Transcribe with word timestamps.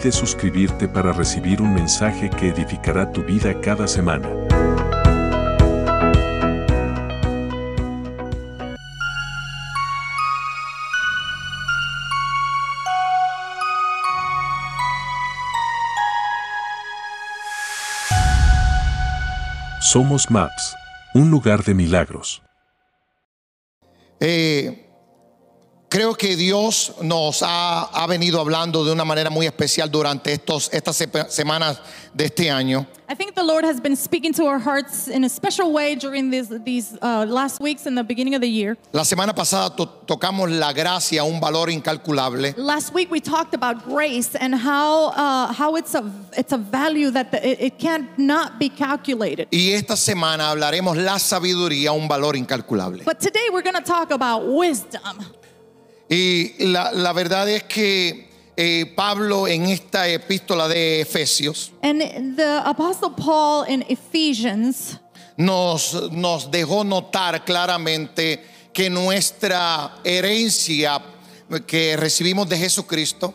Olvides 0.00 0.14
suscribirte 0.14 0.88
para 0.88 1.12
recibir 1.12 1.60
un 1.60 1.74
mensaje 1.74 2.30
que 2.30 2.48
edificará 2.48 3.12
tu 3.12 3.22
vida 3.22 3.60
cada 3.60 3.86
semana. 3.86 4.28
Somos 19.80 20.30
Maps, 20.30 20.76
un 21.14 21.30
lugar 21.30 21.62
de 21.62 21.74
milagros. 21.74 22.42
Eh, 24.20 24.89
creo 25.90 26.14
que 26.14 26.36
Dios 26.36 26.94
nos 27.02 27.42
ha, 27.42 27.82
ha 27.92 28.06
venido 28.06 28.40
hablando 28.40 28.84
de 28.84 28.92
una 28.92 29.04
manera 29.04 29.28
muy 29.28 29.44
especial 29.46 29.90
durante 29.90 30.32
estos, 30.32 30.70
estas 30.72 30.96
se- 30.96 31.08
semanas 31.28 31.80
de 32.14 32.24
este 32.26 32.48
año. 32.50 32.86
I 33.08 33.14
think 33.16 33.34
the 33.34 33.42
Lord 33.42 33.64
has 33.64 33.80
been 33.80 33.96
speaking 33.96 34.32
to 34.34 34.44
our 34.46 34.60
hearts 34.60 35.08
in 35.08 35.24
a 35.24 35.28
special 35.28 35.72
way 35.72 35.96
during 35.96 36.30
these, 36.30 36.48
these 36.64 36.96
uh, 37.02 37.26
last 37.28 37.60
weeks 37.60 37.86
and 37.86 37.98
the 37.98 38.04
beginning 38.04 38.36
of 38.36 38.40
the 38.40 38.48
year. 38.48 38.76
La 38.92 39.02
semana 39.02 39.34
pasada 39.34 39.74
to- 39.76 39.88
tocamos 40.06 40.48
la 40.48 40.72
gracia, 40.72 41.24
un 41.24 41.40
valor 41.40 41.70
incalculable. 41.70 42.54
Last 42.56 42.94
week 42.94 43.10
we 43.10 43.18
talked 43.20 43.52
about 43.52 43.84
grace 43.84 44.36
and 44.36 44.54
how, 44.54 45.08
uh, 45.08 45.52
how 45.52 45.74
it's, 45.74 45.96
a, 45.96 46.08
it's 46.36 46.52
a 46.52 46.58
value 46.58 47.10
that 47.10 47.32
the, 47.32 47.44
it, 47.44 47.60
it 47.60 47.78
can't 47.80 48.16
not 48.16 48.60
be 48.60 48.68
calculated. 48.68 49.48
Y 49.50 49.72
esta 49.72 49.96
semana 49.96 50.50
hablaremos 50.52 50.96
la 50.96 51.18
sabiduría, 51.18 51.92
un 51.92 52.06
valor 52.06 52.36
incalculable. 52.36 53.02
But 53.04 53.18
today 53.18 53.48
we're 53.52 53.62
going 53.62 53.74
to 53.74 53.82
talk 53.82 54.12
about 54.12 54.46
wisdom. 54.46 55.18
Y 56.10 56.64
la, 56.64 56.90
la 56.90 57.12
verdad 57.12 57.48
es 57.48 57.62
que 57.62 58.28
eh, 58.56 58.92
Pablo 58.96 59.46
en 59.46 59.66
esta 59.66 60.08
epístola 60.08 60.66
de 60.66 61.00
Efesios 61.00 61.70
And 61.82 62.36
the 62.36 62.60
Apostle 62.64 63.10
Paul 63.16 63.64
in 63.68 63.84
Ephesians 63.88 64.98
nos, 65.36 66.10
nos 66.10 66.50
dejó 66.50 66.84
notar 66.84 67.44
claramente 67.44 68.44
que 68.72 68.90
nuestra 68.90 69.94
herencia 70.04 71.00
que 71.66 71.96
recibimos 71.96 72.48
de 72.48 72.58
Jesucristo 72.58 73.32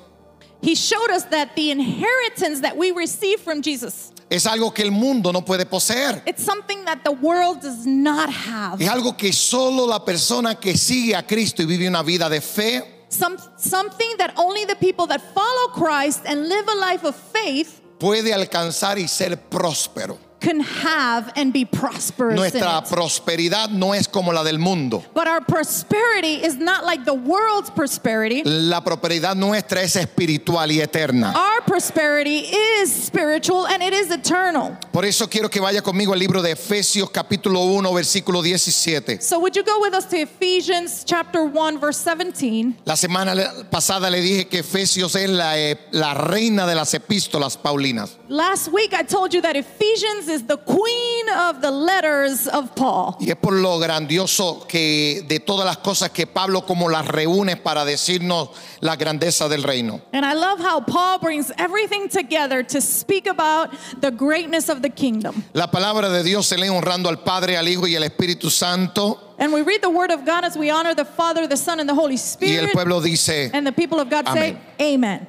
he 0.61 0.75
showed 0.75 1.09
us 1.11 1.23
that 1.29 1.55
the 1.55 1.71
inheritance 1.71 2.59
that 2.59 2.75
we 2.75 2.91
receive 2.91 3.39
from 3.39 3.61
Jesus 3.61 4.11
es 4.35 4.45
algo 4.45 4.73
que 4.73 4.81
el 4.81 4.91
mundo 4.91 5.31
no 5.31 5.43
puede 5.43 5.65
poseer. 5.65 6.21
it's 6.25 6.43
something 6.43 6.83
that 6.85 6.99
the 7.03 7.11
world 7.11 7.61
does 7.61 7.85
not 7.85 8.29
have 8.29 8.81
Es 8.83 8.89
algo 8.89 9.15
que 9.15 9.31
solo 9.33 9.87
la 9.87 10.03
persona 10.03 10.55
que 10.55 10.77
sigue 10.77 11.15
a 11.15 11.25
Cristo 11.25 11.61
y 11.61 11.65
vive 11.65 11.87
una 11.87 12.03
vida 12.03 12.29
de 12.29 12.41
fe 12.41 12.91
Some, 13.09 13.37
something 13.57 14.17
that 14.17 14.33
only 14.35 14.65
the 14.65 14.75
people 14.75 15.07
that 15.07 15.21
follow 15.33 15.69
Christ 15.73 16.25
and 16.25 16.49
live 16.49 16.65
a 16.67 16.75
life 16.91 17.05
of 17.07 17.15
faith 17.15 17.79
puede 17.97 18.33
alcanzar 18.33 18.99
y 18.99 19.07
ser 19.07 19.39
próspero. 19.49 20.17
Can 20.39 20.59
have 20.59 21.31
and 21.35 21.51
be 21.51 21.65
prosperous. 21.65 22.35
Nuestra 22.35 22.83
prosperidad 22.83 23.69
no 23.69 23.93
es 23.93 24.07
como 24.07 24.31
la 24.31 24.43
del 24.43 24.59
mundo. 24.59 25.03
But 25.13 25.27
our 25.27 25.41
prosperity 25.41 26.43
is 26.43 26.57
not 26.57 26.85
like 26.85 27.05
the 27.05 27.13
world's 27.13 27.69
prosperity. 27.69 28.43
La 28.43 28.81
prosperidad 28.81 29.35
nuestra 29.35 29.81
es 29.81 29.95
espiritual 29.95 30.71
y 30.71 30.81
eterna. 30.81 31.33
Our 31.35 31.61
prosperity 31.61 32.45
is 32.79 32.91
spiritual 32.91 33.67
and 33.67 33.81
it 33.81 33.93
is 33.93 34.11
eternal. 34.11 34.77
Por 34.91 35.05
eso 35.05 35.27
quiero 35.27 35.49
que 35.49 35.61
vaya 35.61 35.81
conmigo 35.81 36.13
al 36.13 36.19
libro 36.19 36.41
de 36.41 36.51
Efesios 36.51 37.09
capítulo 37.09 37.61
1 37.61 37.93
versículo 37.93 38.41
17. 38.41 39.21
So 39.21 39.39
would 39.39 39.55
you 39.55 39.63
go 39.63 39.79
with 39.81 39.93
us 39.93 40.05
to 40.05 40.17
Ephesians 40.17 41.03
chapter 41.03 41.43
1 41.43 41.79
verse 41.79 41.97
17? 41.97 42.75
La 42.85 42.95
semana 42.95 43.33
pasada 43.69 44.09
le 44.09 44.21
dije 44.21 44.47
que 44.47 44.59
Efesios 44.59 45.15
es 45.15 45.29
la, 45.29 45.57
eh, 45.57 45.77
la 45.91 46.13
reina 46.13 46.67
de 46.67 46.75
las 46.75 46.93
epístolas 46.93 47.57
paulinas. 47.57 48.17
Last 48.29 48.71
week 48.71 48.93
I 48.93 49.03
told 49.03 49.33
you 49.33 49.41
that 49.41 49.55
Ephesians 49.55 50.27
is 50.27 50.34
the 50.43 50.57
queen 50.57 51.29
of 51.37 51.61
the 51.61 51.71
letters 51.71 52.47
of 52.47 52.75
Paul. 52.75 53.15
Y 53.19 53.29
es 53.29 53.35
por 53.37 53.53
lo 53.53 53.79
grandioso 53.79 54.65
que 54.67 55.23
de 55.27 55.39
todas 55.39 55.65
las 55.65 55.77
cosas 55.77 56.11
que 56.11 56.27
Pablo 56.27 56.65
como 56.65 56.89
las 56.89 57.07
reúne 57.07 57.57
para 57.57 57.85
decirnos 57.85 58.49
la 58.81 58.95
grandeza 58.95 59.47
del 59.47 59.63
reino. 59.63 60.01
And 60.13 60.25
I 60.25 60.33
love 60.33 60.59
how 60.59 60.79
Paul 60.81 61.19
brings 61.19 61.51
everything 61.57 62.07
together 62.09 62.63
to 62.63 62.81
speak 62.81 63.27
about 63.27 63.71
the 64.01 64.11
greatness 64.11 64.69
of 64.69 64.81
the 64.81 64.89
kingdom. 64.89 65.43
La 65.53 65.67
palabra 65.71 66.09
de 66.09 66.23
Dios 66.23 66.47
se 66.47 66.57
lee 66.57 66.69
honrando 66.69 67.09
al 67.09 67.23
Padre, 67.23 67.57
al 67.57 67.67
Hijo 67.67 67.87
y 67.87 67.95
al 67.95 68.03
Espíritu 68.03 68.49
Santo. 68.49 69.19
And 69.37 69.51
we 69.51 69.61
read 69.61 69.81
the 69.81 69.89
word 69.89 70.11
of 70.11 70.25
God 70.25 70.45
as 70.45 70.57
we 70.57 70.69
honor 70.69 70.95
the 70.95 71.03
Father, 71.05 71.45
the 71.47 71.57
Son, 71.57 71.79
and 71.79 71.89
the 71.89 71.93
Holy 71.93 72.15
Y 72.15 72.17
el 72.17 72.23
Spirit. 72.23 72.73
pueblo 72.73 73.01
dice, 73.01 73.51
And 73.53 73.67
the 73.67 73.71
people 73.73 73.99
of 73.99 74.09
God 74.09 74.27
say, 74.29 74.57
Amen. 74.79 75.27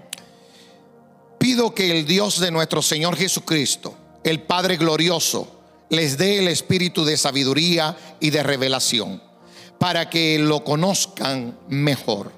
pido 1.39 1.75
que 1.75 1.91
el 1.93 2.05
Dios 2.05 2.39
de 2.41 2.51
nuestro 2.51 2.83
Señor 2.83 3.17
Jesucristo, 3.17 3.95
el 4.27 4.43
Padre 4.43 4.77
glorioso, 4.77 5.47
les 5.89 6.19
dé 6.19 6.41
el 6.41 6.49
espíritu 6.49 7.05
de 7.05 7.17
sabiduría 7.17 7.97
y 8.19 8.31
de 8.31 8.43
revelación, 8.43 9.23
para 9.79 10.11
que 10.11 10.37
lo 10.41 10.65
conozcan 10.65 11.57
mejor. 11.69 12.33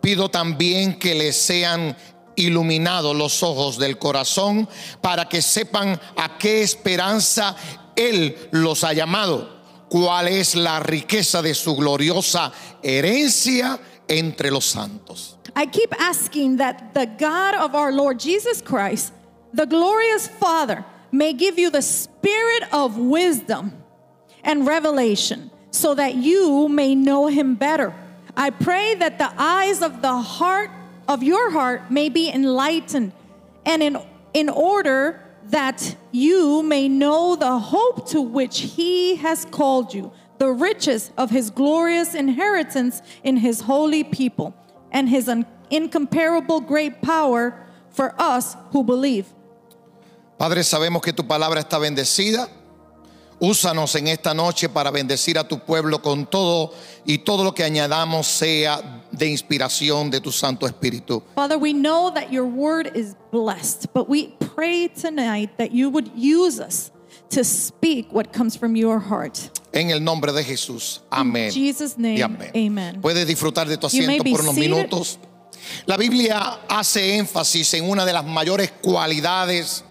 Pido 0.00 0.30
también 0.30 0.96
que 0.96 1.16
les 1.16 1.36
sean 1.36 1.96
iluminados 2.36 3.16
los 3.16 3.42
ojos 3.42 3.78
del 3.78 3.98
corazón, 3.98 4.68
para 5.00 5.28
que 5.28 5.42
sepan 5.42 6.00
a 6.16 6.38
qué 6.38 6.62
esperanza 6.62 7.56
Él 7.96 8.36
los 8.52 8.84
ha 8.84 8.92
llamado, 8.92 9.58
cuál 9.88 10.28
es 10.28 10.54
la 10.54 10.78
riqueza 10.78 11.42
de 11.42 11.54
su 11.54 11.74
gloriosa 11.74 12.52
herencia 12.80 13.80
entre 14.06 14.52
los 14.52 14.66
santos. 14.66 15.36
I 15.56 15.66
keep 15.66 15.92
asking 15.98 16.58
that 16.58 16.94
the 16.94 17.06
God 17.06 17.56
of 17.60 17.74
our 17.74 17.90
Lord 17.90 18.20
Jesus 18.20 18.62
Christ, 18.62 19.12
the 19.52 19.66
glorious 19.66 20.28
Father, 20.28 20.84
may 21.10 21.32
give 21.32 21.58
you 21.58 21.70
the 21.70 21.82
spirit 21.82 22.64
of 22.72 22.96
wisdom 22.96 23.82
and 24.42 24.66
revelation 24.66 25.50
so 25.70 25.94
that 25.94 26.14
you 26.14 26.68
may 26.68 26.94
know 26.94 27.26
him 27.26 27.54
better. 27.54 27.94
I 28.36 28.50
pray 28.50 28.94
that 28.96 29.18
the 29.18 29.32
eyes 29.36 29.82
of 29.82 30.02
the 30.02 30.16
heart 30.16 30.70
of 31.06 31.22
your 31.22 31.50
heart 31.50 31.90
may 31.90 32.08
be 32.08 32.30
enlightened 32.30 33.12
and 33.64 33.82
in, 33.82 33.98
in 34.34 34.48
order 34.48 35.20
that 35.46 35.96
you 36.12 36.62
may 36.62 36.88
know 36.88 37.36
the 37.36 37.58
hope 37.58 38.08
to 38.10 38.20
which 38.20 38.60
he 38.60 39.16
has 39.16 39.44
called 39.46 39.94
you, 39.94 40.12
the 40.38 40.50
riches 40.50 41.10
of 41.16 41.30
his 41.30 41.50
glorious 41.50 42.14
inheritance 42.14 43.02
in 43.24 43.36
his 43.38 43.62
holy 43.62 44.04
people, 44.04 44.54
and 44.90 45.08
his 45.08 45.28
un- 45.28 45.46
incomparable 45.70 46.60
great 46.60 47.02
power 47.02 47.66
for 47.90 48.14
us 48.18 48.56
who 48.70 48.84
believe. 48.84 49.26
Padre, 50.38 50.62
sabemos 50.62 51.02
que 51.02 51.12
tu 51.12 51.26
palabra 51.26 51.58
está 51.58 51.78
bendecida. 51.78 52.48
Úsanos 53.40 53.94
en 53.96 54.06
esta 54.06 54.34
noche 54.34 54.68
para 54.68 54.90
bendecir 54.92 55.36
a 55.36 55.46
tu 55.46 55.58
pueblo 55.58 56.00
con 56.00 56.26
todo 56.26 56.72
y 57.04 57.18
todo 57.18 57.42
lo 57.42 57.54
que 57.54 57.64
añadamos 57.64 58.26
sea 58.26 59.04
de 59.10 59.26
inspiración 59.26 60.10
de 60.10 60.20
tu 60.20 60.30
Santo 60.30 60.66
Espíritu. 60.66 61.22
Father, 61.34 61.58
we 61.58 61.72
know 61.72 62.12
that 62.12 62.32
your 62.32 62.44
word 62.44 62.90
is 62.96 63.16
blessed, 63.32 63.92
but 63.92 64.08
we 64.08 64.34
pray 64.54 64.88
tonight 64.88 65.50
that 65.58 65.72
you 65.72 65.90
would 65.90 66.08
use 66.16 66.60
us 66.60 66.92
to 67.30 67.44
speak 67.44 68.06
what 68.12 68.32
comes 68.32 68.56
from 68.56 68.76
your 68.76 69.00
heart. 69.00 69.50
En 69.72 69.90
el 69.90 70.00
nombre 70.00 70.32
de 70.32 70.44
Jesús. 70.44 71.00
Amén. 71.10 71.46
In 71.46 71.52
Jesus' 71.52 71.96
name, 71.98 72.22
amén. 72.22 72.50
amen. 72.54 73.00
Puedes 73.00 73.26
disfrutar 73.26 73.68
de 73.68 73.76
tu 73.76 73.88
asiento 73.88 74.24
por 74.24 74.40
unos 74.40 74.54
seated. 74.54 74.70
minutos. 74.70 75.18
La 75.86 75.96
Biblia 75.96 76.60
hace 76.68 77.16
énfasis 77.18 77.74
en 77.74 77.88
una 77.88 78.04
de 78.04 78.12
las 78.12 78.24
mayores 78.24 78.72
cualidades 78.80 79.84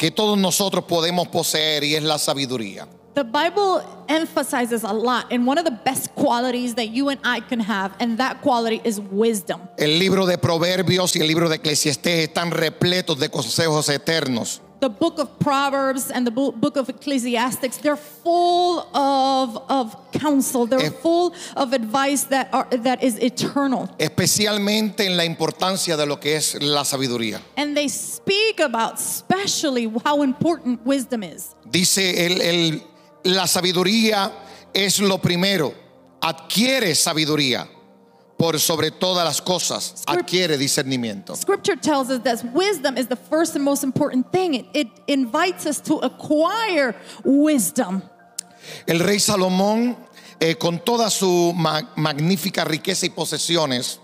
que 0.00 0.10
todos 0.10 0.38
nosotros 0.38 0.84
podemos 0.84 1.28
poseer 1.28 1.84
y 1.84 1.94
es 1.94 2.02
la 2.02 2.16
sabiduría. 2.16 2.88
The 3.12 3.22
Bible 3.22 3.82
emphasizes 4.08 4.82
a 4.82 4.94
lot, 4.94 5.30
and 5.30 5.46
one 5.46 5.58
of 5.58 5.66
the 5.66 5.78
best 5.84 6.14
qualities 6.14 6.74
that 6.76 6.88
you 6.88 7.10
and 7.10 7.20
I 7.22 7.42
can 7.42 7.60
have, 7.60 7.92
and 8.00 8.16
that 8.16 8.40
quality 8.40 8.80
is 8.82 8.98
wisdom. 8.98 9.60
El 9.76 9.98
libro 9.98 10.24
de 10.24 10.38
Proverbios 10.38 11.14
y 11.16 11.20
el 11.20 11.26
libro 11.26 11.50
de 11.50 11.56
Eclesiastés 11.56 12.30
están 12.30 12.50
repletos 12.50 13.18
de 13.18 13.28
consejos 13.28 13.90
eternos. 13.90 14.62
The 14.80 14.88
book 14.88 15.18
of 15.18 15.28
Proverbs 15.38 16.10
and 16.10 16.26
the 16.26 16.30
book 16.30 16.76
of 16.76 16.88
Ecclesiastics, 16.88 17.76
they're 17.78 17.96
full 17.96 18.80
of, 18.96 19.62
of 19.68 19.94
counsel. 20.12 20.66
They're 20.66 20.86
Eh. 20.86 20.90
full 20.90 21.34
of 21.56 21.72
advice 21.72 22.24
that, 22.30 22.48
are, 22.52 22.66
that 22.78 23.02
is 23.02 23.18
eternal. 23.18 23.88
especialmente 23.98 25.04
en 25.06 25.16
la 25.16 25.24
importancia 25.24 25.96
de 25.96 26.06
lo 26.06 26.16
que 26.18 26.36
es 26.36 26.54
la 26.62 26.82
sabiduría. 26.84 27.40
And 27.56 27.76
they 27.76 27.88
speak 27.88 28.60
about 28.60 28.98
especially 28.98 29.90
how 30.04 30.22
important 30.22 30.80
wisdom 30.86 31.22
is. 31.22 31.54
Dice 31.70 32.26
el, 32.26 32.40
el- 32.40 32.82
la 33.24 33.44
sabiduría 33.46 34.32
es 34.74 34.98
lo 35.00 35.18
primero. 35.18 35.74
Adquiere 36.22 36.94
sabiduría 36.94 37.66
por 38.40 38.58
sobre 38.58 38.90
todas 38.90 39.22
las 39.22 39.42
cosas. 39.42 40.02
Adquiere 40.06 40.56
discernimiento. 40.56 41.36
Scripture 41.36 41.76
tells 41.76 42.08
us 42.08 42.22
that 42.22 42.42
wisdom 42.54 42.96
is 42.96 43.06
the 43.06 43.16
first 43.16 43.54
and 43.54 43.62
most 43.62 43.84
important 43.84 44.32
thing. 44.32 44.54
It, 44.54 44.66
it 44.72 44.88
invites 45.06 45.66
us 45.66 45.78
to 45.82 45.96
acquire 45.98 46.94
wisdom. 47.22 48.02
El 48.86 49.00
rey 49.00 49.18
Salomón, 49.18 49.94
eh, 50.40 50.54
con 50.54 50.78
toda 50.78 51.10
su 51.10 51.52
ma- 51.54 51.92
magnífica 51.96 52.64
riqueza 52.64 53.04
y 53.04 53.10
posesiones, 53.10 53.98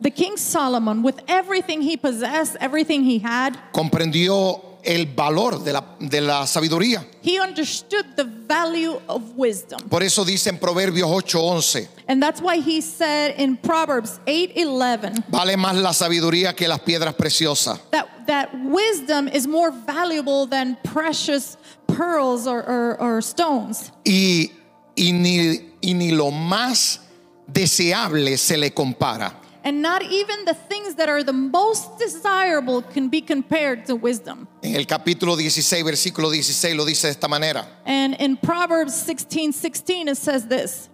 The 0.00 0.12
King 0.12 0.36
Solomon, 0.36 1.02
with 1.02 1.20
everything 1.26 1.80
he 1.80 1.96
possessed, 1.96 2.56
everything 2.60 3.02
he 3.02 3.18
had, 3.18 3.56
comprendió 3.72 4.62
el 4.86 5.06
valor 5.06 5.62
de 5.64 5.72
la, 5.72 5.84
de 5.98 6.20
la 6.20 6.46
sabiduría. 6.46 7.04
he 7.22 7.38
understood 7.40 8.04
the 8.16 8.24
value 8.24 9.00
of 9.08 9.22
wisdom. 9.36 9.80
Por 9.88 10.02
eso 10.02 10.24
dice 10.24 10.48
en 10.50 10.58
Proverbios 10.58 11.10
8:11, 11.10 11.88
And 12.08 12.22
that's 12.22 12.40
why 12.40 12.56
he 12.60 12.80
said 12.80 13.34
in 13.38 13.56
Proverbs 13.56 14.20
8:11 14.26 15.24
vale 15.28 15.56
más 15.56 15.74
la 15.76 15.92
sabiduría 15.92 16.54
que 16.54 16.68
las 16.68 16.80
piedras 16.80 17.14
preciosas. 17.14 17.80
that, 17.90 18.06
that 18.26 18.50
wisdom 18.64 19.28
is 19.28 19.46
more 19.46 19.70
valuable 19.72 20.46
than 20.46 20.76
precious 20.84 21.56
pearls 21.88 22.46
or, 22.46 22.62
or, 22.62 22.96
or 23.00 23.18
stones. 23.22 23.90
y, 24.04 24.52
y 24.96 25.12
ni, 25.12 25.72
y 25.82 25.94
ni 25.94 26.10
lo 26.12 26.30
más 26.30 27.00
deseable 27.46 28.36
se 28.38 28.56
le 28.56 28.70
compara. 28.72 29.32
And 29.66 29.82
not 29.82 30.00
even 30.00 30.44
the 30.44 30.54
things 30.54 30.94
that 30.94 31.08
are 31.08 31.24
the 31.24 31.32
most 31.32 31.98
desirable 31.98 32.82
can 32.82 33.08
be 33.08 33.20
compared 33.20 33.84
to 33.86 33.96
wisdom. 33.96 34.46
En 34.62 34.76
el 34.76 34.84
capítulo 34.84 35.36
16, 35.36 35.84
versículo 35.84 36.30
16 36.30 36.76
lo 36.76 36.84
dice 36.84 37.08
de 37.08 37.10
esta 37.10 37.26
manera. 37.26 37.66
And 37.84 38.14
in 38.20 38.36
Proverbs 38.36 38.94
16 38.94 39.52
16, 39.52 40.06
it 40.06 40.18
says 40.18 40.46
this 40.46 40.88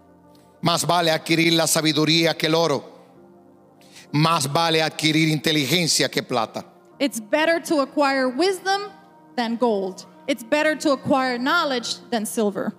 Más 0.63 0.87
vale 0.87 1.11
adquirir 1.11 1.53
la 1.53 1.67
sabiduría 1.67 2.35
que 2.35 2.47
el 2.47 2.55
oro. 2.55 2.83
Más 4.11 4.51
vale 4.51 4.81
adquirir 4.81 5.29
inteligencia 5.29 6.11
que 6.11 6.23
plata. 6.23 6.65
It's 6.99 7.21
better 7.21 7.61
to 7.65 7.83
acquire 7.83 8.31
wisdom 8.31 8.91
than 9.37 9.57
gold, 9.57 10.07
it's 10.27 10.43
better 10.43 10.75
to 10.77 10.93
acquire 10.93 11.37
knowledge 11.37 11.97
than 12.09 12.25
silver. 12.25 12.73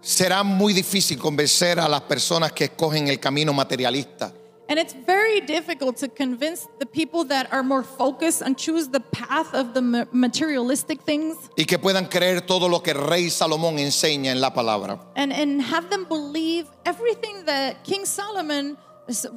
Será 0.00 0.42
muy 0.42 0.72
difícil 0.72 1.20
convencer 1.20 1.78
a 1.78 1.88
las 1.88 2.00
personas 2.00 2.50
que 2.50 2.64
escogen 2.64 3.06
el 3.06 3.20
camino 3.20 3.52
materialista 3.52 4.32
And 4.66 4.78
it's 4.78 4.94
very 4.94 5.40
difficult 5.40 5.98
to 5.98 6.08
convince 6.08 6.66
the 6.78 6.86
people 6.86 7.24
that 7.24 7.52
are 7.52 7.62
more 7.62 7.82
focused 7.82 8.40
and 8.40 8.56
choose 8.56 8.88
the 8.88 9.00
path 9.00 9.52
of 9.54 9.74
the 9.74 10.06
materialistic 10.10 11.02
things 11.02 11.36
y 11.58 11.64
que 11.64 11.78
puedan 11.78 12.08
creer 12.08 12.40
todo 12.46 12.66
lo 12.68 12.80
que 12.80 12.94
rey 12.94 13.28
Salomón 13.28 13.78
enseña 13.78 14.30
en 14.30 14.40
la 14.40 14.50
palabra. 14.54 14.98
and, 15.16 15.32
and 15.34 15.60
have 15.60 15.90
them 15.90 16.04
believe 16.06 16.66
everything 16.86 17.44
that 17.44 17.84
King 17.84 18.06
Solomon 18.06 18.78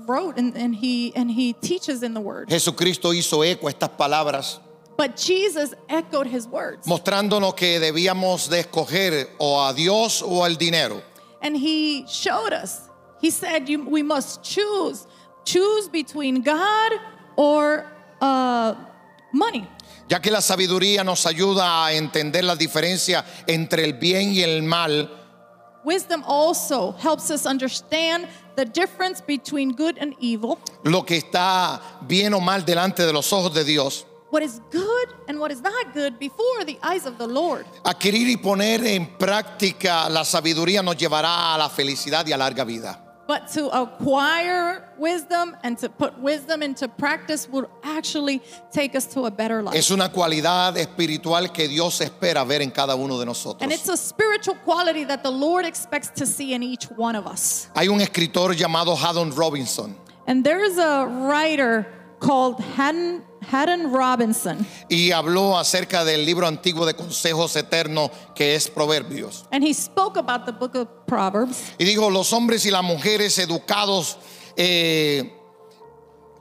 wrote 0.08 0.38
and, 0.38 0.56
and, 0.56 0.74
he, 0.74 1.14
and 1.14 1.30
he 1.30 1.52
teaches 1.52 2.04
in 2.04 2.14
the 2.14 2.22
word. 2.22 2.48
Jesucristo 2.48 3.12
hizo 3.14 3.44
eco 3.46 3.68
a 3.68 3.72
estas 3.74 3.90
palabras 3.98 4.60
But 4.96 5.18
Jesus 5.18 5.76
echoed 5.90 6.28
his 6.28 6.48
words. 6.48 6.88
mostrándonos 6.88 7.54
que 7.54 7.80
debíamos 7.82 8.48
de 8.50 8.62
escoger 8.62 9.28
o 9.40 9.60
a 9.62 9.74
Dios 9.74 10.24
o 10.24 10.44
al 10.44 10.56
dinero. 10.56 11.04
And 11.42 11.56
he 11.58 12.06
showed 12.08 12.54
us. 12.54 12.90
He 13.22 13.30
said 13.30 13.68
you, 13.68 13.84
we 13.84 14.04
must 14.04 14.42
choose. 14.44 15.06
Choose 15.48 15.88
between 15.90 16.42
God 16.44 16.92
or 17.38 17.86
uh, 18.20 18.76
money. 19.32 19.68
ya 20.10 20.20
que 20.20 20.32
la 20.32 20.42
sabiduría 20.42 21.04
nos 21.04 21.26
ayuda 21.26 21.86
a 21.86 21.94
entender 21.94 22.44
la 22.44 22.56
diferencia 22.56 23.24
entre 23.48 23.84
el 23.84 23.94
bien 23.94 24.34
y 24.34 24.42
el 24.42 24.64
mal, 24.64 25.10
Wisdom 25.84 26.22
also 26.28 26.92
helps 27.00 27.32
us 27.32 27.46
understand 27.46 28.28
the 28.58 28.66
difference 28.66 29.22
between 29.22 29.74
good 29.74 29.98
and 30.00 30.16
evil, 30.20 30.60
lo 30.84 31.04
que 31.04 31.16
está 31.18 31.80
bien 32.02 32.34
o 32.34 32.42
mal 32.42 32.66
delante 32.66 33.06
de 33.06 33.14
los 33.14 33.32
ojos 33.32 33.54
de 33.54 33.64
Dios. 33.64 34.06
what 34.30 34.44
is 34.44 34.60
good 34.72 35.14
and 35.30 35.40
what 35.40 35.52
is 35.52 35.62
not 35.62 35.94
good 35.94 36.20
before 36.20 36.66
the 36.66 36.78
eyes 36.84 37.06
of 37.06 37.18
the 37.18 37.28
Lord. 37.28 37.66
Adquirir 37.86 38.28
y 38.28 38.36
poner 38.36 38.86
en 38.86 39.18
práctica 39.18 40.10
la 40.10 40.26
sabiduría 40.26 40.84
nos 40.84 40.98
llevará 40.98 41.56
a 41.56 41.58
la 41.58 41.70
felicidad 41.70 42.26
y 42.28 42.34
a 42.34 42.38
larga 42.38 42.66
vida. 42.66 43.07
But 43.28 43.48
to 43.54 43.68
acquire 43.78 44.88
wisdom 44.98 45.56
and 45.62 45.78
to 45.80 45.90
put 45.90 46.18
wisdom 46.20 46.64
into 46.64 46.88
practice 46.88 47.50
will 47.50 47.70
actually 47.84 48.42
take 48.72 48.96
us 48.96 49.06
to 49.14 49.26
a 49.26 49.32
better 49.32 49.62
life. 49.62 49.76
Es 49.76 49.92
una 49.92 50.10
cualidad 50.10 50.78
espiritual 50.78 51.50
que 51.52 51.68
Dios 51.68 52.00
espera 52.00 52.46
ver 52.48 52.62
en 52.62 52.72
cada 52.72 52.96
uno 52.96 53.18
de 53.18 53.28
And 53.62 53.74
it's 53.74 53.90
a 53.90 53.98
spiritual 53.98 54.56
quality 54.64 55.04
that 55.04 55.24
the 55.24 55.32
Lord 55.32 55.66
expects 55.66 56.10
to 56.16 56.26
see 56.26 56.54
in 56.54 56.64
each 56.64 56.86
one 56.86 57.18
of 57.18 57.28
us. 57.28 57.70
Hay 57.76 57.90
un 57.90 58.00
escritor 58.00 58.54
llamado 58.56 58.96
Haddon 58.96 59.32
Robinson 59.36 59.96
And 60.26 60.44
there's 60.44 60.78
a 60.78 61.06
writer 61.06 61.86
called 62.20 62.60
Haddon, 62.60 63.24
Haddon 63.52 63.92
Robinson, 63.94 64.66
y 64.90 65.12
habló 65.12 65.58
acerca 65.58 66.04
del 66.04 66.26
libro 66.26 66.48
antiguo 66.48 66.86
de 66.86 66.94
consejos 66.94 67.56
eternos 67.56 68.12
que 68.36 68.56
es 68.56 68.68
Proverbios. 68.70 69.46
and 69.52 69.64
he 69.64 69.74
spoke 69.74 70.18
about 70.18 70.46
the 70.46 70.52
book 70.52 70.76
of 70.76 70.88
Proverbs. 71.06 71.74
Y 71.78 71.86
dijo, 71.86 72.10
los 72.10 72.34
hombres 72.34 72.66
y 72.66 72.72
las 72.72 72.84
mujeres 72.84 73.38
educados 73.40 74.18
eh, 74.56 75.34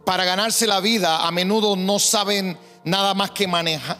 para 0.04 0.24
ganarse 0.24 0.66
la 0.66 0.80
vida 0.80 1.26
a 1.26 1.30
menudo 1.30 1.76
no 1.76 1.98
saben 1.98 2.56
nada 2.84 3.14
más 3.14 3.30
que 3.32 3.46
manejar, 3.46 3.98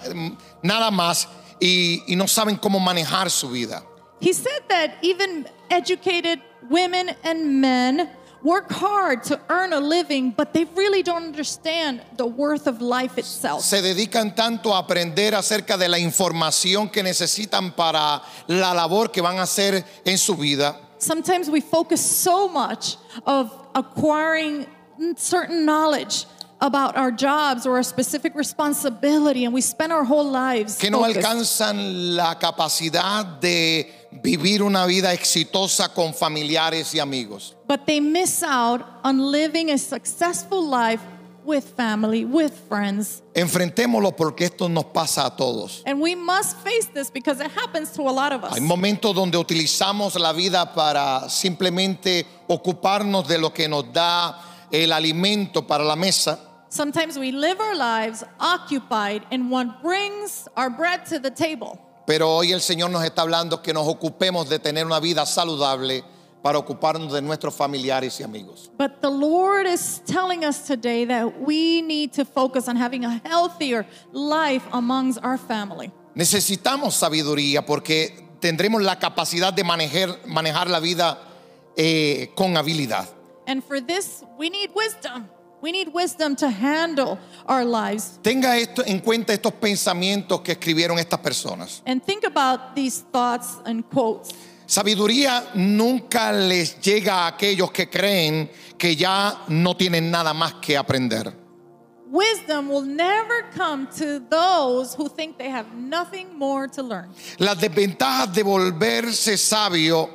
nada 0.62 0.90
más 0.90 1.28
y, 1.60 2.02
y 2.06 2.16
no 2.16 2.28
saben 2.28 2.56
cómo 2.56 2.78
manejar 2.80 3.30
su 3.30 3.50
vida. 3.50 3.82
He 4.20 4.32
said 4.32 4.62
that 4.68 4.94
even 5.02 5.46
educated 5.70 6.40
women 6.70 7.10
and 7.22 7.60
men 7.60 8.08
work 8.46 8.70
hard 8.70 9.24
to 9.24 9.38
earn 9.48 9.72
a 9.72 9.80
living, 9.80 10.30
but 10.30 10.52
they 10.54 10.64
really 10.76 11.02
don't 11.02 11.24
understand 11.24 12.00
the 12.16 12.26
worth 12.26 12.68
of 12.68 12.80
life 12.80 13.18
itself. 13.18 13.62
Se 13.62 13.82
dedican 13.82 14.34
tanto 14.34 14.72
a 14.72 14.78
aprender 14.78 15.34
acerca 15.34 15.76
de 15.76 15.88
la 15.88 15.98
información 15.98 16.88
que 16.90 17.02
necesitan 17.02 17.74
para 17.74 18.22
la 18.46 18.72
labor 18.72 19.10
que 19.10 19.20
van 19.20 19.38
a 19.38 19.42
hacer 19.42 19.84
en 20.04 20.16
su 20.16 20.36
vida 20.36 20.80
Sometimes 20.98 21.50
we 21.50 21.60
focus 21.60 22.00
so 22.00 22.48
much 22.48 22.96
of 23.26 23.52
acquiring 23.74 24.66
certain 25.16 25.66
knowledge 25.66 26.24
about 26.60 26.96
our 26.96 27.10
jobs 27.10 27.66
or 27.66 27.78
a 27.78 27.84
specific 27.84 28.34
responsibility, 28.34 29.44
and 29.44 29.52
we 29.52 29.60
spend 29.60 29.92
our 29.92 30.04
whole 30.04 30.24
lives 30.24 30.78
que 30.78 30.90
no 30.90 31.00
focused. 31.00 31.18
alcanzan 31.18 32.16
la 32.16 32.38
capacidad 32.38 33.40
de 33.40 34.05
vivir 34.22 34.62
una 34.62 34.86
vida 34.86 35.12
exitosa 35.12 35.92
con 35.92 36.14
familiares 36.14 36.94
y 36.94 37.00
amigos. 37.00 37.56
But 37.66 37.86
they 37.86 38.00
miss 38.00 38.42
out 38.42 38.82
on 39.04 39.30
living 39.30 39.70
a 39.70 39.78
successful 39.78 40.62
life 40.68 41.02
with 41.44 41.64
family, 41.76 42.24
with 42.24 42.52
friends. 42.68 43.22
Enfrentémoslo 43.34 44.16
porque 44.16 44.46
esto 44.46 44.68
nos 44.68 44.86
pasa 44.86 45.26
a 45.26 45.36
todos. 45.36 45.82
And 45.86 46.00
we 46.00 46.14
must 46.14 46.56
face 46.58 46.86
this 46.92 47.10
because 47.10 47.40
it 47.40 47.50
happens 47.50 47.92
to 47.92 48.02
a 48.02 48.12
lot 48.12 48.32
of 48.32 48.44
us. 48.44 48.52
Hay 48.54 48.60
momentos 48.60 49.14
donde 49.14 49.38
utilizamos 49.38 50.18
la 50.18 50.32
vida 50.32 50.74
para 50.74 51.28
simplemente 51.28 52.26
ocuparnos 52.48 53.26
de 53.28 53.38
lo 53.38 53.52
que 53.52 53.68
nos 53.68 53.92
da 53.92 54.40
el 54.70 54.92
alimento 54.92 55.66
para 55.66 55.84
la 55.84 55.96
mesa, 55.96 56.40
Sometimes 56.68 57.16
we 57.18 57.30
live 57.30 57.60
our 57.60 57.76
lives 57.76 58.24
occupied 58.40 59.24
in 59.30 59.48
what 59.50 59.82
brings 59.82 60.48
our 60.56 60.68
bread 60.68 61.06
to 61.06 61.18
the 61.18 61.30
table. 61.30 61.80
Pero 62.06 62.34
hoy 62.34 62.52
el 62.52 62.60
Señor 62.60 62.90
nos 62.90 63.04
está 63.04 63.22
hablando 63.22 63.62
que 63.62 63.72
nos 63.72 63.86
ocupemos 63.86 64.48
de 64.48 64.58
tener 64.58 64.86
una 64.86 65.00
vida 65.00 65.26
saludable 65.26 66.04
para 66.42 66.58
ocuparnos 66.58 67.12
de 67.12 67.20
nuestros 67.20 67.54
familiares 67.54 68.20
y 68.20 68.22
amigos. 68.22 68.70
But 68.78 69.00
the 69.00 69.10
Lord 69.10 69.66
is 69.66 70.00
telling 70.06 70.44
us 70.44 70.64
today 70.64 71.04
that 71.06 71.40
we 71.40 71.82
need 71.82 72.12
to 72.12 72.24
focus 72.24 72.68
on 72.68 72.76
having 72.76 73.04
a 73.04 73.20
healthier 73.24 73.84
life 74.12 74.62
amongst 74.72 75.18
our 75.24 75.38
family. 75.38 75.90
Necesitamos 76.14 76.94
sabiduría 76.94 77.66
porque 77.66 78.28
tendremos 78.40 78.80
la 78.80 78.98
capacidad 78.98 79.52
de 79.52 79.64
manejar, 79.64 80.20
manejar 80.26 80.70
la 80.70 80.78
vida 80.78 81.18
eh, 81.76 82.30
con 82.36 82.56
habilidad. 82.56 83.08
And 83.48 83.62
for 83.62 83.80
this, 83.80 84.22
we 84.38 84.48
need 84.48 84.70
wisdom. 84.74 85.28
We 85.62 85.72
need 85.72 85.88
wisdom 85.92 86.36
to 86.36 86.48
handle 86.48 87.18
our 87.46 87.64
lives. 87.64 88.18
Tenga 88.22 88.56
esto 88.58 88.82
en 88.86 89.00
cuenta 89.00 89.32
estos 89.32 89.52
pensamientos 89.54 90.40
que 90.42 90.52
escribieron 90.52 90.98
estas 90.98 91.20
personas. 91.20 91.82
And 91.86 92.02
think 92.02 92.24
about 92.24 92.74
these 92.74 93.04
thoughts 93.12 93.58
and 93.64 93.84
quotes. 93.88 94.32
Sabiduría 94.66 95.54
nunca 95.54 96.32
les 96.32 96.80
llega 96.80 97.24
a 97.24 97.26
aquellos 97.28 97.70
que 97.70 97.88
creen 97.88 98.50
que 98.76 98.96
ya 98.96 99.44
no 99.48 99.74
tienen 99.76 100.10
nada 100.10 100.34
más 100.34 100.54
que 100.54 100.76
aprender. 100.76 101.46
wisdom 102.16 102.68
will 102.68 102.82
never 102.82 103.42
come 103.54 103.86
to 103.98 104.20
those 104.30 104.94
who 104.94 105.08
think 105.08 105.38
they 105.38 105.50
have 105.50 105.74
nothing 105.74 106.36
more 106.38 106.68
to 106.68 106.82
learn. 106.82 107.10
Las 107.38 107.58
desventajas 107.60 108.32
de 108.32 108.42
volverse 108.42 109.36
sabio 109.36 110.08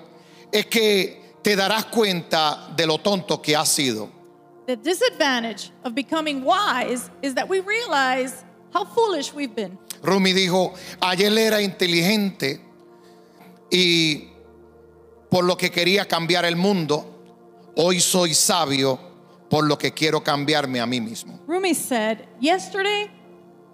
es 0.51 0.65
que 0.65 1.37
te 1.41 1.55
darás 1.55 1.85
cuenta 1.85 2.73
de 2.75 2.85
lo 2.85 2.97
tonto 2.99 3.41
que 3.41 3.55
has 3.55 3.69
sido. 3.69 4.20
The 4.71 4.77
disadvantage 4.77 5.69
of 5.83 5.93
becoming 5.93 6.45
wise 6.45 7.09
is 7.21 7.33
that 7.33 7.49
we 7.49 7.59
realize 7.59 8.45
how 8.73 8.85
foolish 8.85 9.33
we've 9.33 9.53
been. 9.53 9.77
Rumi 10.01 10.31
dijo, 10.31 10.73
ayer 11.01 11.37
era 11.37 11.61
inteligente 11.61 12.61
y 13.69 14.29
por 15.29 15.43
lo 15.43 15.57
que 15.57 15.69
quería 15.71 16.07
cambiar 16.07 16.45
el 16.45 16.55
mundo, 16.55 17.05
hoy 17.75 17.99
soy 17.99 18.33
sabio 18.33 18.97
por 19.49 19.65
lo 19.65 19.75
que 19.75 19.91
quiero 19.91 20.21
cambiarme 20.23 20.79
a 20.79 20.85
mí 20.85 21.01
mismo. 21.01 21.37
Rumi 21.47 21.73
said, 21.73 22.25
Yesterday, 22.39 23.11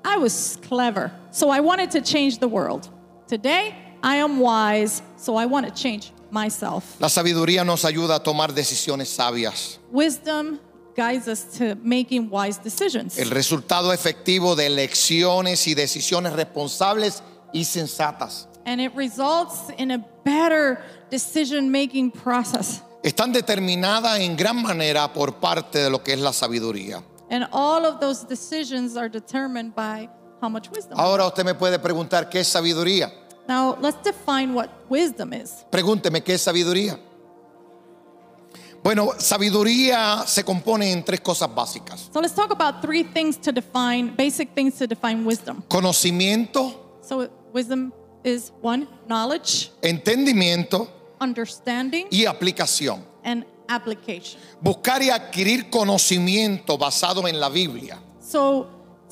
I 0.03 0.17
was 0.17 0.57
clever, 0.67 1.11
so 1.29 1.51
I 1.51 1.59
wanted 1.59 1.91
to 1.91 2.01
change 2.01 2.39
the 2.39 2.47
world. 2.47 2.89
Today, 3.27 3.75
I 4.01 4.15
am 4.15 4.39
wise, 4.39 5.03
so 5.15 5.35
I 5.35 5.45
want 5.45 5.67
to 5.67 5.71
change 5.71 6.11
myself. 6.31 6.99
La 6.99 7.09
sabiduría 7.09 7.63
nos 7.63 7.85
ayuda 7.85 8.15
a 8.15 8.23
tomar 8.23 8.51
decisiones 8.51 9.09
sabias. 9.09 9.77
Wisdom 9.91 10.59
guides 10.97 11.27
us 11.27 11.45
to 11.57 11.75
making 11.83 12.29
wise 12.29 12.57
decisions. 12.57 13.17
El 13.17 13.29
resultado 13.29 13.93
efectivo 13.93 14.55
de 14.55 14.65
elecciones 14.65 15.67
y 15.67 15.75
decisiones 15.75 16.33
responsables 16.33 17.21
y 17.53 17.63
sensatas. 17.63 18.47
And 18.65 18.81
it 18.81 18.91
results 18.95 19.69
in 19.77 19.91
a 19.91 20.05
better 20.25 20.79
decision 21.09 21.71
making 21.71 22.11
process. 22.11 22.81
Están 23.03 23.31
determinadas 23.31 24.19
en 24.19 24.35
gran 24.35 24.61
manera 24.61 25.13
por 25.13 25.39
parte 25.39 25.79
de 25.79 25.89
lo 25.89 26.03
que 26.03 26.13
es 26.13 26.19
la 26.19 26.33
sabiduría. 26.33 27.03
And 27.29 27.47
all 27.51 27.85
of 27.85 27.99
those 27.99 28.25
decisions 28.25 28.97
are 28.97 29.07
determined 29.07 29.75
by 29.75 30.09
how 30.41 30.49
much 30.49 30.69
wisdom. 30.69 30.99
Ahora 30.99 31.25
usted 31.27 31.45
me 31.45 31.53
puede 31.53 31.79
preguntar 31.79 32.29
qué 32.29 32.39
es 32.39 32.47
sabiduría. 32.47 33.11
Now, 33.47 33.77
let's 33.79 34.01
define 34.03 34.53
what 34.53 34.69
wisdom 34.89 35.31
is. 35.31 35.65
Pregúnteme 35.71 36.21
qué 36.21 36.33
es 36.33 36.41
sabiduría. 36.41 36.99
Bueno, 38.87 39.11
sabiduría 39.17 40.23
se 40.25 40.45
compone 40.45 40.93
en 40.93 41.03
tres 41.03 41.19
cosas 41.19 41.53
básicas. 41.53 42.09
So 42.13 42.21
let's 42.21 42.33
talk 42.33 42.51
about 42.51 42.81
three 42.81 43.03
things 43.03 43.35
to 43.41 43.51
define, 43.51 44.15
basic 44.15 44.55
things 44.55 44.75
to 44.75 44.87
define 44.87 45.25
wisdom. 45.25 45.61
Conocimiento, 45.67 46.73
So, 47.01 47.29
wisdom 47.53 47.91
is 48.23 48.53
one, 48.61 48.87
knowledge, 49.05 49.71
entendimiento 49.81 50.87
understanding, 51.19 52.07
y 52.09 52.23
aplicación. 52.27 53.03
and 53.25 53.45
application. 53.67 54.39
Buscar 54.61 55.01
y 55.01 55.09
adquirir 55.09 55.69
conocimiento 55.69 56.77
basado 56.77 57.27
en 57.27 57.41
la 57.41 57.49
Biblia. 57.49 57.99
So, 58.21 58.67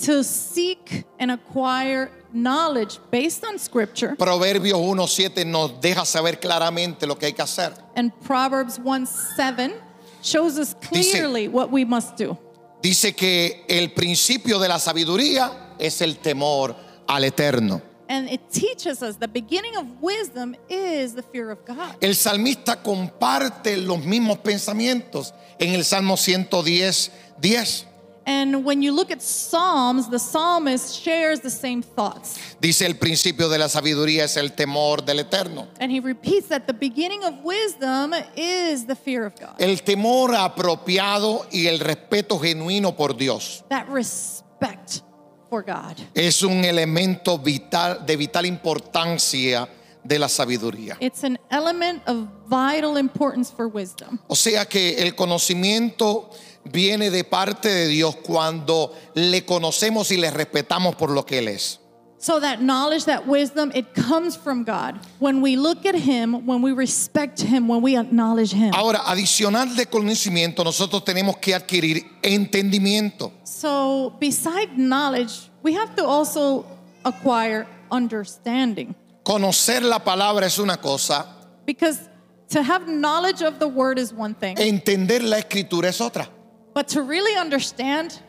to 0.05 0.23
seek 0.23 1.05
and 1.19 1.31
acquire 1.31 2.09
knowledge 2.35 2.99
based 3.09 3.43
on 3.43 3.57
scripture, 3.57 4.15
Proverbios 4.17 4.77
1.7 4.79 5.45
nos 5.45 5.79
deja 5.81 6.05
saber 6.05 6.39
claramente 6.39 7.07
lo 7.07 7.15
que 7.15 7.27
hay 7.27 7.33
que 7.33 7.43
hacer. 7.43 7.73
and 7.95 8.11
Proverbs 8.21 8.77
1 8.79 9.05
7 9.35 9.73
shows 10.21 10.57
us 10.59 10.75
clearly 10.81 11.47
what 11.47 11.71
we 11.71 11.85
must 11.85 12.17
do. 12.17 12.37
Dice 12.81 13.15
que 13.15 13.65
el 13.67 13.89
principio 13.93 14.59
de 14.59 14.67
la 14.67 14.77
sabiduría 14.77 15.51
es 15.79 16.01
el 16.01 16.17
temor 16.17 16.75
al 17.07 17.23
eterno. 17.23 17.81
And 18.07 18.29
it 18.29 18.51
teaches 18.51 19.01
us 19.01 19.15
the 19.17 19.27
beginning 19.27 19.75
of 19.77 19.87
wisdom 19.99 20.55
is 20.69 21.15
the 21.15 21.23
fear 21.23 21.49
of 21.49 21.65
God. 21.65 21.95
El 22.01 22.13
salmista 22.13 22.83
comparte 22.83 23.77
los 23.77 23.97
mismos 24.05 24.37
pensamientos 24.43 25.33
en 25.59 25.73
el 25.73 25.83
Salmo 25.83 26.15
110, 26.15 27.11
10. 27.41 27.85
And 28.27 28.65
when 28.65 28.81
you 28.81 28.91
look 28.91 29.11
at 29.11 29.21
Psalms, 29.21 30.09
the 30.09 30.17
psalmist 30.17 30.99
shares 30.99 31.41
the 31.41 31.49
same 31.51 31.83
thoughts. 31.83 32.39
Dice 32.59 32.81
el 32.81 32.95
principio 32.95 33.49
de 33.49 33.59
la 33.59 33.67
sabiduría 33.69 34.23
es 34.23 34.35
el 34.37 34.53
temor 34.53 35.05
del 35.05 35.19
eterno. 35.19 35.67
And 35.79 35.91
he 35.91 35.99
repeats 35.99 36.47
that 36.47 36.65
the 36.65 36.73
beginning 36.73 37.23
of 37.23 37.43
wisdom 37.43 38.13
is 38.35 38.85
the 38.87 38.95
fear 38.95 39.25
of 39.25 39.35
God. 39.39 39.55
El 39.59 39.77
temor 39.83 40.33
apropiado 40.35 41.45
y 41.51 41.67
el 41.67 41.79
respeto 41.79 42.39
genuino 42.39 42.95
por 42.95 43.15
Dios 43.15 43.63
That 43.69 43.87
respect 43.89 45.01
for 45.49 45.61
God. 45.61 45.95
es 46.15 46.41
un 46.41 46.65
elemento 46.65 47.37
vital, 47.37 48.05
de 48.07 48.15
vital 48.15 48.45
importancia 48.47 49.69
de 50.03 50.19
la 50.19 50.29
sabiduría. 50.29 50.97
It's 50.99 51.23
an 51.23 51.37
element 51.51 52.01
of 52.07 52.27
vital 52.47 52.97
importance 52.97 53.51
for 53.51 53.67
wisdom. 53.67 54.19
O 54.27 54.35
sea 54.35 54.65
que 54.65 54.95
el 55.03 55.15
conocimiento 55.15 56.29
viene 56.65 57.09
de 57.09 57.23
parte 57.23 57.69
de 57.69 57.87
Dios 57.87 58.15
cuando 58.17 58.93
le 59.13 59.45
conocemos 59.45 60.11
y 60.11 60.17
le 60.17 60.31
respetamos 60.31 60.95
por 60.95 61.11
lo 61.11 61.25
que 61.25 61.39
Él 61.39 61.47
es. 61.47 61.79
So 62.17 62.39
that 62.39 62.59
knowledge, 62.59 63.05
that 63.05 63.27
wisdom, 63.27 63.71
it 63.75 63.93
comes 63.93 64.35
from 64.35 64.63
God. 64.63 64.99
When 65.19 65.41
we 65.41 65.57
look 65.57 65.85
at 65.85 65.93
him, 65.93 66.47
when 66.47 66.63
we 66.63 66.71
respect 66.71 67.39
him, 67.39 67.67
when 67.67 67.83
we 67.83 67.95
acknowledge 67.97 68.51
him. 68.51 68.73
Ahora, 68.73 68.99
adicional 69.05 69.75
de 69.75 69.85
conocimiento, 69.85 70.63
nosotros 70.63 71.03
tenemos 71.03 71.37
que 71.39 71.53
adquirir 71.53 72.03
entendimiento. 72.23 73.31
So 73.43 74.15
beside 74.19 74.75
knowledge, 74.75 75.51
we 75.61 75.73
have 75.73 75.95
to 75.97 76.05
also 76.05 76.65
acquire 77.03 77.67
understanding. 77.91 78.95
Conocer 79.23 79.83
la 79.83 79.99
palabra 79.99 80.47
es 80.47 80.57
una 80.57 80.77
cosa, 80.77 81.27
Because 81.65 82.09
to 82.49 82.63
have 82.63 82.87
knowledge 82.87 83.41
of 83.41 83.59
the 83.59 83.67
word 83.67 83.99
is 83.99 84.11
one 84.13 84.33
thing, 84.33 84.57
entender 84.57 85.21
la 85.21 85.37
escritura 85.37 85.89
es 85.89 85.99
otra. 85.99 86.27
But 86.75 86.89
to 86.89 87.01
really 87.01 87.35
understand 87.39 88.19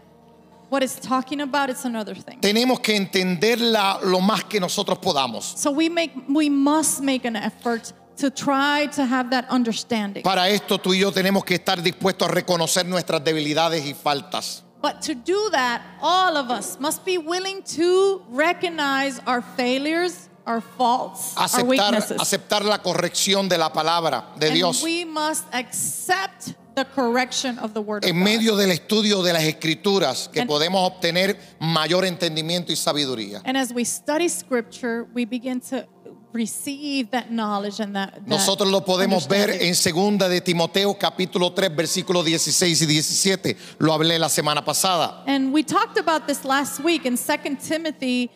what 0.70 0.82
it's 0.82 0.98
talking 0.98 1.40
about, 1.40 1.68
it's 1.68 1.84
another 1.84 2.14
thing. 2.14 2.40
Tenemos 2.40 2.80
que 2.80 2.96
entenderla 2.96 4.00
lo 4.02 4.20
más 4.20 4.44
que 4.48 4.60
nosotros 4.60 4.98
podamos. 4.98 5.58
So 5.58 5.70
we 5.70 5.88
make 5.88 6.12
we 6.28 6.48
must 6.48 7.02
make 7.02 7.24
an 7.26 7.36
effort 7.36 7.92
to 8.16 8.30
try 8.30 8.86
to 8.94 9.04
have 9.04 9.30
that 9.30 9.46
understanding. 9.50 10.22
Para 10.22 10.48
esto 10.48 10.78
tú 10.78 10.94
y 10.94 11.00
yo 11.00 11.10
tenemos 11.10 11.44
que 11.44 11.56
estar 11.56 11.82
dispuestos 11.82 12.28
a 12.28 12.32
reconocer 12.32 12.86
nuestras 12.86 13.22
debilidades 13.22 13.84
y 13.84 13.94
faltas. 13.94 14.62
But 14.80 15.02
to 15.02 15.14
do 15.14 15.50
that, 15.50 15.82
all 16.00 16.36
of 16.36 16.50
us 16.50 16.78
must 16.78 17.04
be 17.04 17.18
willing 17.18 17.62
to 17.76 18.22
recognize 18.30 19.20
our 19.26 19.42
failures, 19.42 20.28
our 20.46 20.60
faults, 20.60 21.34
our 21.36 21.64
weaknesses. 21.64 22.20
aceptar 22.20 22.64
la 22.64 22.78
corrección 22.78 23.48
de 23.48 23.58
la 23.58 23.72
palabra 23.72 24.26
de 24.38 24.46
and 24.46 24.54
Dios. 24.54 24.82
we 24.82 25.04
must 25.04 25.44
accept 25.52 26.54
the 26.76 26.84
correction 26.84 27.58
of 27.58 27.72
the 27.72 27.80
word 27.80 28.04
of 28.04 28.10
En 28.10 28.22
medio 28.22 28.54
del 28.54 28.70
estudio 28.70 29.22
de 29.22 29.32
las 29.32 29.42
escrituras 29.42 30.28
que 30.32 30.42
And- 30.42 30.48
podemos 30.48 30.86
obtener 30.86 31.36
mayor 31.58 32.04
entendimiento 32.04 32.70
y 32.70 32.76
sabiduría. 32.76 33.40
And 33.44 33.56
as 33.56 33.72
we 33.72 33.84
study 33.84 34.28
scripture, 34.28 35.06
we 35.14 35.24
begin 35.24 35.60
to 35.70 35.86
receive 36.34 37.10
that 37.12 37.30
knowledge 37.30 37.80
and 37.80 37.94
that, 37.96 38.12
that 38.14 38.26
Nosotros 38.26 38.70
lo 38.70 38.82
podemos 38.84 39.26
ver 39.26 39.50
en 39.62 39.74
segunda 39.74 40.28
de 40.28 40.42
Timoteo 40.42 40.94
capítulo 40.98 41.52
3 41.54 41.74
versículos 41.74 42.24
16 42.26 42.82
y 42.82 42.86
17. 42.86 43.56
Lo 43.78 43.94
hablé 43.94 44.18
la 44.18 44.28
semana 44.28 44.62
pasada. 44.62 45.24
And 45.26 45.52
we 45.54 45.62
talked 45.62 45.98
about 45.98 46.26
this 46.26 46.44
last 46.44 46.80
week 46.84 47.06
in 47.06 47.16
2 47.16 47.56
Timothy. 47.56 48.30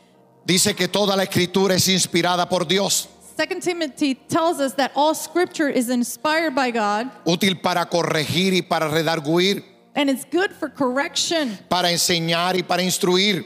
Dice 0.46 0.74
que 0.74 0.88
toda 0.88 1.14
la 1.14 1.24
escritura 1.24 1.74
es 1.74 1.86
inspirada 1.88 2.48
por 2.48 2.66
Dios, 2.66 3.08
2 3.40 3.60
Timothy 3.60 4.14
tells 4.14 4.60
us 4.60 4.74
that 4.74 4.92
all 4.94 5.14
scripture 5.14 5.68
is 5.68 5.88
inspired 5.88 6.54
by 6.54 6.70
God 6.70 7.10
útil 7.24 7.60
para 7.62 7.86
corregir 7.86 8.52
y 8.52 8.60
para 8.60 8.86
redarguir, 8.90 9.62
and 9.94 10.10
it's 10.10 10.26
good 10.26 10.52
for 10.52 10.68
correction, 10.68 11.56
para 11.70 11.88
enseñar 11.88 12.54
y 12.54 12.62
para 12.62 12.82
instruir, 12.82 13.44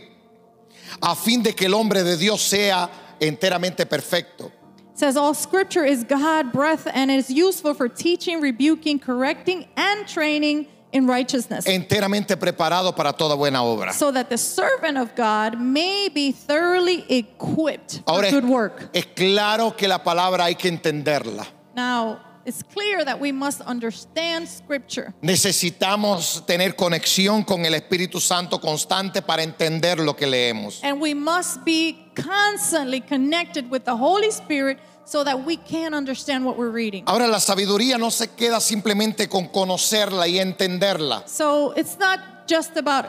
a 1.01 1.15
fin 1.15 1.43
de 1.43 1.53
que 1.53 1.67
el 1.67 1.75
hombre 1.75 2.03
de 2.03 2.17
Dios 2.17 2.43
sea 2.43 2.91
enteramente 3.21 3.87
perfecto, 3.89 4.51
It 4.93 4.99
says 4.99 5.17
all 5.17 5.35
scripture 5.35 5.85
is 5.85 6.03
God 6.03 6.53
breath 6.53 6.89
and 6.93 7.11
is 7.11 7.31
useful 7.31 7.75
for 7.75 7.89
teaching, 7.89 8.41
rebuking, 8.41 8.99
correcting, 8.99 9.69
and 9.77 10.09
training 10.09 10.67
in 10.95 11.07
righteousness. 11.07 11.67
enteramente 11.67 12.37
preparado 12.37 12.95
para 12.95 13.13
toda 13.13 13.35
buena 13.37 13.63
obra. 13.63 13.93
so 13.93 14.11
that 14.11 14.31
the 14.31 14.39
servant 14.39 14.97
of 14.97 15.15
God 15.15 15.59
may 15.61 16.09
be 16.09 16.33
thoroughly 16.33 17.05
equipped 17.09 17.99
for 18.07 18.15
Ahora 18.15 18.29
es, 18.29 18.33
good 18.33 18.45
work. 18.49 18.89
es 18.95 19.05
claro 19.15 19.77
que 19.77 19.87
la 19.89 19.99
palabra 20.03 20.45
hay 20.45 20.55
que 20.55 20.71
entenderla. 20.71 21.47
Now, 21.77 22.21
it's 22.47 22.63
clear 22.63 23.05
that 23.05 23.19
we 23.19 23.33
must 23.33 23.61
understand 23.63 24.47
scripture. 24.49 25.13
Necesitamos 25.23 26.45
tener 26.47 26.77
conexión 26.77 27.45
con 27.45 27.65
el 27.65 27.75
Espíritu 27.75 28.21
Santo 28.21 28.61
constante 28.61 29.23
para 29.23 29.43
entender 29.43 29.99
lo 29.99 30.15
que 30.15 30.27
leemos. 30.27 30.81
And 30.83 31.01
we 31.01 31.15
must 31.15 31.65
be 31.65 32.11
constantly 32.15 33.01
connected 33.01 33.71
with 33.71 33.85
the 33.85 33.97
Holy 33.97 34.31
Spirit 34.31 34.79
so 35.07 35.23
that 35.25 35.45
we 35.45 35.57
can 35.57 35.95
understand 35.95 36.45
what 36.45 36.57
we're 36.57 36.71
reading. 36.73 37.05
Ahora 37.07 37.27
la 37.29 37.39
sabiduría 37.41 37.99
no 37.99 38.11
se 38.11 38.29
queda 38.29 38.61
simplemente 38.61 39.29
con 39.29 39.49
conocerla 39.49 40.27
y 40.29 40.39
entenderla. 40.39 41.25
So 41.29 41.73
it's 41.77 41.99
not 41.99 42.21
just 42.49 42.77
about 42.77 43.07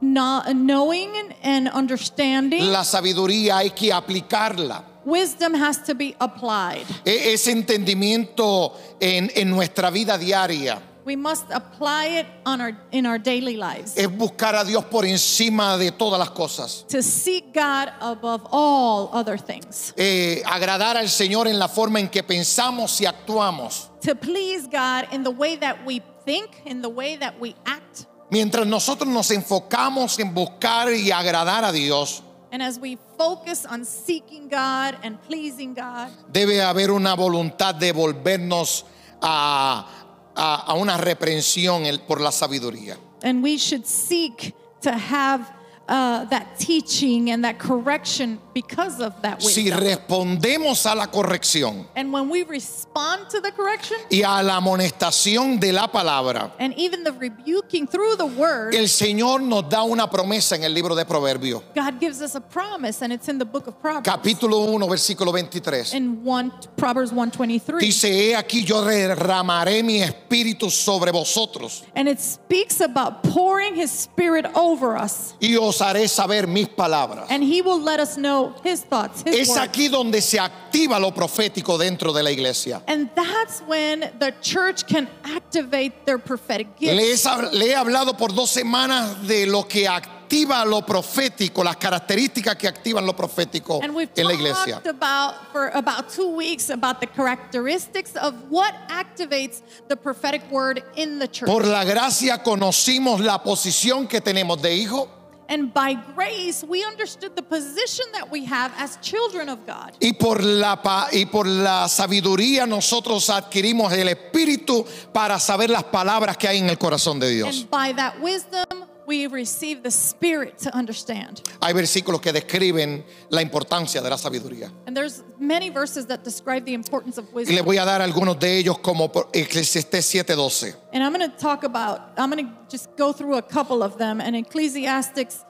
no- 0.00 0.42
knowing 0.52 1.10
and 1.42 1.68
understanding. 1.68 2.70
La 2.70 2.84
sabiduría 2.84 3.58
hay 3.58 3.70
que 3.70 3.92
aplicarla. 3.92 4.84
Wisdom 5.04 5.54
has 5.54 5.82
to 5.84 5.94
be 5.94 6.14
applied. 6.20 6.84
E- 7.04 7.32
Ese 7.32 7.50
entendimiento 7.52 8.74
en, 9.00 9.30
en 9.34 9.48
nuestra 9.50 9.90
vida 9.90 10.18
diaria. 10.18 10.82
We 11.08 11.16
must 11.16 11.46
apply 11.50 12.18
it 12.18 12.26
on 12.44 12.60
our, 12.60 12.76
in 12.92 13.06
our 13.06 13.18
daily 13.18 13.56
lives. 13.56 13.96
es 13.96 14.14
buscar 14.14 14.54
a 14.54 14.62
Dios 14.62 14.84
por 14.84 15.06
encima 15.06 15.78
de 15.78 15.90
todas 15.90 16.18
las 16.18 16.28
cosas. 16.28 16.84
to 16.88 17.02
seek 17.02 17.54
God 17.54 17.88
above 17.98 18.46
all 18.50 19.08
other 19.14 19.38
things. 19.38 19.94
Eh, 19.96 20.42
agradar 20.44 20.98
al 20.98 21.08
Señor 21.08 21.48
en 21.48 21.58
la 21.58 21.66
forma 21.66 21.98
en 21.98 22.08
que 22.10 22.22
pensamos 22.22 23.00
y 23.00 23.06
actuamos. 23.06 23.88
To 24.02 24.14
please 24.14 24.66
God 24.66 25.10
in 25.10 25.24
the 25.24 25.30
way 25.30 25.56
that 25.56 25.78
we 25.86 26.02
think, 26.26 26.50
in 26.66 26.82
the 26.82 26.90
way 26.90 27.16
that 27.16 27.40
we 27.40 27.56
act. 27.64 28.04
Mientras 28.30 28.66
nosotros 28.66 29.08
nos 29.08 29.30
enfocamos 29.30 30.18
en 30.18 30.34
buscar 30.34 30.92
y 30.92 31.10
agradar 31.10 31.64
a 31.64 31.72
Dios, 31.72 32.22
And 32.52 32.62
as 32.62 32.78
we 32.78 32.98
focus 33.16 33.64
on 33.64 33.86
seeking 33.86 34.50
God 34.50 34.98
and 35.02 35.18
pleasing 35.22 35.72
God, 35.72 36.10
debe 36.30 36.60
haber 36.60 36.90
una 36.90 37.14
voluntad 37.16 37.76
de 37.76 37.92
volvernos 37.92 38.84
a, 39.22 39.97
a- 40.38 40.64
a 40.66 40.74
una 40.74 40.96
reprensión 40.96 41.84
por 42.06 42.20
la 42.20 42.30
sabiduría. 42.32 42.96
and 43.22 43.42
we 43.42 43.58
should 43.58 43.84
seek 43.84 44.54
to 44.80 44.90
have 44.92 45.44
uh, 45.88 46.24
that 46.26 46.58
teaching 46.58 47.30
and 47.30 47.42
that 47.44 47.58
correction 47.58 48.38
because 48.54 49.00
of 49.00 49.14
that 49.22 49.40
Si 49.42 49.64
wisdom. 49.64 49.80
respondemos 49.80 50.84
a 50.86 50.94
la 50.94 51.06
corrección 51.06 51.86
and 51.96 52.12
when 52.12 52.28
we 52.28 52.42
respond 52.44 53.28
to 53.30 53.40
the 53.40 53.50
correction 53.52 53.96
y 54.10 54.22
a 54.22 54.42
la 54.42 54.56
amonestación 54.60 55.58
de 55.60 55.72
la 55.72 55.86
palabra, 55.88 56.52
and 56.58 56.74
even 56.76 57.04
the 57.04 57.12
rebuking 57.12 57.86
through 57.86 58.16
the 58.16 58.26
word, 58.26 58.74
el 58.74 58.88
Señor 58.88 59.40
nos 59.40 59.68
da 59.68 59.82
una 59.82 60.08
promesa 60.10 60.56
en 60.56 60.64
el 60.64 60.72
libro 60.74 60.94
de 60.94 61.04
Proverbios, 61.04 61.62
God 61.74 61.98
gives 62.00 62.20
us 62.20 62.34
a 62.34 62.40
promise, 62.40 63.02
and 63.02 63.12
it's 63.12 63.28
in 63.28 63.38
the 63.38 63.44
book 63.44 63.66
of 63.66 63.80
Proverbs. 63.80 64.06
capítulo 64.08 64.66
1, 64.72 64.88
versículo 64.88 65.30
23. 65.32 65.94
in 65.94 66.22
one 66.24 66.52
Proverbs 66.76 67.12
123. 67.12 67.80
Dice, 67.80 68.04
he 68.08 68.34
aquí 68.34 68.64
yo 68.64 68.82
derramaré 68.84 69.82
mi 69.82 70.02
espíritu 70.02 70.70
sobre 70.70 71.12
vosotros 71.12 71.84
And 71.94 72.08
it 72.08 72.20
speaks 72.20 72.80
about 72.80 73.22
pouring 73.22 73.74
his 73.74 73.90
spirit 73.90 74.46
over 74.54 74.96
us. 74.96 75.34
y 75.40 75.56
os 75.56 75.77
haré 75.80 76.08
saber 76.08 76.46
mis 76.46 76.68
palabras. 76.68 77.26
And 77.30 77.42
he 77.42 77.62
will 77.62 77.80
let 77.80 78.00
us 78.00 78.16
know 78.16 78.54
his 78.64 78.82
thoughts, 78.82 79.22
his 79.24 79.34
Es 79.36 79.48
words. 79.48 79.60
aquí 79.60 79.88
donde 79.88 80.20
se 80.20 80.38
activa 80.38 80.98
lo 81.00 81.12
profético 81.12 81.78
dentro 81.78 82.12
de 82.12 82.22
la 82.22 82.30
iglesia. 82.30 82.82
And 82.86 83.10
that's 83.14 83.60
when 83.66 84.00
the 84.18 84.32
church 84.42 84.86
can 84.86 85.08
activate 85.24 86.06
their 86.06 86.18
prophetic 86.18 86.68
Le 86.80 86.92
he, 86.94 87.10
gifts. 87.12 87.26
le 87.52 87.66
he 87.70 87.74
hablado 87.74 88.16
por 88.16 88.28
dos 88.32 88.50
semanas 88.50 89.26
de 89.26 89.46
lo 89.46 89.62
que 89.64 89.86
activa 89.88 90.64
lo 90.66 90.82
profético, 90.82 91.64
las 91.64 91.76
características 91.76 92.56
que 92.56 92.68
activan 92.68 93.06
lo 93.06 93.14
profético 93.16 93.80
en 93.82 93.94
la 94.26 94.32
iglesia. 94.34 94.82
about 94.84 95.34
for 95.52 95.68
about 95.74 96.10
two 96.10 96.28
weeks 96.36 96.68
about 96.68 97.00
the 97.00 97.06
characteristics 97.06 98.14
of 98.16 98.34
what 98.50 98.74
activates 98.90 99.62
the 99.88 99.96
prophetic 99.96 100.42
word 100.50 100.82
in 100.96 101.18
the 101.18 101.26
church. 101.28 101.48
Por 101.48 101.64
la 101.64 101.82
gracia 101.84 102.42
conocimos 102.42 103.20
la 103.20 103.38
posición 103.42 104.06
que 104.06 104.20
tenemos 104.20 104.60
de 104.60 104.74
hijo 104.74 105.08
and 105.48 105.72
by 105.72 105.94
grace, 106.14 106.62
we 106.62 106.84
understood 106.84 107.34
the 107.34 107.42
position 107.42 108.04
that 108.12 108.30
we 108.30 108.44
have 108.44 108.72
as 108.76 108.98
children 109.00 109.48
of 109.48 109.66
God. 109.66 109.94
y 110.00 110.12
por 110.12 110.42
la 110.42 110.78
y 111.12 111.24
por 111.26 111.46
la 111.46 111.88
sabiduría 111.88 112.66
nosotros 112.66 113.30
adquirimos 113.30 113.92
el 113.92 114.08
espíritu 114.08 114.84
para 115.12 115.38
saber 115.38 115.70
las 115.70 115.84
palabras 115.84 116.36
que 116.36 116.48
hay 116.48 116.58
en 116.58 116.68
el 116.68 116.76
corazón 116.78 117.18
de 117.18 117.30
Dios. 117.30 117.60
And 117.60 117.70
by 117.70 117.92
that 117.94 118.20
wisdom, 118.20 118.87
we 119.08 119.26
receive 119.26 119.82
the 119.82 119.90
spirit 119.90 120.58
to 120.58 120.70
understand. 120.76 121.40
Hay 121.62 121.72
versículos 121.72 122.20
que 122.20 122.30
describen 122.30 123.02
la 123.30 123.40
importancia 123.40 124.02
de 124.02 124.10
la 124.10 124.18
sabiduría. 124.18 124.70
And 124.86 124.94
there's 124.94 125.24
many 125.40 125.70
verses 125.70 126.06
that 126.08 126.22
describe 126.22 126.66
the 126.66 126.74
importance 126.74 127.16
of 127.16 127.24
Y 127.32 127.44
le 127.44 127.62
wisdom. 127.62 127.64
voy 127.64 127.78
a 127.78 127.86
dar 127.86 128.02
algunos 128.02 128.38
de 128.38 128.58
ellos 128.58 128.78
como 128.80 129.08
Eclesiastés 129.32 130.04
7:12. 130.04 130.74
And 130.92 131.02
I'm 131.02 131.12
going 131.14 131.28
to 131.28 131.36
talk 131.38 131.64
about, 131.64 132.12
I'm 132.18 132.30
going 132.30 132.46
to 132.46 132.52
just 132.70 132.94
go 132.96 133.12
through 133.12 133.36
a 133.36 133.42
couple 133.42 133.82
of 133.82 133.96
them. 133.96 134.20
And 134.20 134.36
Ecclesiastics 134.36 135.42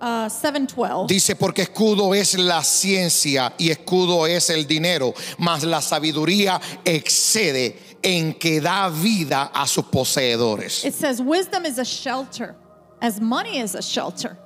uh, 0.00 0.28
7:12. 0.28 1.06
Dice, 1.06 1.36
porque 1.36 1.62
escudo 1.62 2.14
es 2.14 2.38
la 2.38 2.62
ciencia 2.62 3.52
y 3.58 3.70
escudo 3.70 4.26
es 4.26 4.48
el 4.48 4.66
dinero, 4.66 5.12
mas 5.38 5.62
la 5.62 5.80
sabiduría 5.82 6.58
excede 6.84 7.76
en 8.02 8.34
que 8.34 8.60
da 8.60 8.88
vida 8.88 9.50
a 9.54 9.66
sus 9.66 9.84
poseedores. 9.86 10.84
It 10.84 10.94
says, 10.94 11.20
Wisdom 11.20 11.64
is 11.64 11.78
a 11.78 11.84
shelter, 11.84 12.54
as 13.04 13.20
money 13.20 13.58
is 13.58 13.74
a 13.74 13.82
shelter. 13.82 14.38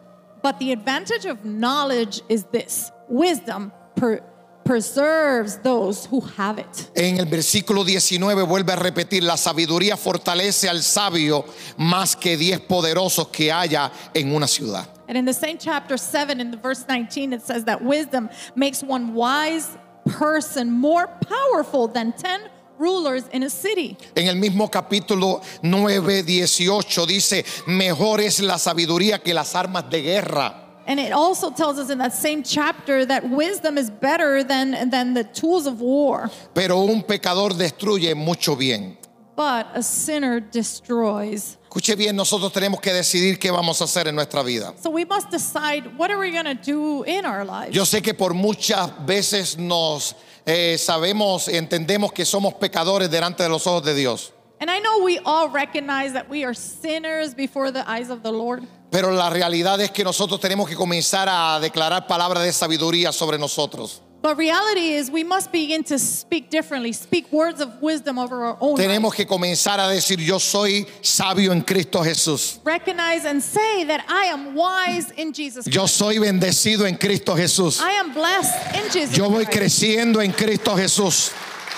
But 0.42 0.58
the 0.58 0.72
advantage 0.72 1.26
of 1.26 1.44
knowledge 1.44 2.22
is 2.28 2.44
this 2.50 2.90
wisdom 3.08 3.70
per- 3.94 4.20
preserves 4.64 5.58
those 5.58 6.06
who 6.06 6.20
have 6.36 6.58
it. 6.58 6.90
En 6.96 7.18
el 7.18 7.26
versículo 7.26 7.84
19 7.84 8.42
vuelve 8.42 8.72
a 8.72 8.76
repetir, 8.76 9.22
la 9.22 9.36
sabiduría 9.36 9.96
fortalece 9.96 10.68
al 10.68 10.82
sabio 10.82 11.44
más 11.78 12.16
que 12.16 12.36
diez 12.36 12.60
poderosos 12.60 13.28
que 13.28 13.52
haya 13.52 13.92
en 14.12 14.34
una 14.34 14.48
ciudad. 14.48 14.88
And 15.06 15.16
in 15.16 15.24
the 15.24 15.32
same 15.32 15.56
chapter 15.56 15.96
7, 15.96 16.40
in 16.40 16.50
the 16.50 16.56
verse 16.56 16.84
19, 16.88 17.32
it 17.32 17.42
says 17.42 17.64
that 17.64 17.80
wisdom 17.80 18.28
makes 18.56 18.82
one 18.82 19.14
wise 19.14 19.78
person 20.04 20.70
more 20.70 21.06
powerful 21.06 21.86
than 21.86 22.12
10 22.12 22.40
rulers 22.78 23.24
in 23.32 23.42
a 23.42 23.50
city. 23.50 23.96
En 24.14 24.26
el 24.28 24.36
mismo 24.36 24.70
capítulo 24.70 25.40
9, 25.62 26.22
18 26.22 27.06
dice, 27.06 27.44
mejor 27.66 28.20
es 28.20 28.40
la 28.40 28.58
sabiduría 28.58 29.18
que 29.22 29.34
las 29.34 29.54
armas 29.54 29.88
de 29.90 30.02
guerra. 30.02 30.64
And 30.86 30.98
it 30.98 31.12
also 31.12 31.50
tells 31.50 31.78
us 31.78 31.90
in 31.90 31.98
that 31.98 32.14
same 32.14 32.42
chapter 32.42 33.04
that 33.04 33.28
wisdom 33.28 33.76
is 33.76 33.90
better 33.90 34.42
than, 34.42 34.88
than 34.88 35.12
the 35.12 35.24
tools 35.24 35.66
of 35.66 35.80
war, 35.82 36.30
Pero 36.54 36.78
un 36.78 37.02
pecador 37.02 37.52
destruye 37.52 38.14
mucho 38.16 38.56
bien. 38.56 38.96
but 39.36 39.66
a 39.74 39.82
sinner 39.82 40.40
destroys. 40.40 41.58
Escuche 41.70 41.94
bien, 41.96 42.16
nosotros 42.16 42.50
tenemos 42.52 42.80
que 42.80 42.92
decidir 42.92 43.38
qué 43.38 43.50
vamos 43.52 43.80
a 43.80 43.84
hacer 43.84 44.08
en 44.08 44.14
nuestra 44.16 44.42
vida. 44.42 44.72
So 44.82 44.90
we 44.90 45.04
must 45.04 45.30
decide 45.30 45.86
what 45.98 46.10
are 46.10 46.18
we 46.18 46.30
going 46.32 46.46
to 46.46 46.54
do 46.54 47.04
in 47.04 47.26
our 47.26 47.44
lives. 47.44 47.74
Yo 47.74 47.84
sé 47.84 48.02
que 48.02 48.14
por 48.14 48.32
muchas 48.32 48.90
veces 49.06 49.58
nos 49.58 50.14
eh, 50.50 50.78
sabemos, 50.78 51.46
entendemos 51.48 52.10
que 52.12 52.24
somos 52.24 52.54
pecadores 52.54 53.10
delante 53.10 53.42
de 53.42 53.50
los 53.50 53.66
ojos 53.66 53.84
de 53.84 53.94
Dios. 53.94 54.32
and 54.60 54.70
I 54.70 54.80
know 54.80 55.04
we 55.04 55.20
all 55.24 55.48
recognize 55.50 56.14
that 56.14 56.28
we 56.28 56.44
are 56.44 56.54
sinners 56.54 57.32
before 57.34 57.70
the 57.70 57.88
eyes 57.88 58.10
of 58.10 58.22
the 58.22 58.32
Lord. 58.32 58.64
Pero 58.90 59.10
la 59.12 59.28
realidad 59.30 59.78
es 59.80 59.90
que 59.90 60.02
nosotros 60.02 60.40
tenemos 60.40 60.66
que 60.68 60.74
comenzar 60.74 61.28
a 61.30 61.60
declarar 61.60 62.06
palabras 62.06 62.42
de 62.42 62.52
sabiduría 62.52 63.12
sobre 63.12 63.38
nosotros. 63.38 64.00
But 64.20 64.36
reality 64.36 64.94
is 64.94 65.10
we 65.12 65.22
must 65.22 65.52
begin 65.52 65.84
to 65.84 65.98
speak 65.98 66.50
differently, 66.50 66.92
speak 66.92 67.30
words 67.32 67.60
of 67.60 67.80
wisdom 67.80 68.18
over 68.18 68.44
our 68.44 68.56
own 68.60 68.74
lives. 68.74 68.80
Tenemos 68.88 69.14
que 69.14 69.24
comenzar 69.24 69.78
a 69.78 69.88
decir, 69.88 70.18
yo 70.18 70.38
soy 70.38 70.86
sabio 71.02 71.52
en 71.52 71.62
Cristo 71.62 72.00
Jesús. 72.02 72.58
Recognize 72.64 73.24
and 73.24 73.40
say 73.40 73.84
that 73.84 74.04
I 74.08 74.24
am 74.26 74.56
wise 74.56 75.12
in 75.12 75.32
Jesus 75.32 75.66
Yo 75.68 75.82
Christ. 75.82 75.94
soy 75.94 76.18
bendecido 76.18 76.86
en 76.88 76.96
Cristo 76.96 77.36
Jesús. 77.36 77.80
I 77.80 77.92
am 77.92 78.12
blessed 78.12 78.74
in 78.76 78.90
Jesus 78.90 79.16
Yo 79.16 79.28
voy 79.30 79.44
Christ. 79.44 79.58
creciendo 79.58 80.20
en 80.20 80.32
Cristo 80.32 80.74
Jesús. 80.74 81.32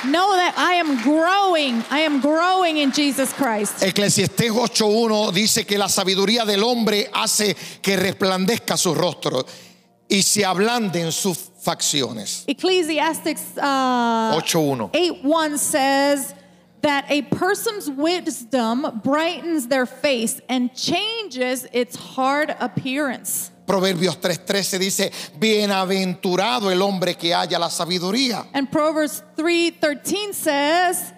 Know 0.07 0.35
that 0.35 0.55
I 0.57 0.77
am 0.77 1.03
growing. 1.03 1.85
I 1.91 2.01
am 2.01 2.23
growing 2.23 2.79
in 2.79 2.91
Jesus 2.91 3.35
Christ. 3.35 3.83
Eclesiastés 3.83 4.51
8.1 4.51 5.31
dice 5.33 5.67
que 5.67 5.77
la 5.77 5.89
sabiduría 5.91 6.47
del 6.47 6.65
hombre 6.65 7.11
hace 7.13 7.55
que 7.83 7.99
resplandezca 7.99 8.79
su 8.79 8.95
rostro 8.95 9.45
y 10.09 10.23
se 10.23 10.43
ablanden 10.47 11.13
sus 11.13 11.50
facciones. 11.65 12.45
Ecclesiastics 12.49 13.57
uh, 13.59 14.41
8.1. 14.41 14.91
8 14.95 15.25
1 15.25 15.59
says 15.59 16.35
that 16.83 17.05
a 17.11 17.23
person's 17.23 17.91
wisdom 17.91 19.01
brightens 19.05 19.69
their 19.69 19.87
face 19.87 20.41
and 20.49 20.75
changes 20.75 21.67
its 21.73 21.97
hard 21.97 22.57
appearance. 22.59 23.51
Proverbios 23.67 24.17
3.13 24.17 24.79
dice, 24.79 25.13
bienaventurado 25.39 26.73
el 26.73 26.83
hombre 26.83 27.15
que 27.15 27.33
haya 27.33 27.59
la 27.59 27.69
sabiduría. 27.69 28.47
And 28.53 28.69
Proverbs 28.71 29.23
3:13 29.37 30.35
says 30.35 31.13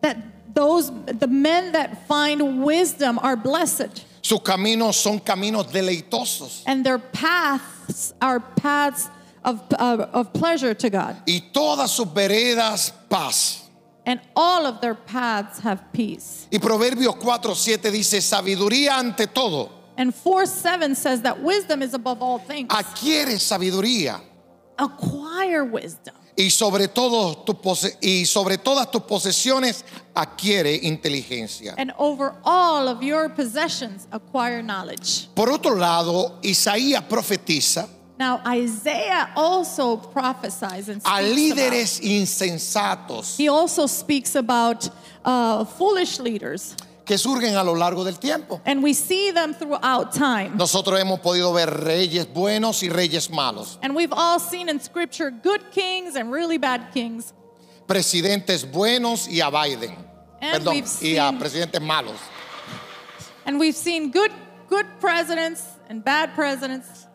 that 0.00 0.16
those 0.54 0.92
the 1.06 1.26
men 1.26 1.72
that 1.72 2.06
find 2.06 2.62
wisdom 2.62 3.18
are 3.18 3.36
blessed 3.36 4.04
Sus 4.22 4.40
caminos 4.40 4.94
son 4.94 5.20
caminos 5.20 5.72
deleitosos 5.72 6.62
and 6.66 6.84
their 6.84 6.98
paths 6.98 8.12
are 8.20 8.40
paths 8.40 9.08
of, 9.44 9.62
of, 9.74 10.00
of 10.00 10.32
pleasure 10.32 10.74
to 10.74 10.90
God. 10.90 11.16
y 11.26 11.40
todas 11.52 11.90
sus 11.92 12.06
veredas 12.12 12.92
paz. 13.08 13.64
And 14.06 14.20
all 14.34 14.64
of 14.66 14.80
their 14.80 14.94
paths 14.94 15.58
have 15.60 15.92
peace. 15.92 16.46
Y 16.50 16.58
Proverbios 16.58 17.16
4.7 17.16 17.90
dice, 17.90 18.20
sabiduría 18.22 18.98
ante 18.98 19.26
todo. 19.26 19.70
And 19.98 20.14
4 20.14 20.46
7 20.46 20.94
says 20.94 21.22
that 21.22 21.42
wisdom 21.42 21.82
is 21.82 21.92
above 21.92 22.22
all 22.22 22.38
things. 22.38 22.68
Adquiere 22.72 23.38
sabiduría 23.38 24.20
Acquire 24.78 25.64
wisdom. 25.64 26.14
y 26.36 26.50
sobre 26.50 26.86
todo 26.86 27.34
tu 27.44 27.54
pose- 27.54 27.96
y 28.00 28.24
sobre 28.24 28.56
todas 28.58 28.88
tus 28.92 29.02
posesiones 29.02 29.82
adquiere 30.14 30.72
inteligencia. 30.84 31.74
And 31.76 31.92
over 31.98 32.32
all 32.44 32.86
of 32.88 33.02
your 33.02 33.28
possessions, 33.28 34.06
acquire 34.12 34.62
knowledge. 34.62 35.26
Por 35.34 35.50
otro 35.50 35.74
lado, 35.74 36.38
Isaías 36.42 37.02
profetiza 37.08 37.88
Now, 38.18 38.40
Isaiah 38.46 39.30
also 39.36 39.96
prophesies 39.96 40.88
and 40.88 41.00
a 41.04 41.22
speaks 41.22 41.52
about, 41.52 41.72
líderes 41.72 42.00
insensatos 42.00 43.36
he 43.36 43.48
also 43.48 43.86
speaks 43.86 44.34
about 44.34 44.88
uh, 45.24 45.64
foolish 45.64 46.18
leaders 46.18 46.74
que 47.06 47.16
surgen 47.16 47.54
a 47.56 47.62
lo 47.64 47.72
largo 47.72 48.04
del 48.04 48.16
tiempo. 48.18 48.60
And 48.66 48.82
we 48.82 48.92
see 48.92 49.30
them 49.30 49.54
throughout 49.54 50.12
time. 50.12 50.58
Nosotros 50.58 50.98
hemos 51.00 51.20
podido 51.20 51.54
ver 51.54 51.66
reyes 51.84 52.26
buenos 52.26 52.82
y 52.82 52.88
reyes 52.90 53.30
malos, 53.30 53.78
And 53.82 53.94
we've 53.94 54.12
all 54.12 54.38
seen 54.40 54.68
in 54.68 54.78
scripture 54.80 55.30
good 55.30 55.70
kings 55.70 56.16
and 56.16 56.30
really 56.30 56.58
bad 56.58 56.92
kings. 56.92 57.32
presidentes 57.86 58.64
buenos 58.70 59.26
y 59.28 59.40
a 59.40 59.50
Biden, 59.50 59.96
And 60.42 60.62
perdón, 60.64 60.74
we've 60.74 61.02
y 61.02 61.16
a 61.16 61.30
seen- 61.30 61.38
presidentes 61.38 61.80
malos. 61.80 62.18
And 63.46 63.58
we've 63.58 63.76
seen 63.76 64.10
good 64.10 64.32
good 64.68 64.86
presidents 65.00 65.62
and 65.88 66.04
bad 66.04 66.34
presidents. 66.34 67.06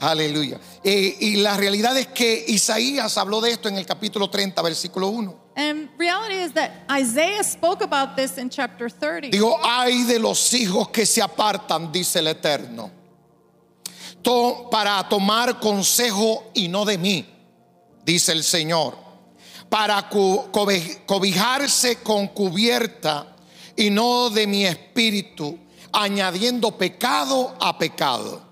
Aleluya. 0.00 0.58
Eh, 0.82 1.16
y 1.20 1.36
la 1.36 1.56
realidad 1.56 1.96
es 1.98 2.06
que 2.08 2.44
Isaías 2.48 3.18
habló 3.18 3.40
de 3.40 3.50
esto 3.52 3.68
en 3.68 3.76
el 3.76 3.84
capítulo 3.84 4.30
30, 4.30 4.62
versículo 4.62 5.08
1. 5.08 5.34
And 5.56 5.90
reality 5.98 6.36
is 6.36 6.52
that 6.54 6.70
Isaiah 6.90 7.44
spoke 7.44 7.82
about 7.84 8.16
this 8.16 8.38
in 8.38 8.48
chapter 8.48 8.88
30. 8.90 9.28
Digo, 9.30 9.58
ay 9.62 10.04
de 10.04 10.18
los 10.18 10.54
hijos 10.54 10.88
que 10.88 11.04
se 11.04 11.20
apartan, 11.20 11.92
dice 11.92 12.20
el 12.20 12.28
Eterno, 12.28 12.90
To- 14.22 14.68
para 14.70 15.06
tomar 15.08 15.58
consejo 15.60 16.50
y 16.54 16.68
no 16.68 16.84
de 16.84 16.96
mí, 16.98 17.26
dice 18.04 18.32
el 18.32 18.42
Señor, 18.44 18.96
para 19.68 20.08
cobe- 20.08 21.02
cobijarse 21.06 21.96
con 21.96 22.28
cubierta 22.28 23.34
y 23.76 23.90
no 23.90 24.30
de 24.30 24.46
mi 24.46 24.64
espíritu, 24.66 25.58
añadiendo 25.92 26.76
pecado 26.78 27.54
a 27.60 27.76
pecado. 27.78 28.49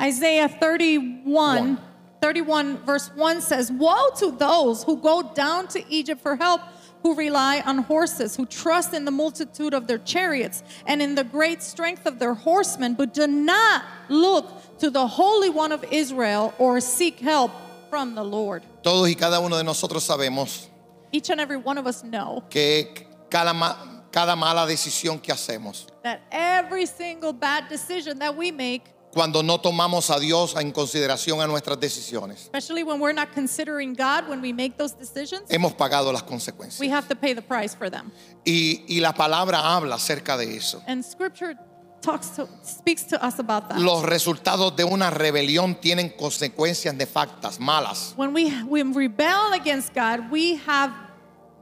Isaiah 0.00 0.48
31, 0.48 1.78
31 2.20 2.78
verse 2.84 3.10
1 3.14 3.40
says, 3.40 3.70
Woe 3.70 4.10
to 4.18 4.32
those 4.32 4.82
who 4.84 4.96
go 4.96 5.22
down 5.34 5.68
to 5.68 5.84
Egypt 5.88 6.20
for 6.20 6.36
help, 6.36 6.60
who 7.02 7.14
rely 7.14 7.62
on 7.64 7.78
horses, 7.78 8.34
who 8.34 8.46
trust 8.46 8.94
in 8.94 9.04
the 9.04 9.10
multitude 9.10 9.74
of 9.74 9.86
their 9.86 9.98
chariots 9.98 10.62
and 10.86 11.02
in 11.02 11.14
the 11.14 11.24
great 11.24 11.62
strength 11.62 12.06
of 12.06 12.18
their 12.18 12.34
horsemen, 12.34 12.94
but 12.94 13.12
do 13.14 13.26
not 13.26 13.84
look 14.08 14.78
to 14.78 14.90
the 14.90 15.06
Holy 15.06 15.50
One 15.50 15.70
of 15.70 15.84
Israel 15.90 16.54
or 16.58 16.80
seek 16.80 17.20
help 17.20 17.52
from 17.90 18.14
the 18.14 18.24
Lord. 18.24 18.64
Todos 18.82 19.08
y 19.08 19.14
cada 19.14 19.40
uno 19.40 19.56
de 19.56 19.62
nosotros 19.64 20.02
sabemos 20.04 20.66
Each 21.12 21.30
and 21.30 21.40
every 21.40 21.56
one 21.58 21.78
of 21.78 21.86
us 21.86 22.02
know 22.02 22.42
que 22.50 22.86
cada, 23.30 23.54
ma- 23.54 23.76
cada 24.10 24.34
mala 24.34 24.66
decisión 24.66 25.22
que 25.22 25.32
hacemos, 25.32 25.86
that 26.02 26.22
every 26.32 26.86
single 26.86 27.32
bad 27.32 27.68
decision 27.68 28.18
that 28.18 28.34
we 28.36 28.50
make, 28.50 28.82
cuando 29.14 29.42
no 29.42 29.58
tomamos 29.60 30.10
a 30.10 30.18
Dios 30.18 30.54
en 30.56 30.72
consideración 30.72 31.40
a 31.40 31.46
nuestras 31.46 31.78
decisiones, 31.78 32.42
especially 32.42 32.82
when 32.82 33.00
we're 33.00 33.14
not 33.14 33.32
considering 33.32 33.94
God 33.94 34.28
when 34.28 34.42
we 34.42 34.52
make 34.52 34.76
those 34.76 34.94
decisions, 34.94 35.48
hemos 35.48 35.72
pagado 35.72 36.12
las 36.12 36.24
consecuencias. 36.24 36.80
we 36.80 36.90
have 36.90 37.08
to 37.08 37.14
pay 37.14 37.32
the 37.32 37.42
price 37.42 37.74
for 37.74 37.88
them. 37.88 38.10
Y, 38.44 38.84
y 38.88 39.00
la 39.00 39.12
palabra 39.12 39.74
habla 39.74 39.94
acerca 39.94 40.36
de 40.36 40.56
eso. 40.56 40.82
And 40.86 41.04
scripture 41.04 41.56
talks 42.04 42.30
to 42.36 42.48
speaks 42.62 43.04
to 43.04 43.24
us 43.24 43.38
about 43.38 43.68
that. 43.68 43.78
Los 43.78 44.02
resultados 44.02 44.76
de 44.76 44.84
una 44.84 45.10
rebelión 45.10 45.76
tienen 45.80 46.10
consecuencias 46.10 46.94
nefastas, 46.94 47.58
malas. 47.58 48.12
When 48.16 48.34
we 48.34 48.50
when 48.64 48.92
we 48.92 49.06
rebel 49.06 49.52
against 49.54 49.94
God, 49.94 50.30
we 50.30 50.56
have 50.66 50.92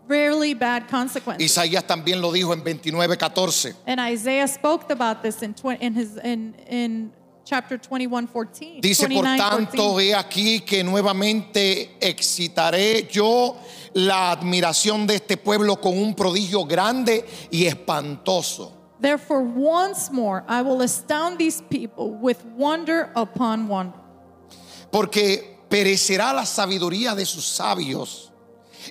really 0.08 0.54
bad 0.54 0.88
consequences. 0.88 1.44
Isaías 1.44 1.86
también 1.86 2.20
lo 2.20 2.32
dijo 2.32 2.52
en 2.52 2.62
29:14. 2.62 3.74
And 3.86 4.00
Isaiah 4.00 4.48
spoke 4.48 4.90
about 4.90 5.22
this 5.22 5.42
in 5.42 5.54
his 5.94 6.16
in 6.22 6.54
in 6.68 7.12
chapter 7.44 7.78
21 7.78 8.26
14. 8.26 8.80
Dice, 8.80 9.08
por 9.08 9.24
29, 9.24 9.38
tanto, 9.38 9.96
14. 9.96 10.00
he 10.00 10.14
aquí 10.14 10.60
que 10.60 10.84
nuevamente 10.84 11.96
excitaré 12.00 13.08
yo 13.10 13.56
la 13.94 14.30
admiración 14.30 15.06
de 15.06 15.16
este 15.16 15.36
pueblo 15.36 15.80
con 15.80 15.96
un 15.98 16.14
prodigio 16.14 16.64
grande 16.64 17.24
y 17.50 17.66
espantoso. 17.66 18.78
Therefore, 19.00 19.42
once 19.42 20.12
more 20.12 20.44
I 20.48 20.62
will 20.62 20.82
astound 20.82 21.38
these 21.38 21.60
people 21.68 22.16
with 22.20 22.38
wonder 22.56 23.10
upon 23.16 23.66
wonder. 23.66 23.98
Porque 24.90 25.58
perecerá 25.68 26.32
la 26.32 26.46
sabiduría 26.46 27.14
de 27.14 27.26
sus 27.26 27.44
sabios 27.46 28.32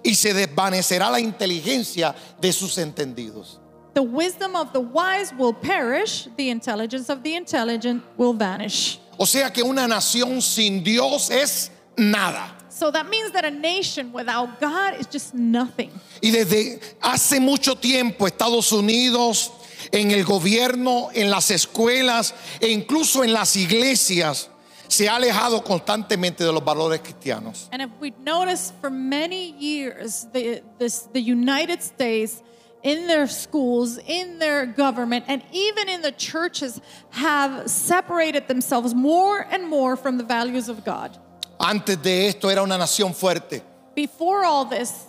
y 0.03 0.15
se 0.15 0.33
desvanecerá 0.33 1.09
la 1.09 1.19
inteligencia 1.19 2.15
de 2.39 2.51
sus 2.51 2.77
entendidos. 2.77 3.60
The 3.93 4.03
wisdom 4.03 4.55
of 4.55 4.71
the 4.71 4.79
wise 4.79 5.33
will 5.33 5.53
perish, 5.53 6.27
the 6.37 6.49
intelligence 6.49 7.09
of 7.09 7.23
the 7.23 7.35
intelligent 7.35 8.03
will 8.17 8.33
vanish. 8.33 8.99
O 9.19 9.25
sea 9.25 9.49
que 9.51 9.63
una 9.63 9.87
nación 9.87 10.41
sin 10.41 10.83
Dios 10.83 11.29
es 11.29 11.69
nada. 11.97 12.55
So 12.69 12.89
that 12.89 13.09
means 13.09 13.31
that 13.33 13.45
a 13.45 13.51
nation 13.51 14.11
without 14.13 14.59
God 14.59 14.95
is 14.99 15.07
just 15.07 15.33
nothing. 15.35 15.91
Y 16.21 16.31
desde 16.31 16.79
hace 17.01 17.39
mucho 17.39 17.75
tiempo 17.75 18.25
Estados 18.25 18.71
Unidos, 18.71 19.51
en 19.91 20.11
el 20.11 20.23
gobierno, 20.23 21.09
en 21.13 21.29
las 21.29 21.51
escuelas 21.51 22.33
e 22.59 22.69
incluso 22.69 23.23
en 23.23 23.33
las 23.33 23.55
iglesias, 23.55 24.49
se 24.87 25.07
ha 25.07 25.17
alejado 25.17 25.63
constantemente 25.63 26.43
de 26.43 26.51
los 26.51 26.63
valores 26.63 27.01
cristianos. 27.01 27.69
And 27.71 27.81
if 27.81 27.89
we 27.99 28.13
notice 28.23 28.73
for 28.81 28.89
many 28.89 29.51
years, 29.59 30.27
the, 30.33 30.63
this, 30.79 31.07
the 31.13 31.21
United 31.21 31.81
States 31.81 32.41
in 32.83 33.07
their 33.07 33.27
schools, 33.27 33.99
in 34.07 34.39
their 34.39 34.65
government, 34.65 35.25
and 35.27 35.43
even 35.51 35.87
in 35.89 36.01
the 36.01 36.11
churches 36.11 36.81
have 37.11 37.69
separated 37.69 38.47
themselves 38.47 38.93
more 38.95 39.45
and 39.51 39.67
more 39.67 39.95
from 39.95 40.17
the 40.17 40.23
values 40.23 40.67
of 40.69 40.83
God. 40.83 41.17
Antes 41.59 41.97
de 41.97 42.27
esto 42.27 42.49
era 42.49 42.63
una 42.63 42.77
nación 42.77 43.13
fuerte, 43.13 43.61
Before 43.95 44.43
all 44.43 44.65
this, 44.65 45.05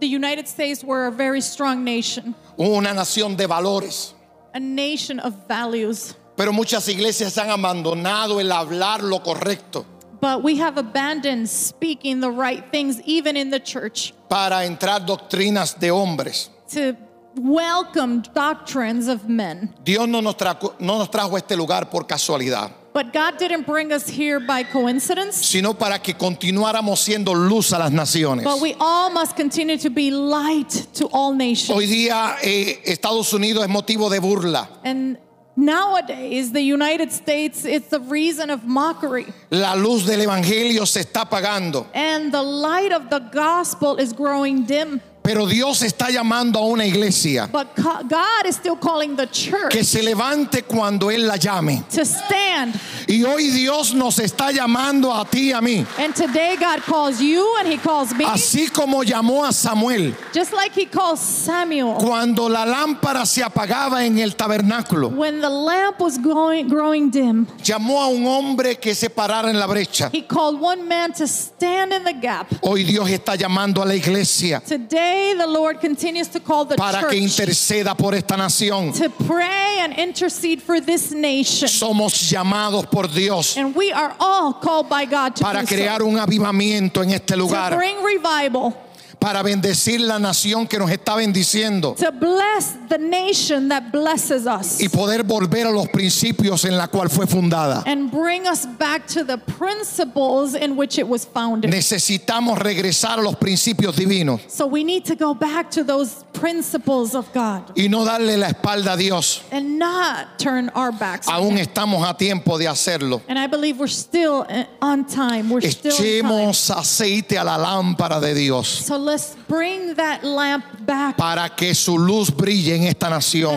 the 0.00 0.08
United 0.08 0.48
States 0.48 0.82
were 0.82 1.06
a 1.06 1.12
very 1.12 1.40
strong 1.40 1.84
nation, 1.84 2.34
una 2.58 2.92
nación 2.92 3.36
de 3.36 3.46
valores. 3.46 4.14
a 4.52 4.58
nation 4.58 5.20
of 5.20 5.46
values. 5.46 6.14
Pero 6.36 6.52
muchas 6.52 6.88
iglesias 6.88 7.36
han 7.38 7.50
abandonado 7.50 8.40
el 8.40 8.50
hablar 8.50 9.02
lo 9.02 9.20
correcto 9.20 9.84
But 10.20 10.42
we 10.42 10.56
have 10.56 10.76
abandoned 10.76 11.48
speaking 11.48 12.20
the 12.20 12.30
right 12.30 12.64
things, 12.72 13.00
even 13.04 13.36
in 13.36 13.50
the 13.50 13.60
church, 13.60 14.12
para 14.28 14.64
entrar 14.66 15.06
doctrinas 15.06 15.78
de 15.78 15.90
hombres. 15.90 16.50
To 16.72 16.96
welcome 17.36 18.22
doctrines 18.34 19.08
of 19.08 19.28
men. 19.28 19.72
Dios 19.84 20.06
no 20.08 20.20
nos, 20.20 20.36
trajo, 20.36 20.74
no 20.80 20.98
nos 20.98 21.10
trajo 21.10 21.36
este 21.36 21.56
lugar 21.56 21.88
por 21.90 22.06
casualidad, 22.06 22.70
But 22.92 23.12
God 23.12 23.38
didn't 23.38 23.66
bring 23.68 23.92
us 23.92 24.08
here 24.08 24.40
by 24.40 24.64
coincidence. 24.64 25.36
sino 25.46 25.74
para 25.74 26.00
que 26.00 26.14
continuáramos 26.14 26.98
siendo 26.98 27.34
luz 27.34 27.72
a 27.72 27.78
las 27.78 27.92
naciones. 27.92 28.42
But 28.42 28.60
we 28.60 28.74
all 28.80 29.10
must 29.10 29.36
continue 29.36 29.78
to 29.78 29.90
be 29.90 30.10
light 30.10 30.70
to 30.94 31.06
all 31.12 31.32
nations. 31.32 31.70
Hoy 31.70 31.86
día 31.86 32.36
eh, 32.42 32.80
Estados 32.84 33.32
Unidos 33.32 33.62
es 33.62 33.70
motivo 33.70 34.10
de 34.10 34.18
burla. 34.18 34.68
And 34.82 35.18
nowadays, 35.56 36.52
the 36.52 36.62
United 36.62 37.12
States, 37.12 37.64
it's 37.64 37.88
the 37.90 38.00
reason 38.00 38.50
of 38.50 38.64
mockery. 38.64 39.26
La 39.50 39.74
luz 39.74 40.04
del 40.04 40.20
Evangelio 40.22 40.84
se 40.84 41.00
está 41.04 41.22
apagando. 41.28 41.86
And 41.94 42.32
the 42.32 42.42
light 42.42 42.90
of 42.92 43.08
the 43.08 43.20
gospel 43.20 43.96
is 43.98 44.12
growing 44.12 44.64
dim. 44.64 45.00
Pero 45.22 45.46
Dios 45.46 45.82
está 45.82 46.10
llamando 46.10 46.58
a 46.58 46.62
una 46.66 46.84
iglesia 46.84 47.46
But 47.46 47.76
God 47.76 48.46
is 48.46 48.56
still 48.56 48.76
calling 48.76 49.16
the 49.16 49.26
church 49.26 49.70
que 49.70 49.84
se 49.84 50.02
levante 50.02 50.62
cuando 50.64 51.10
Él 51.10 51.26
la 51.26 51.36
llame. 51.36 51.84
to 51.94 52.04
stand. 52.04 52.74
Y 53.06 53.22
hoy 53.24 53.50
Dios 53.50 53.92
nos 53.94 54.18
está 54.18 54.50
llamando 54.50 55.12
a 55.14 55.24
ti 55.24 55.50
y 55.50 55.52
a 55.52 55.60
mí. 55.60 55.84
And 55.98 56.14
today, 56.14 56.56
God 56.56 56.80
calls 56.86 57.20
you 57.20 57.44
and 57.58 57.68
He 57.68 57.76
calls 57.78 58.14
me, 58.14 58.24
Así 58.24 58.68
como 58.72 59.02
llamó 59.02 59.44
a 59.44 59.52
Samuel 59.52 60.14
just 60.32 60.52
like 60.52 60.72
He 60.74 60.86
calls 60.86 61.20
Samuel. 61.20 61.96
cuando 61.98 62.48
la 62.48 62.64
lámpara 62.64 63.24
se 63.26 63.42
apagaba 63.42 64.04
en 64.04 64.18
el 64.18 64.34
tabernáculo. 64.36 65.08
When 65.10 65.40
the 65.40 65.50
lamp 65.50 66.00
was 66.00 66.18
growing, 66.18 66.68
growing 66.68 67.10
dim, 67.10 67.46
Llamó 67.62 68.00
a 68.02 68.08
un 68.08 68.26
hombre 68.26 68.76
que 68.76 68.94
se 68.94 69.10
parara 69.10 69.50
en 69.50 69.58
la 69.58 69.66
brecha. 69.66 70.10
He 70.12 70.22
called 70.22 70.60
one 70.60 70.88
man 70.88 71.12
to 71.14 71.26
stand 71.26 71.92
in 71.92 72.04
the 72.04 72.14
gap. 72.14 72.46
Hoy 72.62 72.84
Dios 72.84 73.08
está 73.10 73.36
llamando 73.36 73.82
a 73.82 73.86
la 73.86 73.94
iglesia 73.94 74.60
Today, 74.60 75.09
the 75.36 75.46
Lord 75.46 75.80
continues 75.80 76.28
to 76.28 76.40
call 76.40 76.64
the 76.64 76.76
para 76.76 77.00
que 77.08 77.18
church 77.20 77.38
interceda 77.38 77.96
por 77.96 78.14
esta 78.14 78.36
nación. 78.36 78.92
to 78.96 79.08
pray 79.10 79.78
and 79.80 79.94
intercede 79.98 80.60
for 80.62 80.80
this 80.80 81.12
nation. 81.12 81.68
Somos 81.68 82.30
llamados 82.30 82.90
por 82.90 83.06
Dios 83.06 83.56
And 83.56 83.74
we 83.74 83.92
are 83.92 84.14
all 84.20 84.52
called 84.54 84.88
by 84.88 85.04
God 85.04 85.36
to, 85.36 85.44
para 85.44 85.64
crear 85.64 86.00
so, 86.00 86.06
un 86.06 86.18
avivamiento 86.18 87.02
en 87.02 87.10
este 87.10 87.34
to 87.34 87.36
lugar, 87.36 87.76
bring 87.76 88.02
revival, 88.04 88.76
para 89.18 89.42
bendecir 89.42 90.00
la 90.00 90.18
nación 90.18 90.66
que 90.68 90.78
nos 90.78 90.90
está 90.90 91.14
bendiciendo 91.16 91.94
to 91.96 92.10
bless 92.12 92.76
the 92.90 92.98
nation 92.98 93.68
that 93.68 93.90
blesses 93.90 94.46
us, 94.46 94.78
y 94.80 94.88
poder 94.88 95.22
volver 95.22 95.64
a 95.66 95.70
los 95.70 95.86
principios 95.88 96.64
en 96.66 96.76
la 96.76 96.88
cual 96.88 97.08
fue 97.08 97.26
fundada. 97.26 97.82
and 97.86 98.10
bring 98.10 98.46
us 98.46 98.66
back 98.78 99.06
to 99.06 99.24
the 99.24 99.38
principles 99.38 100.54
in 100.54 100.76
which 100.76 100.98
it 100.98 101.08
was 101.08 101.24
founded. 101.24 101.70
Necesitamos 101.70 102.58
regresar 102.58 103.18
a 103.18 103.22
los 103.22 103.36
principios 103.36 103.96
divinos 103.96 104.40
So 104.48 104.66
we 104.66 104.84
need 104.84 105.04
to 105.06 105.14
go 105.16 105.32
back 105.34 105.70
to 105.70 105.84
those 105.84 106.24
principles 106.32 107.14
of 107.14 107.32
God 107.32 107.72
y 107.76 107.86
no 107.88 108.04
darle 108.04 108.36
la 108.36 108.48
espalda 108.48 108.94
a 108.94 108.96
Dios. 108.96 109.42
and 109.52 109.78
not 109.78 110.38
turn 110.38 110.68
our 110.74 110.92
backs. 110.92 111.28
on 111.28 111.34
Aún 111.34 111.52
Him. 111.56 111.66
estamos 111.68 112.04
a 112.08 112.14
tiempo 112.16 112.58
de 112.58 112.66
hacerlo. 112.66 113.22
And 113.28 113.38
I 113.38 113.46
believe 113.46 113.78
we're 113.78 113.86
still 113.88 114.44
uh, 114.48 114.64
on 114.82 115.04
time. 115.06 115.48
We're 115.50 115.60
still 115.62 115.92
on 115.92 115.98
time. 115.98 116.06
Echemos 116.06 116.70
aceite 116.70 117.38
a 117.38 117.44
la 117.44 117.56
lámpara 117.56 118.20
de 118.20 118.34
Dios. 118.34 118.68
So 118.68 118.96
let's 118.96 119.36
bring 119.48 119.94
that 119.94 120.24
lamp 120.24 120.64
back. 120.84 121.16
para 121.16 121.48
que 121.56 121.74
su 121.74 121.96
luz 121.98 122.30
brille 122.30 122.74
en 122.76 122.79
esta 122.84 123.08
nación. 123.08 123.56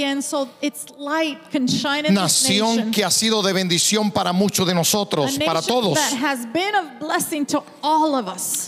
Again 0.00 0.22
so 0.22 0.48
Nación 2.10 2.90
que 2.90 3.04
ha 3.04 3.10
sido 3.10 3.42
de 3.42 3.52
bendición 3.52 4.10
para 4.10 4.32
muchos 4.32 4.66
de 4.66 4.74
nosotros, 4.74 5.38
para 5.44 5.62
todos. 5.62 5.98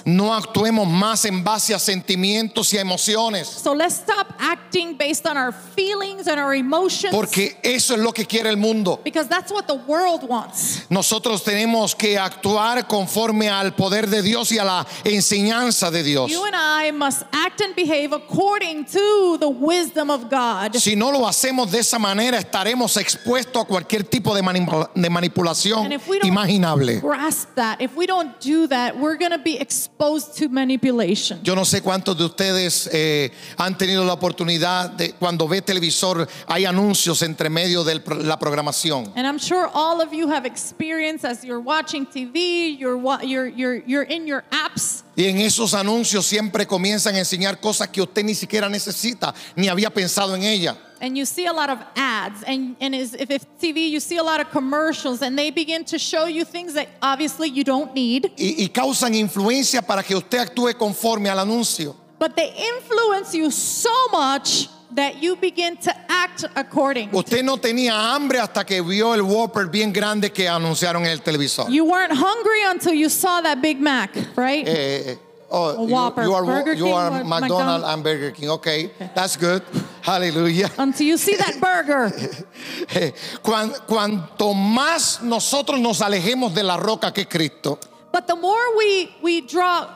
No 0.05 0.35
actuemos 0.35 0.89
más 0.89 1.25
en 1.25 1.45
base 1.45 1.75
a 1.75 1.79
sentimientos 1.79 2.73
y 2.73 2.79
a 2.79 2.81
emociones, 2.81 3.49
So 3.49 3.75
let's 3.75 3.95
stop 3.95 4.35
acting 4.39 4.97
based 4.97 5.27
on 5.27 5.37
our 5.37 5.53
feelings 5.53 6.27
and 6.27 6.39
our 6.39 6.55
emotions 6.55 7.13
porque 7.15 7.59
eso 7.63 7.95
es 7.95 8.01
lo 8.01 8.13
que 8.13 8.27
quiere 8.27 8.49
el 8.49 8.57
mundo. 8.57 9.01
because 9.05 9.29
that's 9.29 9.53
what 9.53 9.67
the 9.67 9.75
world 9.87 10.29
wants. 10.29 10.87
Nosotros 10.89 11.43
tenemos 11.43 11.95
que 11.95 12.19
actuar 12.19 12.87
conforme 12.87 13.49
al 13.49 13.75
poder 13.75 14.09
de 14.09 14.23
Dios 14.23 14.51
y 14.53 14.59
a 14.59 14.65
la 14.65 14.87
enseñanza 15.05 15.91
de 15.91 16.03
Dios. 16.03 16.31
You 16.31 16.45
and 16.45 16.57
I 16.57 16.91
must 16.93 17.23
act 17.33 17.61
and 17.61 17.75
behave 17.75 18.13
according 18.13 18.85
to 18.87 19.39
the 19.39 19.49
wisdom 19.61 20.11
of 20.11 20.31
God. 20.31 20.75
Si 20.77 20.97
no 20.97 21.11
lo 21.13 21.27
hacemos 21.27 21.71
de 21.71 21.79
esa 21.81 21.99
manera, 21.99 22.39
estaremos 22.39 22.97
expuestos 22.97 23.63
a 23.63 23.65
cualquier 23.67 24.05
tipo 24.05 24.35
de, 24.35 24.43
manipula- 24.43 24.91
de 24.95 25.11
manipulación 25.11 25.85
And 25.85 25.93
if 25.95 26.09
we 26.09 26.19
don't 26.19 26.29
imaginable. 26.29 27.01
grasp 27.01 27.55
that, 27.55 27.81
if 27.81 27.95
we 27.97 28.07
don't 28.07 28.39
do 28.41 28.67
that, 28.69 28.97
we're 28.99 29.17
going 29.17 29.31
to 29.33 29.39
be 29.39 29.59
exposed 29.59 30.37
to 30.39 30.49
manipulation. 30.49 31.41
Yo 31.43 31.55
no 31.55 31.65
sé 31.65 31.83
cuántos 31.83 32.17
de 32.17 32.25
ustedes 32.25 32.89
eh, 32.93 33.31
han 33.59 33.77
tenido 33.77 34.05
la 34.05 34.15
oportunidad 34.15 34.91
de 34.91 35.13
cuando 35.15 35.47
ve 35.49 35.63
televisor 35.63 36.29
hay 36.49 36.65
anuncios 36.65 37.23
entre 37.23 37.49
medio 37.51 37.85
de 37.85 38.01
la 38.25 38.39
programación. 38.39 39.13
And 39.17 39.27
I'm 39.27 39.39
sure 39.39 39.69
all 39.73 40.01
of 40.01 40.13
you 40.13 40.29
have 40.29 40.47
experienced 40.47 41.25
as 41.25 41.45
you're 41.45 41.61
watching 41.61 42.07
TV, 42.07 42.79
you're, 42.79 42.97
you're, 43.25 43.47
you're, 43.49 43.83
you're 43.87 44.03
in 44.05 44.27
your 44.27 44.45
apps, 44.51 45.03
Y 45.15 45.27
en 45.27 45.39
esos 45.39 45.75
anuncios 45.75 46.25
siempre 46.25 46.67
comienzan 46.67 47.15
a 47.15 47.19
enseñar 47.19 47.61
cosas 47.61 47.89
que 47.89 48.01
usted 48.01 48.25
ni 48.25 48.35
siquiera 48.35 48.69
necesita, 48.69 49.35
ni 49.55 49.69
había 49.69 49.91
pensado 49.91 50.35
en 50.35 50.43
ella. 50.43 50.77
and 51.03 51.19
you 51.19 51.25
see 51.27 51.47
a 51.47 51.53
lot 51.53 51.69
of 51.69 51.81
ads. 51.97 52.45
And, 52.45 52.77
and 52.81 52.95
if 52.95 53.29
it's 53.29 53.45
TV, 53.61 53.91
you 53.91 53.99
see 53.99 54.19
a 54.19 54.23
lot 54.23 54.41
of 54.41 54.51
commercials, 54.51 55.21
and 55.21 55.37
they 55.37 55.51
begin 55.51 55.85
to 55.87 55.99
show 55.99 56.27
you 56.27 56.45
things 56.45 56.75
that 56.75 56.89
obviously 57.03 57.49
you 57.49 57.65
don't 57.65 57.93
need, 57.93 58.31
Y, 58.39 58.55
y 58.59 58.69
causan 58.69 59.13
influencia 59.15 59.83
para 59.83 60.03
que 60.05 60.15
usted 60.17 60.39
actúe 60.39 60.73
conforme 60.79 61.29
al 61.29 61.41
anuncio. 61.41 61.97
but 62.21 62.37
they 62.37 62.55
influence 62.77 63.35
you 63.35 63.51
so 63.51 63.91
much 64.13 64.69
that 64.95 65.23
you 65.23 65.37
begin 65.37 65.77
to 65.79 65.91
act 66.09 66.45
according. 66.55 67.09
Usted 67.15 67.43
no 67.45 67.57
tenía 67.57 67.93
hambre 68.15 68.39
hasta 68.39 68.65
que 68.65 68.81
vio 68.83 69.15
el 69.15 69.23
Whopper 69.23 69.67
bien 69.67 69.93
grande 69.93 70.31
que 70.33 70.49
anunciaron 70.49 71.05
en 71.05 71.11
el 71.13 71.21
televisor. 71.21 71.71
You 71.71 71.85
weren't 71.85 72.13
hungry 72.13 72.63
until 72.67 72.93
you 72.95 73.09
saw 73.09 73.41
that 73.43 73.61
Big 73.63 73.81
Mac, 73.81 74.11
right? 74.37 74.67
Eh, 74.67 75.17
oh, 75.51 75.77
A 75.77 75.83
Whopper, 75.85 76.23
you, 76.23 76.29
you 76.29 76.35
are, 76.35 76.45
Burger 76.45 76.75
you 76.75 76.85
King, 76.85 76.95
are 76.95 77.11
what- 77.11 77.27
McDonald's 77.27 77.51
McDonald's? 77.51 77.95
and 77.95 78.03
Burger 78.05 78.31
King. 78.33 78.51
Okay, 78.51 78.91
that's 79.15 79.37
good. 79.37 79.63
Hallelujah. 80.03 80.69
until 80.79 81.07
you 81.07 81.17
see 81.17 81.37
that 81.37 81.59
burger. 81.61 82.11
Eh, 82.95 83.13
cuan- 83.43 83.73
cuanto 83.87 84.53
más 84.55 85.23
nosotros 85.23 85.79
nos 85.81 86.01
alejemos 86.03 86.53
de 86.55 86.63
la 86.63 86.77
roca 86.77 87.13
que 87.13 87.23
es 87.23 87.27
Cristo, 87.29 87.79
But 88.13 88.27
the 88.27 88.37
more 88.37 88.77
we 88.77 89.11
we 89.23 89.41
draw 89.41 89.87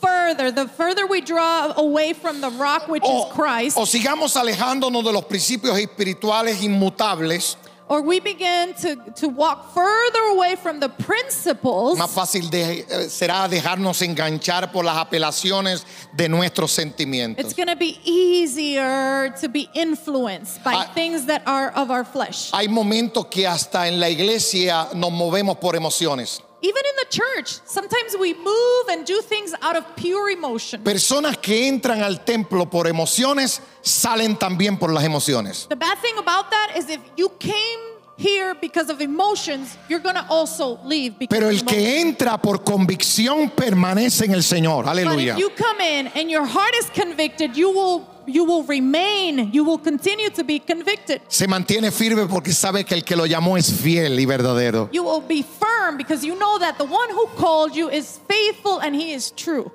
further, 0.00 0.50
the 0.50 0.68
further 0.68 1.06
we 1.06 1.20
draw 1.20 1.72
away 1.76 2.12
from 2.12 2.40
the 2.40 2.50
rock, 2.50 2.88
which 2.88 3.02
o, 3.04 3.26
is 3.28 3.32
Christ, 3.34 3.76
o 3.78 3.82
sigamos 3.86 4.36
alejándonos 4.36 5.04
de 5.04 5.12
los 5.12 5.24
principios 5.24 5.78
espirituales 5.78 6.62
inmutables, 6.62 7.56
or 7.90 8.02
we 8.02 8.20
begin 8.20 8.74
to, 8.74 8.96
to 9.16 9.28
walk 9.28 9.72
further 9.72 10.20
away 10.32 10.56
from 10.56 10.78
the 10.78 10.90
principles, 10.90 11.98
más 11.98 12.10
fácil 12.10 12.50
de- 12.50 12.80
eh, 12.88 13.08
será 13.08 13.48
dejarnos 13.48 14.02
enganchar 14.02 14.70
por 14.72 14.84
las 14.84 14.96
apelaciones 14.98 15.84
de 16.14 16.28
nuestros 16.28 16.70
sentimientos. 16.70 17.42
it's 17.44 17.54
going 17.54 17.66
to 17.68 17.76
be 17.76 17.98
easier 18.04 19.30
to 19.40 19.48
be 19.48 19.68
influenced 19.74 20.62
by 20.62 20.74
I- 20.74 20.84
things 20.94 21.24
that 21.26 21.42
are 21.46 21.70
of 21.74 21.90
our 21.90 22.04
flesh. 22.04 22.50
Hay 22.52 22.68
momentos 22.68 23.26
que 23.30 23.46
hasta 23.46 23.88
en 23.88 23.98
la 23.98 24.08
iglesia 24.10 24.88
nos 24.94 25.10
movemos 25.10 25.58
por 25.58 25.74
emociones. 25.74 26.42
Even 26.60 26.82
in 26.84 26.96
the 26.96 27.06
church, 27.08 27.60
sometimes 27.64 28.16
we 28.18 28.34
move 28.34 28.88
and 28.90 29.06
do 29.06 29.20
things 29.20 29.54
out 29.62 29.76
of 29.76 29.84
pure 29.94 30.30
emotion. 30.30 30.82
Personas 30.82 31.36
que 31.40 31.68
entran 31.68 32.02
al 32.02 32.24
templo 32.24 32.68
por 32.68 32.86
emociones 32.86 33.60
salen 33.80 34.36
también 34.36 34.78
por 34.78 34.92
las 34.92 35.04
emociones. 35.04 35.68
The 35.68 35.76
bad 35.76 35.98
thing 35.98 36.18
about 36.18 36.50
that 36.50 36.72
is 36.76 36.90
if 36.90 37.00
you 37.16 37.28
came 37.38 37.78
here 38.16 38.54
because 38.60 38.90
of 38.90 39.00
emotions, 39.00 39.78
you're 39.88 40.00
going 40.00 40.16
to 40.16 40.26
also 40.28 40.80
leave 40.84 41.16
because 41.18 41.38
Pero 41.38 41.48
el 41.48 41.60
que 41.60 42.00
entra 42.00 42.42
por 42.42 42.64
convicción 42.64 43.50
permanece 43.50 44.24
en 44.24 44.32
el 44.32 44.42
Señor. 44.42 44.84
But 44.84 44.96
Aleluya. 44.96 45.34
if 45.34 45.38
you 45.38 45.50
come 45.50 45.80
in 45.80 46.08
and 46.08 46.28
your 46.28 46.44
heart 46.44 46.74
is 46.74 46.90
convicted, 46.90 47.56
you 47.56 47.70
will 47.70 48.17
you 48.28 48.44
will 48.44 48.62
remain, 48.64 49.50
you 49.52 49.64
will 49.64 49.78
continue 49.78 50.30
to 50.30 50.44
be 50.44 50.60
convicted. 50.60 51.20
Se 51.28 51.46
mantiene 51.46 51.90
firme 51.90 52.26
porque 52.26 52.52
sabe 52.52 52.84
que 52.84 52.94
el 52.94 53.02
que 53.04 53.16
lo 53.16 53.26
llamó 53.26 53.56
es 53.56 53.72
fiel 53.72 54.18
y 54.20 54.26
verdadero. 54.26 54.88
You 54.92 55.02
will 55.02 55.22
be 55.26 55.42
firm 55.42 55.96
because 55.96 56.24
you 56.24 56.34
know 56.36 56.58
that 56.58 56.76
the 56.78 56.84
one 56.84 57.10
who 57.10 57.26
called 57.36 57.74
you 57.74 57.88
is 57.90 58.20
faithful 58.28 58.80
and 58.80 58.94
he 58.94 59.12
is 59.12 59.32
true. 59.34 59.70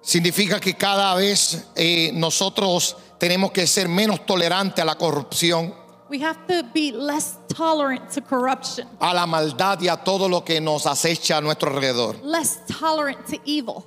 Significa 0.00 0.60
que 0.60 0.74
cada 0.74 1.14
vez 1.16 1.66
eh, 1.74 2.12
nosotros 2.14 2.96
tenemos 3.18 3.50
que 3.50 3.66
ser 3.66 3.88
menos 3.88 4.24
tolerantes 4.24 4.80
a 4.82 4.84
la 4.84 4.94
corrupción, 4.96 5.74
We 6.08 6.20
have 6.22 6.46
to 6.46 6.62
be 6.72 6.92
less 6.92 7.36
tolerant 7.48 8.12
to 8.12 8.20
corruption, 8.20 8.86
a 9.00 9.12
la 9.12 9.26
maldad 9.26 9.80
y 9.80 9.88
a 9.88 9.96
todo 9.96 10.28
lo 10.28 10.44
que 10.44 10.60
nos 10.60 10.86
acecha 10.86 11.38
a 11.38 11.40
nuestro 11.40 11.70
alrededor. 11.70 12.14
less 12.22 12.60
tolerant 12.68 13.26
to 13.26 13.40
evil. 13.44 13.84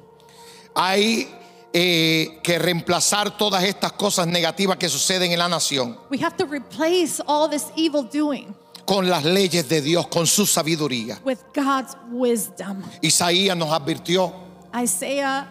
Hay 0.75 1.33
eh, 1.73 2.39
que 2.43 2.57
reemplazar 2.57 3.37
todas 3.37 3.63
estas 3.63 3.91
cosas 3.93 4.25
negativas 4.27 4.77
que 4.77 4.89
suceden 4.89 5.31
en 5.31 5.39
la 5.39 5.47
nación 5.47 5.97
We 6.09 6.17
have 6.23 6.35
to 6.37 6.45
replace 6.45 7.21
all 7.27 7.49
this 7.49 7.65
evil 7.75 8.03
doing 8.03 8.55
con 8.85 9.07
las 9.07 9.23
leyes 9.23 9.69
de 9.69 9.81
Dios, 9.81 10.07
con 10.07 10.25
su 10.25 10.47
sabiduría. 10.47 11.19
with 11.23 11.37
God's 11.53 11.95
wisdom. 12.11 12.81
Isaías 13.01 13.55
nos 13.55 13.69
advirtió 13.71 14.33
Isaiah, 14.75 15.47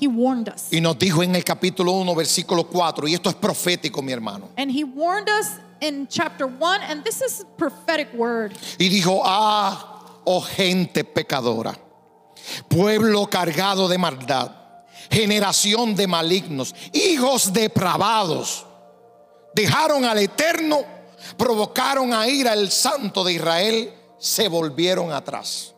he 0.00 0.08
warned 0.08 0.48
us. 0.48 0.66
y 0.72 0.80
nos 0.80 0.98
dijo 0.98 1.22
en 1.22 1.36
el 1.36 1.44
capítulo 1.44 1.92
1, 1.92 2.12
versículo 2.16 2.64
4, 2.66 3.06
y 3.06 3.14
esto 3.14 3.30
es 3.30 3.36
profético, 3.36 4.02
mi 4.02 4.12
hermano. 4.12 4.48
And 4.56 4.68
he 4.68 4.82
warned 4.82 5.28
us 5.28 5.48
in 5.80 6.08
chapter 6.08 6.46
1, 6.48 6.80
and 6.82 7.04
this 7.04 7.22
is 7.22 7.44
prophetic 7.56 8.12
word. 8.14 8.52
Y 8.78 8.88
dijo, 8.88 9.22
ah, 9.24 10.20
oh 10.24 10.40
gente 10.40 11.04
pecadora, 11.04 11.78
pueblo 12.68 13.26
cargado 13.30 13.88
de 13.88 13.98
maldad, 13.98 14.50
generación 15.10 15.94
de 15.94 16.06
malignos, 16.06 16.74
hijos 16.92 17.52
depravados, 17.52 18.66
dejaron 19.54 20.04
al 20.04 20.18
eterno, 20.18 20.84
provocaron 21.36 22.12
a 22.12 22.28
ira 22.28 22.52
al 22.52 22.70
santo 22.70 23.24
de 23.24 23.34
Israel, 23.34 23.92
se 24.18 24.48
volvieron 24.48 25.12
atrás. 25.12 25.72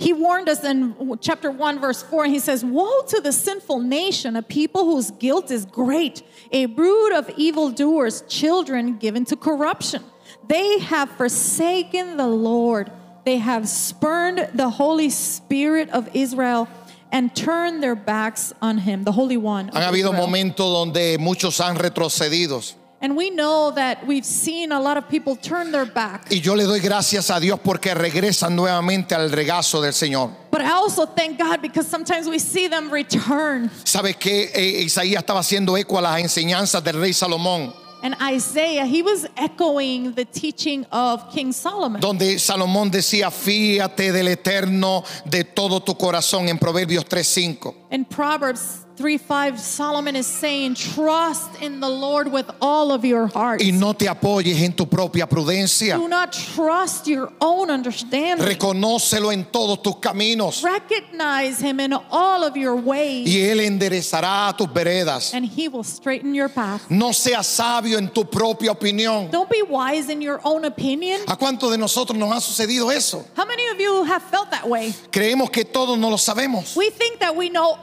He 0.00 0.14
warned 0.14 0.48
us 0.48 0.64
in 0.64 0.94
chapter 1.20 1.50
1, 1.50 1.78
verse 1.78 2.02
4, 2.02 2.24
and 2.24 2.32
he 2.32 2.38
says, 2.38 2.64
Woe 2.64 3.02
to 3.08 3.20
the 3.20 3.32
sinful 3.32 3.80
nation, 3.80 4.34
a 4.34 4.42
people 4.42 4.86
whose 4.86 5.10
guilt 5.10 5.50
is 5.50 5.66
great, 5.66 6.22
a 6.50 6.64
brood 6.64 7.12
of 7.12 7.28
evildoers, 7.36 8.22
children 8.22 8.96
given 8.96 9.26
to 9.26 9.36
corruption. 9.36 10.02
They 10.48 10.78
have 10.78 11.10
forsaken 11.10 12.16
the 12.16 12.26
Lord, 12.26 12.90
they 13.26 13.36
have 13.36 13.68
spurned 13.68 14.48
the 14.54 14.70
Holy 14.70 15.10
Spirit 15.10 15.90
of 15.90 16.08
Israel 16.14 16.66
and 17.12 17.34
turn 17.34 17.80
their 17.80 17.94
backs 17.94 18.52
on 18.60 18.78
him, 18.78 19.04
the 19.04 19.12
Holy 19.12 19.36
One. 19.36 19.70
Han 19.72 19.82
habido 19.82 20.12
momentos 20.12 20.66
donde 20.70 21.18
muchos 21.18 21.60
han 21.60 21.76
retrocedido. 21.76 22.62
And 23.02 23.16
we 23.16 23.30
know 23.30 23.70
that 23.70 24.06
we've 24.06 24.26
seen 24.26 24.72
a 24.72 24.80
lot 24.80 24.98
of 24.98 25.08
people 25.08 25.34
turn 25.34 25.72
their 25.72 25.86
back. 25.86 26.26
Y 26.30 26.40
yo 26.40 26.54
le 26.54 26.64
doy 26.64 26.80
gracias 26.80 27.30
a 27.30 27.40
Dios 27.40 27.58
porque 27.58 27.94
regresan 27.94 28.54
nuevamente 28.54 29.14
al 29.14 29.30
regazo 29.30 29.80
del 29.80 29.94
Señor. 29.94 30.30
But 30.50 30.60
I 30.60 30.72
also 30.72 31.06
thank 31.06 31.38
God 31.38 31.62
because 31.62 31.88
sometimes 31.88 32.28
we 32.28 32.38
see 32.38 32.68
them 32.68 32.90
return. 32.90 33.70
¿Sabe 33.84 34.14
que 34.18 34.50
eh, 34.52 34.82
Isaías 34.82 35.22
estaba 35.22 35.40
haciendo 35.40 35.78
eco 35.78 35.98
a 35.98 36.02
las 36.02 36.20
enseñanzas 36.20 36.84
del 36.84 37.00
rey 37.00 37.14
Salomón? 37.14 37.72
And 38.02 38.16
Isaiah, 38.22 38.86
he 38.86 39.02
was 39.02 39.26
echoing 39.36 40.14
the 40.14 40.24
teaching 40.24 40.86
of 40.90 41.30
King 41.32 41.52
Solomon. 41.52 42.00
donde 42.00 42.38
Salomón 42.38 42.90
decía, 42.90 43.30
fíate 43.30 44.12
del 44.12 44.28
eterno 44.28 45.04
de 45.24 45.44
todo 45.44 45.80
tu 45.80 45.94
corazón 45.96 46.48
en 46.48 46.58
Proverbios 46.58 47.04
3:5. 47.06 47.74
In 47.90 48.04
Proverbs 48.04 48.84
3 48.96 49.16
5, 49.16 49.58
Solomon 49.58 50.14
is 50.14 50.26
saying, 50.26 50.74
Trust 50.74 51.62
in 51.62 51.80
the 51.80 51.88
Lord 51.88 52.30
with 52.30 52.50
all 52.60 52.92
of 52.92 53.02
your 53.02 53.26
heart. 53.28 53.62
Y 53.62 53.70
no 53.72 53.94
te 53.94 54.06
apoyes 54.06 54.60
en 54.62 54.74
tu 54.74 54.84
propia 54.84 55.26
prudencia. 55.26 55.96
Do 55.96 56.06
not 56.06 56.32
trust 56.34 57.06
your 57.06 57.32
own 57.40 57.70
understanding. 57.70 58.46
Reconócelo 58.46 59.32
en 59.32 59.46
todos 59.46 59.82
tus 59.82 59.94
caminos 59.96 60.62
Recognize 60.62 61.58
him 61.60 61.80
in 61.80 61.94
all 62.10 62.44
of 62.44 62.58
your 62.58 62.76
ways, 62.76 63.26
y 63.26 63.38
él 63.40 63.60
enderezará 63.60 64.54
tus 64.54 64.68
veredas. 64.68 65.32
and 65.32 65.46
he 65.46 65.66
will 65.66 65.82
straighten 65.82 66.34
your 66.34 66.50
path. 66.50 66.90
No 66.90 67.12
seas 67.12 67.46
sabio 67.46 67.96
en 67.96 68.08
tu 68.10 68.24
propia 68.24 68.70
opinión. 68.72 69.30
Don't 69.30 69.48
be 69.48 69.62
wise 69.62 70.10
in 70.10 70.20
your 70.20 70.40
own 70.44 70.66
opinion. 70.66 71.22
¿A 71.26 71.36
cuántos 71.36 71.70
de 71.70 71.78
nosotros 71.78 72.18
nos 72.18 72.30
ha 72.30 72.40
sucedido 72.40 72.92
eso? 72.94 73.24
How 73.34 73.46
many 73.46 73.66
of 73.68 73.80
you 73.80 74.04
have 74.04 74.22
felt 74.24 74.50
that 74.50 74.68
way? 74.68 74.92
Creemos 75.10 75.50
que 75.50 75.64
todos 75.64 75.98
no 75.98 76.10
lo 76.10 76.16
sabemos. 76.18 76.76
We 76.76 76.90
think 76.90 77.20
that 77.20 77.34
we 77.34 77.48
know 77.48 77.78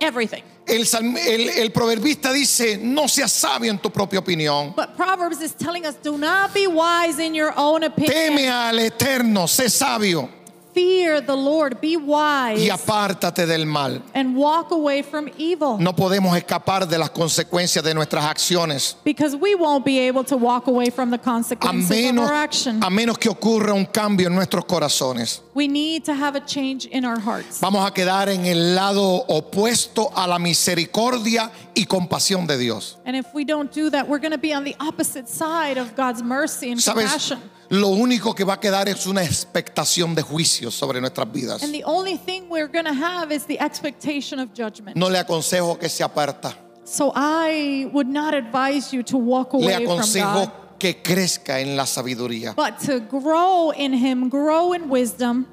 everything. 0.00 0.42
El, 0.66 0.82
el- 1.16 1.48
el 1.48 1.72
proverbista 1.72 2.30
dice, 2.30 2.76
no 2.78 3.08
seas 3.08 3.32
sabio 3.32 3.70
en 3.70 3.78
tu 3.78 3.90
propia 3.90 4.18
opinión. 4.20 4.74
But 4.76 4.96
Proverbs 4.96 5.40
is 5.40 5.54
telling 5.54 5.86
us 5.86 5.94
do 6.02 6.18
not 6.18 6.52
be 6.52 6.66
wise 6.66 7.18
in 7.18 7.34
your 7.34 7.52
own 7.56 7.84
opinion. 7.84 8.12
Teme 8.12 8.48
al 8.48 8.78
eterno, 8.78 9.46
sé 9.46 9.70
sabio 9.70 10.28
Fear 10.74 11.22
the 11.22 11.34
Lord, 11.34 11.80
be 11.80 11.96
wise, 11.96 12.60
y 12.62 12.68
apártate 12.70 13.46
del 13.46 13.66
mal. 13.66 14.00
and 14.14 14.36
walk 14.36 14.70
away 14.70 15.02
from 15.02 15.28
evil. 15.36 15.76
No 15.78 15.92
podemos 15.96 16.36
escapar 16.36 16.86
de 16.86 16.96
las 16.98 17.10
consecuencias 17.10 17.82
de 17.82 17.94
nuestras 17.94 18.24
acciones. 18.24 18.94
Because 19.02 19.34
we 19.34 19.56
won't 19.56 19.84
be 19.84 19.98
able 20.06 20.22
to 20.22 20.36
walk 20.36 20.68
away 20.68 20.90
from 20.90 21.10
the 21.10 21.18
consequences 21.18 21.88
menos, 21.90 22.26
of 22.26 22.30
our 22.30 22.34
action. 22.36 22.80
a 22.84 22.90
menos 22.90 23.18
que 23.18 23.28
ocurra 23.28 23.72
un 23.74 23.86
cambio 23.86 24.28
en 24.28 24.34
nuestros 24.36 24.66
corazones. 24.66 25.40
We 25.58 25.66
need 25.66 26.04
to 26.04 26.14
have 26.14 26.36
a 26.36 26.40
change 26.40 26.86
in 26.86 27.04
our 27.04 27.18
hearts. 27.18 27.58
Vamos 27.58 27.84
a 27.84 27.92
quedar 27.92 28.28
en 28.28 28.46
el 28.46 28.76
lado 28.76 29.24
opuesto 29.26 30.12
a 30.14 30.28
la 30.28 30.38
misericordia 30.38 31.50
y 31.74 31.84
compasión 31.84 32.46
de 32.46 32.56
Dios. 32.56 32.96
And 33.04 33.16
if 33.16 33.26
we 33.34 33.44
don't 33.44 33.72
do 33.72 33.90
that, 33.90 34.06
we're 34.06 34.20
going 34.20 34.30
to 34.30 34.38
be 34.38 34.54
on 34.54 34.62
the 34.62 34.76
opposite 34.78 35.28
side 35.28 35.76
of 35.76 35.96
God's 35.96 36.22
mercy 36.22 36.70
and 36.70 36.80
¿Sabes? 36.80 37.10
compassion. 37.10 37.40
Lo 37.70 37.88
único 37.88 38.36
que 38.36 38.44
va 38.44 38.52
a 38.52 38.60
quedar 38.60 38.88
es 38.88 39.04
una 39.08 39.24
expectación 39.24 40.14
de 40.14 40.22
juicio 40.22 40.70
sobre 40.70 41.00
nuestras 41.00 41.26
vidas. 41.32 41.64
And 41.64 41.74
the 41.74 41.82
only 41.82 42.16
thing 42.16 42.48
we're 42.48 42.68
going 42.68 42.86
to 42.86 42.94
have 42.94 43.32
is 43.32 43.44
the 43.46 43.58
expectation 43.58 44.38
of 44.38 44.54
judgment. 44.54 44.96
No 44.96 45.08
le 45.08 45.18
aconsejo 45.18 45.76
que 45.76 45.88
se 45.88 46.04
aparta. 46.04 46.54
So 46.84 47.10
I 47.16 47.90
would 47.92 48.06
not 48.06 48.32
advise 48.32 48.92
you 48.92 49.02
to 49.02 49.18
walk 49.18 49.54
Le 49.54 49.64
away 49.64 49.84
from 49.84 49.98
aconsejo 49.98 50.34
God, 50.34 50.52
que 50.78 51.02
crezca 51.02 51.60
en 51.60 51.76
la 51.76 51.84
sabiduría. 51.86 52.54
but 52.54 52.78
to 52.78 53.00
grow 53.00 53.70
in 53.76 53.92
Him, 53.92 54.28
grow 54.28 54.72
in 54.74 54.88
wisdom. 54.88 55.46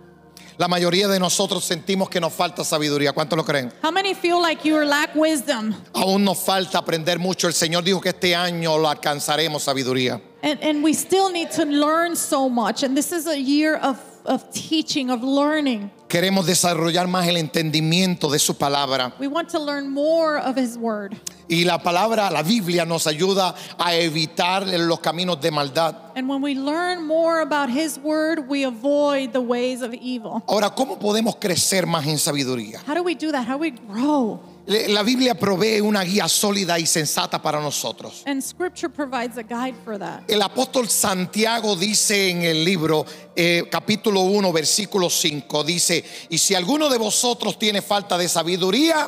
La 0.58 0.70
mayoría 0.70 1.10
de 1.10 1.20
nosotros 1.20 1.66
sentimos 1.66 2.10
que 2.10 2.22
nos 2.22 2.32
falta 2.32 2.64
sabiduría. 2.64 3.12
¿Cuántos 3.12 3.36
lo 3.36 3.44
creen? 3.44 3.74
How 3.84 3.92
many 3.92 4.14
feel 4.14 4.42
like 4.42 4.64
you 4.66 4.82
lack 4.86 5.14
wisdom? 5.14 5.76
Aún 5.94 6.24
nos 6.24 6.38
falta 6.40 6.78
aprender 6.78 7.20
mucho. 7.20 7.48
El 7.48 7.54
Señor 7.54 7.84
dijo 7.84 8.00
que 8.00 8.10
este 8.10 8.34
año 8.34 8.78
lo 8.78 8.88
alcanzaremos 8.88 9.64
sabiduría. 9.64 10.22
And, 10.44 10.64
and 10.64 10.82
we 10.82 10.94
still 10.94 11.30
need 11.30 11.52
to 11.52 11.66
learn 11.66 12.16
so 12.16 12.48
much. 12.48 12.84
And 12.84 12.96
this 12.96 13.12
is 13.12 13.28
a 13.28 13.38
year 13.38 13.76
of, 13.76 14.00
of 14.26 14.50
teaching, 14.54 15.10
of 15.12 15.24
learning. 15.24 15.92
Queremos 16.08 16.46
desarrollar 16.46 17.08
más 17.08 17.28
el 17.28 17.38
entendimiento 17.38 18.30
de 18.30 18.38
su 18.38 18.56
palabra. 18.56 19.13
We 19.20 19.28
want 19.28 19.50
to 19.50 19.60
learn 19.60 19.89
more 19.89 20.39
of 20.39 20.56
His 20.56 20.78
Word. 20.78 21.15
Y 21.48 21.63
la 21.63 21.82
palabra, 21.82 22.30
la 22.30 22.44
Biblia 22.44 22.86
nos 22.86 23.08
ayuda 23.08 23.56
a 23.78 23.96
evitar 23.96 24.68
los 24.68 25.00
caminos 25.00 25.41
de 25.41 25.52
maldad. 25.52 25.96
And 26.15 26.30
when 26.30 26.41
we 26.41 26.54
learn 26.54 27.06
more 27.06 27.41
about 27.41 27.70
His 27.70 27.98
Word, 27.98 28.48
we 28.48 28.65
avoid 28.65 29.32
the 29.32 29.41
ways 29.41 29.82
of 29.82 29.94
evil. 29.94 30.44
Ahora, 30.48 30.70
¿cómo 30.70 31.00
podemos 31.00 31.36
crecer 31.38 31.88
más 31.88 32.06
en 32.06 32.20
sabiduría? 32.20 32.82
How 32.88 32.94
do 32.94 33.04
we 33.04 33.15
do 33.15 33.32
that? 33.32 33.48
How 33.48 33.58
do 33.58 33.62
we 33.62 33.72
grow? 33.72 34.39
La 34.67 35.04
Biblia 35.04 35.36
provee 35.36 35.80
una 35.80 36.04
guía 36.04 36.28
sólida 36.28 36.80
y 36.80 36.88
sensata 36.88 37.39
para 37.39 37.62
nosotros. 37.62 38.23
And 38.25 38.41
Scripture 38.41 38.89
provides 38.89 39.38
a 39.38 39.43
guide 39.43 39.75
for 39.84 39.99
that. 39.99 40.23
El 40.28 40.41
apóstol 40.41 40.89
Santiago 40.89 41.75
dice 41.75 42.32
en 42.32 42.41
el 42.41 42.65
libro 42.65 43.06
eh, 43.36 43.63
capítulo 43.69 44.21
1 44.21 44.51
versículo 44.51 45.10
5, 45.10 45.63
dice, 45.63 46.04
y 46.30 46.39
si 46.39 46.56
alguno 46.56 46.89
de 46.89 46.97
vosotros 46.97 47.60
tiene 47.60 47.84
falta 47.84 48.17
de 48.17 48.28
sabiduría, 48.28 49.08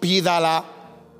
pídala 0.00 0.64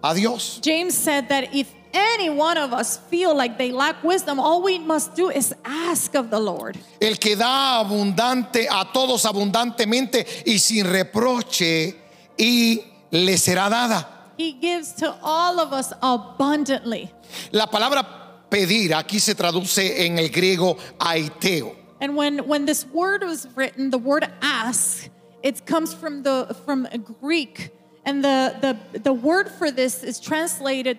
a 0.02 0.12
Dios. 0.12 0.60
James 0.62 0.94
said 0.94 1.28
that 1.28 1.44
if 1.54 1.68
any 1.94 2.28
one 2.28 2.58
of 2.58 2.74
us 2.74 2.98
feel 3.08 3.34
like 3.34 3.56
they 3.56 3.72
lack 3.72 4.04
wisdom, 4.04 4.38
all 4.38 4.62
we 4.62 4.78
must 4.78 5.16
do 5.16 5.30
is 5.30 5.54
ask 5.64 6.14
of 6.14 6.28
the 6.28 6.38
Lord. 6.38 6.76
El 7.00 7.16
que 7.16 7.34
da 7.34 7.78
abundante 7.78 8.68
a 8.70 8.92
todos 8.92 9.24
abundantemente 9.24 10.26
y 10.44 10.58
sin 10.58 10.84
reproche 10.84 11.96
y 12.36 12.87
le 13.10 13.32
será 13.36 13.68
dada. 13.70 14.06
He 14.36 14.52
gives 14.52 14.92
to 14.94 15.14
all 15.22 15.58
of 15.60 15.72
us 15.72 15.92
abundantly. 16.02 17.10
La 17.52 17.66
palabra 17.66 18.06
pedir 18.50 18.90
aquí 18.94 19.18
se 19.20 19.34
traduce 19.34 20.04
en 20.04 20.18
el 20.18 20.28
griego 20.28 20.78
aiteo. 21.00 21.74
And 22.00 22.16
when, 22.16 22.46
when 22.46 22.64
this 22.64 22.86
word 22.86 23.24
was 23.24 23.48
written, 23.56 23.90
the 23.90 23.98
word 23.98 24.24
ask, 24.40 25.08
it 25.42 25.66
comes 25.66 25.92
from 25.92 26.22
the 26.22 26.54
from 26.64 26.86
Greek. 27.20 27.70
And 28.04 28.22
the, 28.24 28.56
the, 28.92 28.98
the 29.00 29.12
word 29.12 29.50
for 29.50 29.70
this 29.70 30.02
is 30.04 30.20
translated 30.20 30.98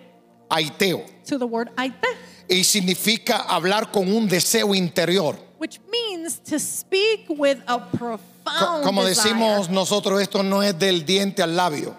Aiteo. 0.50 1.08
to 1.24 1.38
the 1.38 1.46
word 1.46 1.70
aite, 1.76 1.94
Y 2.48 2.62
significa 2.62 3.44
hablar 3.46 3.90
con 3.92 4.08
un 4.12 4.28
deseo 4.28 4.74
interior. 4.76 5.36
which 5.58 5.78
means 5.90 6.38
to 6.38 6.58
speak 6.58 7.26
with 7.28 7.60
a 7.68 7.78
Co- 8.58 8.82
Como 8.82 9.04
desire. 9.04 9.30
decimos 9.34 9.68
nosotros, 9.70 10.20
esto 10.20 10.42
no 10.42 10.62
es 10.62 10.78
del 10.78 11.04
diente 11.04 11.42
al 11.42 11.56
labio. 11.56 11.94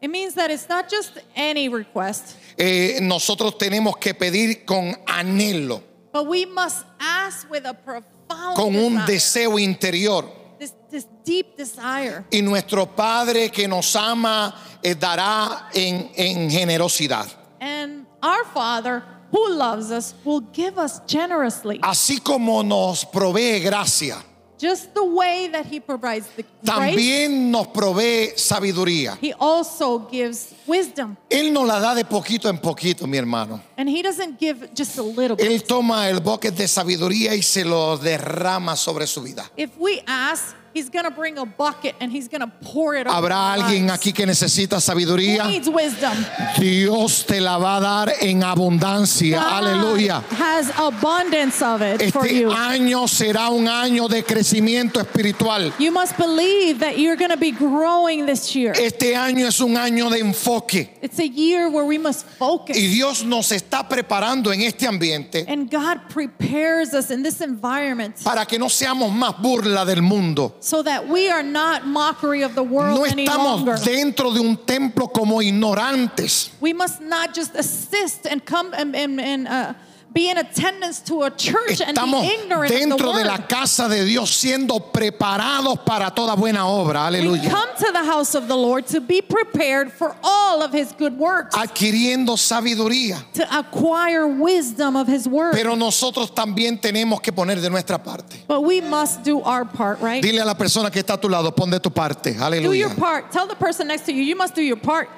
It 0.00 0.10
means 0.10 0.34
that 0.34 0.50
it's 0.50 0.68
not 0.68 0.90
just 0.90 1.18
any 1.34 1.68
request, 1.68 2.36
Eh, 2.58 2.98
nosotros 3.02 3.56
tenemos 3.58 3.96
que 3.98 4.14
pedir 4.14 4.64
con 4.64 4.94
anhelo, 5.06 5.82
but 6.12 6.26
we 6.26 6.46
must 6.46 6.84
ask 6.98 7.50
with 7.50 7.64
a 7.66 7.74
profound 7.74 8.56
con 8.56 8.74
un 8.76 8.94
desire. 9.06 9.06
deseo 9.06 9.58
interior. 9.58 10.24
this, 10.58 10.72
this 10.90 11.06
deep 11.24 11.56
desire. 11.56 12.24
Y 12.30 12.40
nuestro 12.42 12.86
Padre 12.86 13.50
que 13.50 13.66
nos 13.68 13.94
ama 13.96 14.54
eh, 14.82 14.94
dará 14.94 15.68
en, 15.74 16.10
en 16.16 16.50
generosidad. 16.50 17.26
And 17.60 18.06
our 18.22 18.44
Father, 18.54 19.02
who 19.32 19.48
loves 19.50 19.90
us, 19.90 20.14
will 20.24 20.42
give 20.52 20.78
us 20.78 21.00
generously. 21.06 21.78
Así 21.82 22.20
como 22.22 22.62
nos 22.62 23.04
provee 23.04 23.60
gracia, 23.60 24.16
Just 24.58 24.94
the 24.94 25.04
way 25.04 25.48
that 25.48 25.66
He 25.66 25.80
provides 25.80 26.28
the 26.36 26.44
también 26.64 27.50
nos 27.50 27.66
provee 27.68 28.32
sabiduría. 28.36 29.18
He 29.20 29.34
also 29.38 30.08
gives 30.10 30.54
wisdom. 30.66 31.16
Él 31.28 31.52
nos 31.52 31.66
la 31.66 31.78
da 31.78 31.94
de 31.94 32.04
poquito 32.04 32.48
en 32.48 32.58
poquito, 32.58 33.06
mi 33.06 33.18
hermano. 33.18 33.60
And 33.76 33.88
He 33.88 34.02
doesn't 34.02 34.38
give 34.38 34.70
just 34.74 34.96
a 34.98 35.02
little 35.02 35.36
bit. 35.36 35.46
Él 35.46 35.62
toma 35.62 36.08
el 36.08 36.20
bucket 36.20 36.54
de 36.54 36.66
sabiduría 36.68 37.34
y 37.34 37.42
se 37.42 37.64
lo 37.64 37.98
derrama 37.98 38.76
sobre 38.76 39.06
su 39.06 39.22
vida. 39.22 39.50
If 39.56 39.70
we 39.78 40.02
ask, 40.06 40.56
He's 40.76 40.90
going 40.90 41.06
to 41.06 41.10
bring 41.10 41.38
a 41.38 41.46
bucket 41.46 41.94
and 42.00 42.12
He's 42.12 42.28
going 42.28 42.42
to 42.42 42.52
pour 42.70 42.94
it 42.96 43.06
¿Habrá 43.06 43.54
alguien 43.54 43.90
aquí 43.90 44.12
que 44.12 44.26
necesita 44.26 44.78
sabiduría? 44.78 45.46
needs 45.48 45.70
wisdom? 45.70 46.12
Dios 46.58 47.24
te 47.24 47.40
la 47.40 47.56
va 47.56 47.78
a 47.78 47.80
dar 47.80 48.12
en 48.20 48.42
abundancia. 48.42 49.38
God 49.38 49.52
Aleluya. 49.64 50.20
has 50.32 50.70
abundance 50.78 51.62
of 51.62 51.80
it 51.80 52.12
for 52.12 52.26
Este 52.26 52.40
you. 52.40 52.50
año 52.50 53.08
será 53.08 53.48
un 53.48 53.66
año 53.68 54.06
de 54.06 54.22
crecimiento 54.22 55.00
espiritual. 55.00 55.72
You 55.78 55.92
must 55.92 56.18
believe 56.18 56.80
that 56.80 56.98
you're 56.98 57.16
going 57.16 57.30
to 57.30 57.38
be 57.38 57.52
growing 57.52 58.26
this 58.26 58.54
year. 58.54 58.74
Este 58.76 59.14
año 59.16 59.46
es 59.46 59.60
un 59.60 59.78
año 59.78 60.10
de 60.10 60.18
enfoque. 60.20 60.90
It's 61.00 61.18
a 61.18 61.26
year 61.26 61.70
where 61.70 61.86
we 61.86 61.96
must 61.96 62.26
focus. 62.38 62.76
Y 62.76 62.88
Dios 62.88 63.24
nos 63.24 63.50
está 63.50 63.88
preparando 63.88 64.52
en 64.52 64.60
este 64.60 64.86
ambiente 64.86 65.46
And 65.48 65.70
God 65.70 66.00
prepares 66.10 66.92
us 66.92 67.10
in 67.10 67.22
this 67.22 67.40
environment 67.40 68.22
para 68.22 68.44
que 68.44 68.58
no 68.58 68.68
seamos 68.68 69.10
más 69.12 69.40
burla 69.40 69.86
del 69.86 70.02
mundo. 70.02 70.56
So 70.66 70.82
that 70.82 71.06
we 71.06 71.30
are 71.30 71.44
not 71.44 71.86
mockery 71.86 72.42
of 72.42 72.56
the 72.56 72.62
world 72.62 72.98
No 72.98 73.04
any 73.04 73.24
longer. 73.24 73.74
estamos 73.74 73.84
dentro 73.84 74.34
de 74.34 74.40
un 74.40 74.56
templo 74.56 75.06
como 75.06 75.40
ignorantes. 75.40 76.50
We 76.60 76.72
must 76.72 77.00
not 77.00 77.32
just 77.32 77.54
assist 77.54 78.26
and 78.26 78.44
come 78.44 78.74
and, 78.74 78.96
and, 78.96 79.20
and, 79.20 79.46
uh, 79.46 79.74
be 80.16 80.30
in 80.30 80.38
attendance 80.38 81.00
to 81.00 81.24
a 81.24 81.30
church 81.30 81.82
and 81.82 81.94
Estamos 81.94 82.22
be 82.22 82.28
ignorant 82.28 82.72
of 82.72 82.78
the 82.80 82.86
dentro 82.86 83.12
de 83.12 83.22
la 83.24 83.36
casa 83.46 83.86
de 83.86 84.02
Dios 84.06 84.30
siendo 84.30 84.80
preparados 84.90 85.84
para 85.84 86.10
toda 86.10 86.34
buena 86.34 86.60
obra. 86.66 87.10
we 87.10 87.18
Aleluya. 87.18 87.50
come 87.50 87.68
to 87.76 87.92
the 87.92 88.02
house 88.02 88.34
of 88.34 88.48
the 88.48 88.56
Lord 88.56 88.86
to 88.86 89.00
be 89.02 89.20
prepared 89.20 89.92
for 89.92 90.16
all 90.22 90.62
of 90.62 90.72
his 90.72 90.92
good 90.92 91.18
works, 91.18 91.54
Adquiriendo 91.54 92.36
sabiduría. 92.38 93.22
to 93.34 93.44
acquire 93.58 94.26
wisdom 94.26 94.96
of 94.96 95.06
his 95.06 95.28
word. 95.28 95.52
Pero 95.54 95.74
nosotros 95.76 96.30
también 96.30 96.80
tenemos 96.80 97.20
que 97.22 97.30
poner 97.32 97.60
de 97.60 97.68
nuestra 97.68 97.98
parte. 98.02 98.38
but 98.48 98.62
we 98.62 98.80
must 98.80 99.22
do 99.22 99.40
our 99.42 99.66
part, 99.66 100.00
right? 100.00 100.22
Dile 100.24 100.40
a 100.40 100.46
la 100.46 100.54
persona 100.54 100.90
que 100.90 101.02
está 101.02 101.14
a 101.14 101.20
tu 101.20 101.28
lado, 101.28 101.50
pon 101.54 101.68
de 101.68 101.78
tu 101.78 101.90
parte. 101.90 102.32
do 102.32 102.38
your 102.72 102.88
Aleluya. 102.88 102.96
part. 102.96 103.30
Tell 103.30 103.46
the 103.46 103.54
person 103.56 103.86
next 103.88 104.06
to 104.06 104.12
you, 104.14 104.22
you 104.22 104.34
must 104.34 104.54
do 104.54 104.62
your 104.62 104.76
part. 104.76 105.10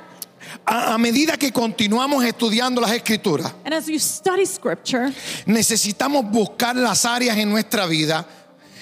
A, 0.65 0.95
a 0.95 0.99
medida 0.99 1.37
que 1.37 1.53
continuamos 1.53 2.25
estudiando 2.25 2.81
las 2.81 2.93
escrituras, 2.93 3.53
And 3.65 3.75
as 3.75 3.87
you 3.87 3.99
study 3.99 4.47
scripture, 4.47 5.13
necesitamos 5.47 6.31
buscar 6.31 6.77
las 6.77 7.05
áreas 7.05 7.37
en 7.37 7.51
nuestra 7.51 7.87
vida 7.87 8.27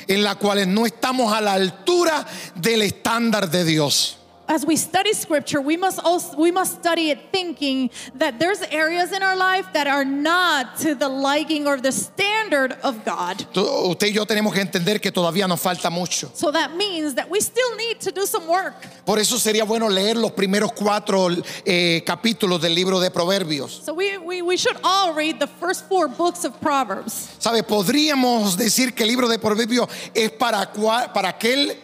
en 0.08 0.22
las 0.22 0.36
cuales 0.36 0.66
no 0.66 0.86
estamos 0.86 1.32
a 1.32 1.40
la 1.40 1.54
altura 1.54 2.26
del 2.54 2.82
estándar 2.82 3.50
de 3.50 3.64
Dios. 3.64 4.18
As 4.48 4.64
we 4.64 4.76
study 4.76 5.12
scripture, 5.12 5.60
we 5.60 5.76
must 5.76 5.98
also 6.02 6.36
we 6.36 6.50
must 6.50 6.80
study 6.80 7.10
it 7.10 7.18
thinking 7.32 7.90
that 8.14 8.38
there's 8.38 8.62
areas 8.62 9.12
in 9.12 9.22
our 9.22 9.36
life 9.36 9.66
that 9.72 9.86
are 9.86 10.04
not 10.04 10.76
to 10.78 10.94
the 10.94 11.08
liking 11.08 11.66
or 11.66 11.80
the 11.80 11.92
standard 11.92 12.72
of 12.82 13.04
God. 13.04 13.44
Usted 13.54 14.08
y 14.08 14.12
yo 14.12 14.24
tenemos 14.24 14.52
que 14.52 14.60
entender 14.60 15.00
que 15.00 15.10
todavía 15.10 15.48
nos 15.48 15.60
falta 15.60 15.90
mucho. 15.90 16.30
So 16.34 16.50
that 16.50 16.76
means 16.76 17.14
that 17.14 17.28
we 17.28 17.40
still 17.40 17.76
need 17.76 18.00
to 18.00 18.12
do 18.12 18.26
some 18.26 18.46
work. 18.46 18.74
Por 19.04 19.18
eso 19.18 19.36
sería 19.36 19.64
bueno 19.64 19.88
leer 19.88 20.16
los 20.16 20.32
primeros 20.32 20.72
cuatro 20.72 21.28
eh, 21.64 22.02
capítulos 22.04 22.60
del 22.60 22.74
libro 22.74 23.00
de 23.00 23.10
Proverbios. 23.10 23.82
So 23.84 23.94
we, 23.94 24.18
we, 24.18 24.42
we 24.42 24.56
should 24.56 24.76
all 24.82 25.14
read 25.14 25.38
the 25.38 25.46
first 25.46 25.88
four 25.88 26.08
books 26.08 26.44
of 26.44 26.60
Proverbs. 26.60 27.36
¿Sabe? 27.38 27.62
Podríamos 27.62 28.56
decir 28.56 28.94
que 28.94 29.04
el 29.04 29.08
libro 29.08 29.28
de 29.28 29.38
Proverbios 29.38 29.88
es 30.14 30.30
para, 30.30 30.72
para 31.12 31.28
aquel 31.28 31.76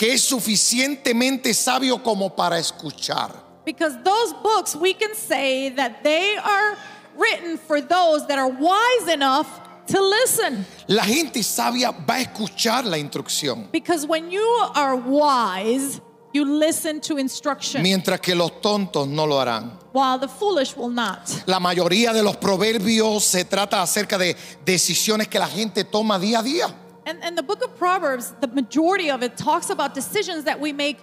que 0.00 0.14
es 0.14 0.22
suficientemente 0.22 1.52
sabio 1.52 2.02
como 2.02 2.34
para 2.34 2.58
escuchar. 2.58 3.32
Because 3.66 3.98
those 4.02 4.32
books, 4.42 4.74
we 4.74 4.94
can 4.94 5.14
say 5.14 5.68
that 5.76 6.02
they 6.02 6.38
are 6.38 6.74
written 7.18 7.58
for 7.58 7.82
those 7.82 8.26
that 8.26 8.38
are 8.38 8.48
wise 8.48 9.12
enough 9.12 9.46
to 9.88 10.00
listen. 10.00 10.64
La 10.88 11.04
gente 11.04 11.42
sabia 11.42 11.90
va 11.90 12.14
a 12.14 12.20
escuchar 12.22 12.86
la 12.86 12.96
instrucción, 12.96 13.68
Because 13.70 14.06
when 14.06 14.30
you 14.30 14.40
are 14.74 14.96
wise, 14.96 16.00
you 16.32 16.46
listen 16.46 17.02
to 17.02 17.18
instruction, 17.18 17.82
mientras 17.82 18.20
que 18.22 18.34
los 18.34 18.52
tontos 18.62 19.06
no 19.06 19.26
lo 19.26 19.38
harán. 19.38 19.72
while 19.92 20.18
the 20.18 20.28
foolish 20.28 20.74
will 20.78 20.88
not. 20.88 21.28
La 21.46 21.60
mayoría 21.60 22.14
de 22.14 22.22
los 22.22 22.38
proverbios 22.38 23.22
se 23.22 23.44
trata 23.44 23.82
acerca 23.82 24.16
de 24.16 24.34
decisiones 24.64 25.28
que 25.28 25.38
la 25.38 25.46
gente 25.48 25.84
toma 25.84 26.18
día 26.18 26.38
a 26.38 26.42
día. 26.42 26.74
And, 27.06 27.22
and 27.22 27.36
the 27.36 27.42
book 27.42 27.62
of 27.64 27.76
Proverbs, 27.78 28.34
the 28.40 28.48
majority 28.48 29.10
of 29.10 29.22
it 29.22 29.36
talks 29.36 29.70
about 29.70 29.94
decisions 29.94 30.44
that 30.44 30.60
we 30.60 30.72
make 30.72 30.98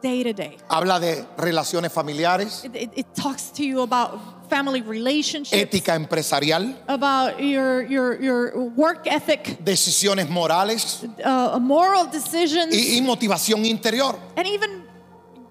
day 0.00 0.22
to 0.22 0.32
day. 0.32 0.56
Habla 0.68 0.98
de 1.00 1.26
relaciones 1.36 1.92
familiares, 1.92 2.64
It, 2.64 2.74
it, 2.76 2.90
it 2.96 3.06
talks 3.14 3.50
to 3.52 3.62
you 3.64 3.82
about 3.82 4.18
family 4.48 4.80
relationships, 4.82 5.52
ética 5.62 5.94
empresarial, 5.94 6.74
about 6.88 7.38
your, 7.40 7.82
your, 7.82 8.20
your 8.20 8.58
work 8.76 9.06
ethic, 9.06 9.58
decisiones 9.64 10.28
morales 10.28 11.04
uh, 11.24 11.58
moral 11.60 12.06
decisions, 12.10 12.74
y, 12.74 12.96
y 12.98 13.00
motivación 13.02 13.64
interior. 13.64 14.16
and 14.36 14.46
even 14.46 14.84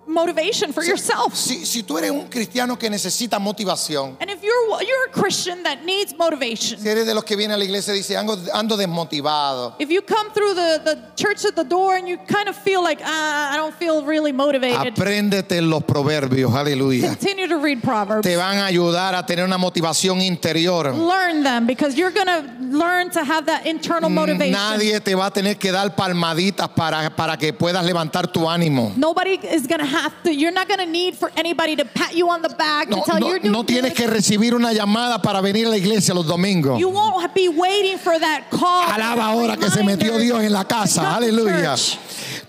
motivation 0.08 0.74
for 0.74 0.84
yourself. 0.84 1.36
Si, 1.36 1.66
si 1.66 1.84
tú 1.84 1.97
eres 1.97 2.12
un 2.12 2.28
cristiano 2.28 2.78
que 2.78 2.89
necesita 2.89 3.39
motivación, 3.39 4.18
And 4.20 4.30
if 4.30 4.41
you're, 4.43 4.84
you're 4.84 5.08
a 5.08 5.12
Christian 5.12 5.64
that 5.64 5.86
needs 5.86 6.16
motivation, 6.18 6.80
si 6.80 6.89
eres 6.89 7.06
de 7.06 7.14
los 7.14 7.24
que 7.24 7.36
viene 7.36 7.54
a 7.54 7.58
la 7.58 7.64
iglesia 7.64 7.93
y 7.93 7.97
dice 7.97 8.18
ando, 8.18 8.38
ando 8.54 8.76
desmotivado, 8.78 9.76
if 9.80 9.89
you 9.89 10.02
come 10.02 10.32
through 10.32 10.54
the, 10.56 10.82
the 10.84 10.97
church 11.16 11.45
at 11.45 11.56
the 11.56 11.64
door 11.64 11.95
and 11.95 12.08
you 12.08 12.18
kind 12.18 12.47
of 12.47 12.56
feel 12.56 12.82
like, 12.82 13.02
ah, 13.04 13.54
I 13.54 13.58
don't 13.58 13.76
feel 13.76 14.04
really 14.04 14.32
motivated, 14.32 14.93
apréndete 14.95 15.62
los 15.62 15.84
proverbios, 15.84 16.54
aleluya. 16.56 17.10
continue 17.10 17.47
to 17.47 17.58
read 17.58 17.82
Proverbs. 17.82 18.24
Te 18.24 18.36
van 18.36 18.58
a 18.58 18.66
ayudar 18.66 19.16
a 19.16 19.26
tener 19.26 19.45
una 19.45 19.58
motivación 19.58 20.22
interior. 20.22 20.93
Learn 20.93 21.43
them 21.43 21.68
because 21.68 21.95
you're 21.95 22.12
going 22.12 22.28
to 22.28 22.60
learn 22.62 23.10
to 23.12 23.24
have 23.24 23.45
that 23.45 23.66
internal 23.66 24.10
motivation. 24.10 24.54
Nadie 24.54 25.00
te 25.00 25.14
va 25.16 25.28
a 25.28 25.32
tener 25.32 25.56
que 25.56 25.72
dar 25.72 25.95
palmaditas 25.95 26.70
para, 26.70 27.10
para 27.16 27.38
que 27.38 27.54
puedas 27.54 27.86
levantar 27.86 28.32
tu 28.32 28.41
ánimo. 28.41 28.95
Nobody 28.97 29.39
is 29.43 29.68
going 29.68 29.80
to 29.80 29.86
have 30.04 30.24
to, 30.24 30.34
you're 30.34 30.52
not 30.52 30.68
going 30.68 30.80
to 30.80 30.86
need 30.86 31.16
for 31.16 31.32
anybody 31.36 31.76
to 31.76 31.86
pat 31.86 32.16
you 32.16 32.30
on 32.30 32.41
the 32.41 32.50
back 32.50 32.89
No, 32.89 32.97
to 32.97 33.04
tell 33.06 33.16
you 33.16 33.22
no- 33.22 33.28
you're 33.30 33.39
doing 33.39 33.52
no 33.52 33.64
tienes 33.64 33.93
que 33.93 34.08
recibir 34.08 34.54
una 34.54 34.74
llamada 34.74 35.22
para 35.22 35.41
venir 35.41 35.68
a 35.68 35.70
la 35.70 35.78
iglesia 35.78 36.14
los 36.14 36.26
domingos. 36.28 36.80
You 36.80 36.89
won't 36.89 37.34
be 37.34 37.50
waiting 37.50 37.97
for 37.97 38.18
that 38.20 38.50
call. 38.50 38.89
Alaba 38.91 39.26
ahora 39.28 39.58
que 39.58 39.70
se 39.70 39.84
metió 39.84 40.18
Dios 40.18 40.41
en 40.43 40.54
la 40.54 40.66
casa. 40.66 41.16
Aleluya. 41.16 41.76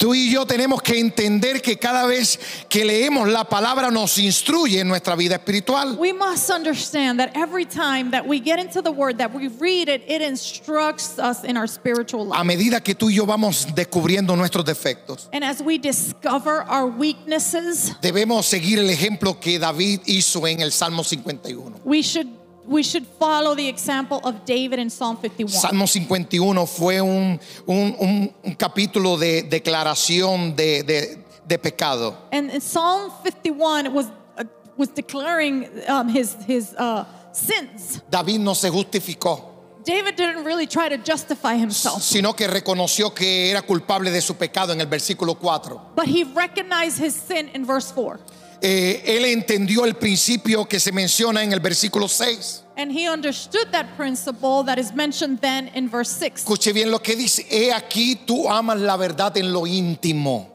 Tú 0.01 0.15
y 0.15 0.31
yo 0.31 0.47
tenemos 0.47 0.81
que 0.81 0.99
entender 0.99 1.61
que 1.61 1.77
cada 1.77 2.07
vez 2.07 2.41
que 2.71 2.87
leemos 2.87 3.29
la 3.29 3.45
palabra 3.45 3.91
nos 3.91 4.17
instruye 4.17 4.81
en 4.81 4.89
nuestra 4.89 5.15
vida 5.15 5.35
espiritual. 5.35 5.99
We 5.99 6.15
must 6.15 6.49
understand 6.49 7.21
that 7.21 7.37
every 7.37 7.67
time 7.67 8.11
that 8.13 8.27
we 8.27 8.41
get 8.41 8.59
into 8.59 8.81
the 8.81 8.91
word, 8.91 9.19
that 9.19 9.31
we 9.31 9.49
read 9.61 9.91
it, 9.91 10.03
it 10.09 10.23
instructs 10.23 11.19
us 11.19 11.45
in 11.45 11.59
our 11.59 11.69
spiritual 11.69 12.29
life. 12.29 12.41
A 12.41 12.45
medida 12.45 12.81
que 12.83 12.95
tú 12.95 13.11
y 13.11 13.17
yo 13.17 13.27
vamos 13.27 13.67
descubriendo 13.75 14.35
nuestros 14.37 14.65
defectos, 14.65 15.29
And 15.35 15.45
as 15.45 15.61
we 15.61 15.77
discover 15.77 16.65
our 16.67 16.87
weaknesses, 16.87 17.93
debemos 18.01 18.47
seguir 18.47 18.79
el 18.79 18.89
ejemplo 18.89 19.39
que 19.39 19.59
David 19.59 20.01
hizo 20.07 20.47
en 20.47 20.63
el 20.63 20.73
Salmo 20.73 21.05
51. 21.05 21.83
we 21.85 22.01
should 22.01 22.40
we 22.67 22.83
should 22.83 23.07
follow 23.19 23.55
the 23.55 23.67
example 23.69 24.21
of 24.25 24.45
David 24.45 24.79
in 24.79 24.91
Psalm 24.91 25.17
51. 25.17 25.49
Salmo 25.49 25.87
51 25.87 26.67
fue 26.67 27.01
un, 27.01 27.41
un- 27.67 27.97
un- 28.01 28.35
un 28.45 28.55
capítulo 28.55 29.19
de 29.19 29.43
declaración 29.43 30.55
de, 30.55 30.83
de- 30.83 31.25
de 31.47 31.59
pecado. 31.59 32.17
And 32.33 32.51
in 32.51 32.61
Psalm 32.61 33.11
51 33.25 33.93
was 33.93 34.07
uh, 34.39 34.45
was 34.77 34.89
declaring 34.91 35.69
um, 35.89 36.09
his 36.09 36.37
his 36.47 36.75
uh, 36.75 37.05
sins. 37.33 38.01
David 38.11 38.41
no 38.41 38.55
se 38.55 38.69
justificó, 38.71 39.47
David 39.85 40.15
didn't 40.17 40.45
really 40.45 40.67
try 40.67 40.89
to 40.89 40.99
justify 40.99 41.57
himself, 41.57 42.03
sino 42.03 42.35
que 42.35 42.47
reconoció 42.47 43.15
que 43.15 43.51
era 43.51 43.63
culpable 43.63 44.11
de 44.11 44.21
su 44.21 44.35
pecado 44.35 44.73
en 44.73 44.81
el 44.81 44.87
versículo 44.87 45.35
4. 45.35 45.81
but 45.97 46.07
he 46.07 46.23
recognized 46.25 46.99
his 46.99 47.15
sin 47.15 47.49
in 47.55 47.65
verse 47.65 47.91
4. 47.91 48.21
Eh, 48.63 49.03
él 49.07 49.25
entendió 49.25 49.85
el 49.87 49.95
principio 49.95 50.67
que 50.67 50.79
se 50.79 50.93
menciona 50.93 51.43
en 51.43 51.53
el 51.53 51.61
versículo 51.61 52.09
6. 52.09 52.65
And 52.77 52.93
he 52.93 53.09
understood 53.09 53.71
that 53.73 53.97
principle 53.97 54.63
that 54.65 54.79
is 54.79 54.93
mentioned 54.95 55.41
then 55.41 55.71
in 55.75 55.89
verse 55.89 56.11
6. 56.11 56.43
Escuche 56.43 56.73
bien 56.73 56.91
lo 56.91 56.99
que 56.99 57.17
dice. 57.17 57.47
He 57.51 57.73
aquí 57.73 58.17
tú 58.27 58.49
amas 58.49 58.79
la 58.81 58.97
verdad 58.97 59.37
en 59.37 59.53
lo 59.53 59.67
íntimo 59.67 60.49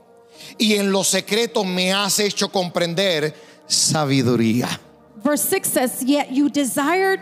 y 0.58 0.76
en 0.76 0.92
lo 0.92 1.04
secreto 1.04 1.64
me 1.64 1.94
has 1.94 2.20
hecho 2.20 2.50
comprender 2.50 3.34
sabiduría. 3.68 4.80
Verse 5.24 5.44
6 5.50 5.68
says, 5.68 6.04
Yet 6.04 6.32
you 6.32 6.50
desired 6.50 7.20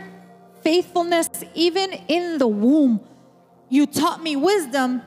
faithfulness 0.63 1.29
even 1.53 1.93
in 2.07 2.37
the 2.37 2.47
womb. 2.47 2.99
You 3.69 3.87
taught 3.87 4.21
me 4.21 4.35
wisdom 4.35 5.01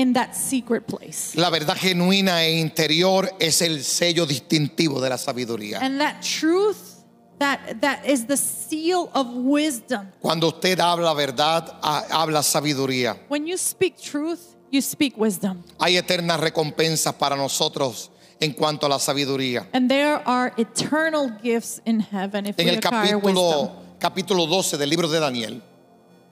in 0.00 0.14
that 0.14 0.34
secret 0.34 0.86
place. 0.86 1.34
La 1.36 1.50
verdad 1.50 1.76
genuina 1.76 2.42
e 2.44 2.58
interior 2.58 3.30
es 3.38 3.60
el 3.60 3.82
sello 3.84 4.24
distintivo 4.26 5.00
de 5.00 5.10
la 5.10 5.18
sabiduría. 5.18 5.78
And 5.80 6.00
that 6.00 6.22
truth, 6.22 7.04
that, 7.38 7.80
that 7.82 8.06
is 8.06 8.26
the 8.26 8.36
seal 8.36 9.10
of 9.14 9.26
wisdom. 9.28 10.08
Cuando 10.20 10.48
usted 10.48 10.78
habla 10.80 11.12
verdad, 11.14 11.68
ha- 11.82 12.06
habla 12.10 12.42
sabiduría. 12.42 13.16
When 13.28 13.46
you 13.46 13.58
speak 13.58 14.00
truth, 14.00 14.56
you 14.70 14.80
speak 14.80 15.18
wisdom. 15.18 15.62
Hay 15.78 15.96
eternas 15.96 16.40
recompensas 16.40 17.14
para 17.14 17.36
nosotros 17.36 18.10
en 18.40 18.54
cuanto 18.54 18.86
a 18.86 18.88
la 18.88 18.98
sabiduría. 18.98 19.66
And 19.74 19.90
there 19.90 20.22
are 20.24 20.54
eternal 20.56 21.30
gifts 21.42 21.82
in 21.84 22.00
heaven 22.00 22.46
if 22.46 22.58
En 22.58 22.66
we 22.66 22.72
el 22.72 22.80
capítulo, 22.80 23.72
capítulo 23.98 24.46
12 24.46 24.78
del 24.78 24.88
libro 24.88 25.08
de 25.08 25.20
Daniel 25.20 25.62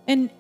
In 0.07 0.31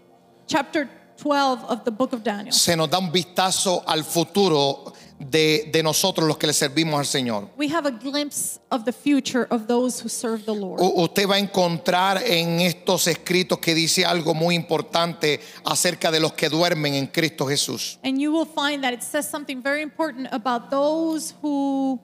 chapter 0.47 0.89
12 1.23 1.65
of 1.69 1.85
the 1.85 1.91
book 1.91 2.13
of 2.13 2.23
Daniel, 2.23 2.53
se 2.53 2.77
nos 2.77 2.89
da 2.89 2.99
un 2.99 3.11
vistazo 3.13 3.83
al 3.87 4.05
futuro 4.05 4.93
de, 5.19 5.69
de 5.73 5.83
nosotros 5.83 6.29
los 6.29 6.39
que 6.39 6.47
le 6.47 6.53
servimos 6.53 7.01
al 7.01 7.07
Señor. 7.07 7.49
we 7.59 7.67
have 7.69 7.87
a 7.89 7.91
glimpse 7.91 8.61
of 8.71 8.85
the 8.85 8.93
future 8.93 9.49
of 9.51 9.67
those 9.67 10.01
who 10.01 10.09
serve 10.09 10.45
the 10.45 10.55
Lord. 10.55 10.81
U- 10.81 11.03
Usted 11.03 11.29
va 11.29 11.35
a 11.35 11.39
encontrar 11.41 12.23
en 12.25 12.61
estos 12.61 13.09
escritos 13.09 13.59
que 13.59 13.75
dice 13.75 14.05
algo 14.07 14.33
muy 14.33 14.55
importante 14.55 15.41
acerca 15.65 16.13
de 16.13 16.21
los 16.21 16.35
que 16.35 16.49
duermen 16.49 16.95
en 16.95 17.09
Cristo 17.09 17.47
Jesús. 17.47 17.99
And 18.05 18.19
you 18.21 18.31
will 18.33 18.47
find 18.47 18.83
that 18.85 18.93
it 18.93 19.03
says 19.03 19.29
something 19.29 19.61
very 19.61 19.83
important 19.83 20.29
about 20.33 20.71
those 20.71 21.35
who 21.43 22.01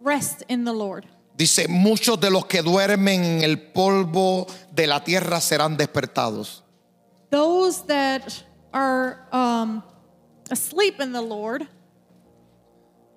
rest 0.00 0.42
in 0.48 0.64
the 0.64 0.72
Lord. 0.72 1.04
Dice, 1.36 1.66
muchos 1.68 2.18
de 2.20 2.30
los 2.30 2.46
que 2.46 2.62
duermen 2.62 3.22
en 3.24 3.42
el 3.42 3.58
polvo 3.72 4.46
de 4.74 4.86
la 4.86 5.02
tierra 5.04 5.40
serán 5.40 5.76
despertados. 5.76 6.62
Those 7.32 7.82
that 7.86 8.44
are 8.74 9.26
um, 9.32 9.82
asleep 10.50 11.00
in 11.00 11.12
the 11.12 11.22
Lord, 11.22 11.66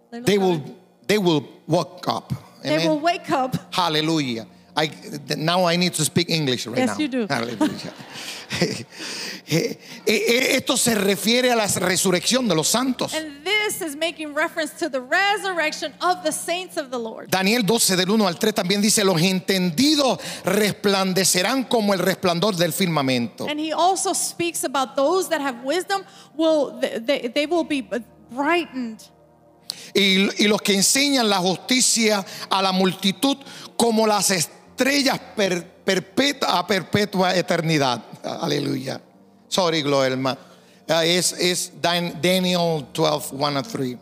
they, 0.10 0.38
will, 0.38 0.64
they 1.06 1.18
will 1.18 1.46
wake 1.68 2.08
up. 2.08 2.32
they 2.64 2.88
will 2.88 3.00
wake 3.00 3.30
up. 3.30 3.74
Hallelujah. 3.74 4.48
I, 4.78 4.90
now 5.38 5.66
I 5.66 5.76
need 5.76 5.94
to 5.96 6.06
speak 6.06 6.30
English 6.30 6.66
right 6.66 6.78
Yes, 6.78 6.90
now. 6.90 6.98
you 6.98 7.08
do. 7.10 7.28
Hallelujah. 7.28 7.94
Eh, 9.48 9.78
eh, 10.08 10.56
Esto 10.56 10.76
se 10.76 10.96
refiere 10.96 11.52
a 11.52 11.56
la 11.56 11.68
resurrección 11.68 12.48
de 12.48 12.56
los 12.56 12.68
santos. 12.68 13.14
And 13.14 13.45
this 13.66 13.82
is 13.82 13.96
making 13.96 14.34
reference 14.34 14.72
to 14.80 14.90
the 14.90 15.00
resurrection 15.02 15.94
of 16.02 16.24
the 16.24 16.32
saints 16.32 16.78
of 16.78 16.90
the 16.92 16.98
Lord. 16.98 17.30
Daniel 17.32 17.64
12 17.64 17.96
del 17.96 18.10
1 18.12 18.28
al 18.28 18.36
3 18.38 18.54
también 18.54 18.82
dice, 18.82 19.04
los 19.04 19.22
entendidos 19.22 20.20
resplandecerán 20.44 21.64
como 21.68 21.94
el 21.94 22.00
resplandor 22.00 22.56
del 22.56 22.72
firmamento. 22.72 23.48
And 23.50 23.60
he 23.60 23.72
also 23.74 24.14
speaks 24.14 24.64
about 24.64 24.96
those 24.96 25.30
that 25.30 25.42
have 25.42 25.64
wisdom 25.64 26.04
will 26.36 26.80
they, 26.80 27.28
they 27.34 27.46
will 27.46 27.64
be 27.66 27.82
brightened 28.32 29.04
Y, 29.94 30.30
y 30.44 30.48
los 30.48 30.62
que 30.62 30.74
enseñan 30.74 31.30
la 31.30 31.38
justicia 31.38 32.26
a 32.50 32.62
la 32.62 32.72
multitud 32.72 33.38
como 33.78 34.06
las 34.06 34.30
estrellas 34.32 35.20
per- 35.36 35.66
perpetua, 35.86 36.60
a 36.60 36.68
perpetua 36.68 37.36
eternidad. 37.36 38.04
Aleluya. 38.24 39.02
Sorry, 39.48 39.82
Gloelma. 39.82 40.38
Uh, 40.88 41.02
es 41.04 41.72
Dan- 41.82 42.20
Daniel 42.22 42.88
12, 42.94 43.32
1 43.34 43.58
and 43.58 43.66
3. 43.66 43.98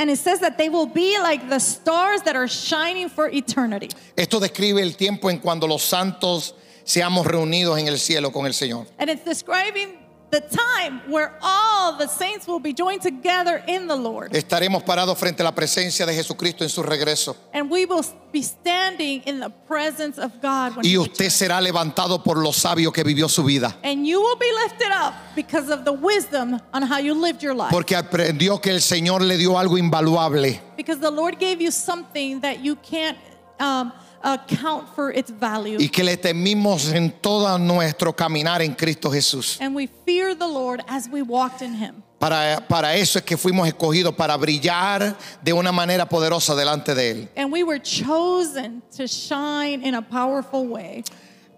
and 0.00 0.08
it 0.10 0.18
says 0.18 0.40
that 0.40 0.56
they 0.56 0.70
will 0.70 0.86
be 0.86 1.18
like 1.18 1.48
the 1.50 1.60
stars 1.60 2.22
that 2.22 2.34
are 2.34 2.48
shining 2.48 3.08
for 3.08 3.28
eternity. 3.28 3.88
Esto 4.16 4.40
describe 4.40 4.78
el 4.78 4.92
tiempo 4.96 5.28
en 5.28 5.38
cuando 5.38 5.66
los 5.66 5.82
santos 5.82 6.54
seamos 6.84 7.26
reunidos 7.26 7.78
en 7.78 7.86
el 7.86 7.98
cielo 7.98 8.32
con 8.32 8.46
el 8.46 8.52
Señor. 8.54 8.86
And 8.98 9.10
it's 9.10 9.24
describing 9.24 9.98
the 10.30 10.40
time 10.40 11.00
where 11.08 11.32
all 11.42 11.96
the 11.98 12.06
saints 12.06 12.46
will 12.46 12.60
be 12.60 12.72
joined 12.72 13.02
together 13.02 13.62
in 13.66 13.86
the 13.88 13.96
Lord. 13.96 14.32
Estaremos 14.32 14.82
parados 14.84 15.18
frente 15.18 15.42
a 15.42 15.44
la 15.44 15.52
presencia 15.54 16.06
de 16.06 16.14
Jesucristo 16.14 16.62
en 16.64 16.70
su 16.70 16.82
regreso. 16.82 17.36
And 17.52 17.70
we 17.70 17.84
will 17.84 18.04
be 18.32 18.42
standing 18.42 19.22
in 19.26 19.40
the 19.40 19.50
presence 19.66 20.18
of 20.18 20.40
God 20.40 20.76
when 20.76 20.86
Y 20.86 20.96
usted 20.96 21.24
returns. 21.24 21.34
será 21.34 21.60
levantado 21.60 22.22
por 22.22 22.38
lo 22.38 22.52
sabio 22.52 22.92
que 22.92 23.02
vivió 23.02 23.28
su 23.28 23.42
vida. 23.42 23.76
And 23.82 24.06
you 24.06 24.20
will 24.20 24.36
be 24.36 24.50
lifted 24.64 24.92
up 24.92 25.14
because 25.34 25.68
of 25.68 25.84
the 25.84 25.92
wisdom 25.92 26.60
on 26.72 26.82
how 26.82 26.98
you 26.98 27.14
lived 27.14 27.42
your 27.42 27.54
life. 27.54 27.72
Porque 27.72 27.96
aprendió 27.96 28.60
que 28.60 28.70
el 28.70 28.80
Señor 28.80 29.22
le 29.22 29.36
dio 29.36 29.58
algo 29.58 29.76
invaluable. 29.78 30.60
Because 30.76 31.00
the 31.00 31.10
Lord 31.10 31.38
gave 31.40 31.60
you 31.60 31.70
something 31.72 32.40
that 32.40 32.60
you 32.60 32.76
can't 32.76 33.18
um, 33.58 33.92
account 34.22 34.88
for 34.94 35.10
its 35.10 35.30
value. 35.30 35.78
Y 35.78 35.88
que 35.88 36.04
le 36.04 36.16
temimos 36.16 36.92
en 36.92 37.10
todo 37.10 37.58
nuestro 37.58 38.14
caminar 38.14 38.62
en 38.62 38.74
Cristo 38.74 39.10
Jesús. 39.10 39.58
And 39.60 39.74
we 39.74 39.88
fear 40.06 40.34
the 40.34 40.46
Lord 40.46 40.82
as 40.88 41.08
we 41.08 41.22
walked 41.22 41.62
in 41.62 41.74
Him. 41.74 42.02
Para, 42.18 42.62
para 42.68 42.94
eso 42.96 43.18
es 43.18 43.24
que 43.24 43.36
fuimos 43.36 43.66
escogidos, 43.66 44.14
para 44.14 44.36
brillar 44.36 45.16
de 45.42 45.52
una 45.52 45.72
manera 45.72 46.06
poderosa 46.06 46.54
delante 46.54 46.94
de 46.94 47.10
Él. 47.10 47.28
And 47.36 47.50
we 47.50 47.62
were 47.62 47.80
chosen 47.80 48.82
to 48.96 49.06
shine 49.06 49.82
in 49.82 49.94
a 49.94 50.02
powerful 50.02 50.66
way. 50.66 51.02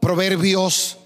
Proverbios 0.01 0.97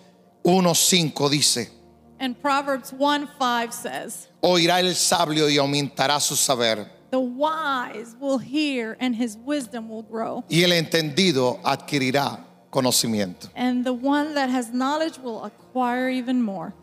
1.5 0.45 1.31
dice, 1.31 1.71
And 2.19 2.41
Proverbs 2.41 2.93
1 2.93 3.29
5 3.39 3.73
says, 3.73 4.29
oirá 4.41 4.81
el 4.81 4.95
sabio 4.95 5.49
y 5.49 5.59
aumentará 5.59 6.21
su 6.21 6.35
saber, 6.35 6.87
The 7.17 7.21
wise 7.23 8.15
will 8.21 8.37
hear 8.37 8.95
and 9.01 9.15
his 9.17 9.39
wisdom 9.39 9.89
will 9.89 10.03
grow. 10.03 10.45
y 10.51 10.63
el 10.65 10.73
entendido 10.73 11.59
adquirirá 11.65 12.45
conocimiento. 12.71 13.49
And 13.57 13.87
the 13.87 13.95
one 13.95 14.35
that 14.35 14.51
has 14.51 14.71
knowledge 14.71 15.19
will 15.19 15.43
acquire 15.45 16.11
even 16.11 16.43
more. 16.43 16.75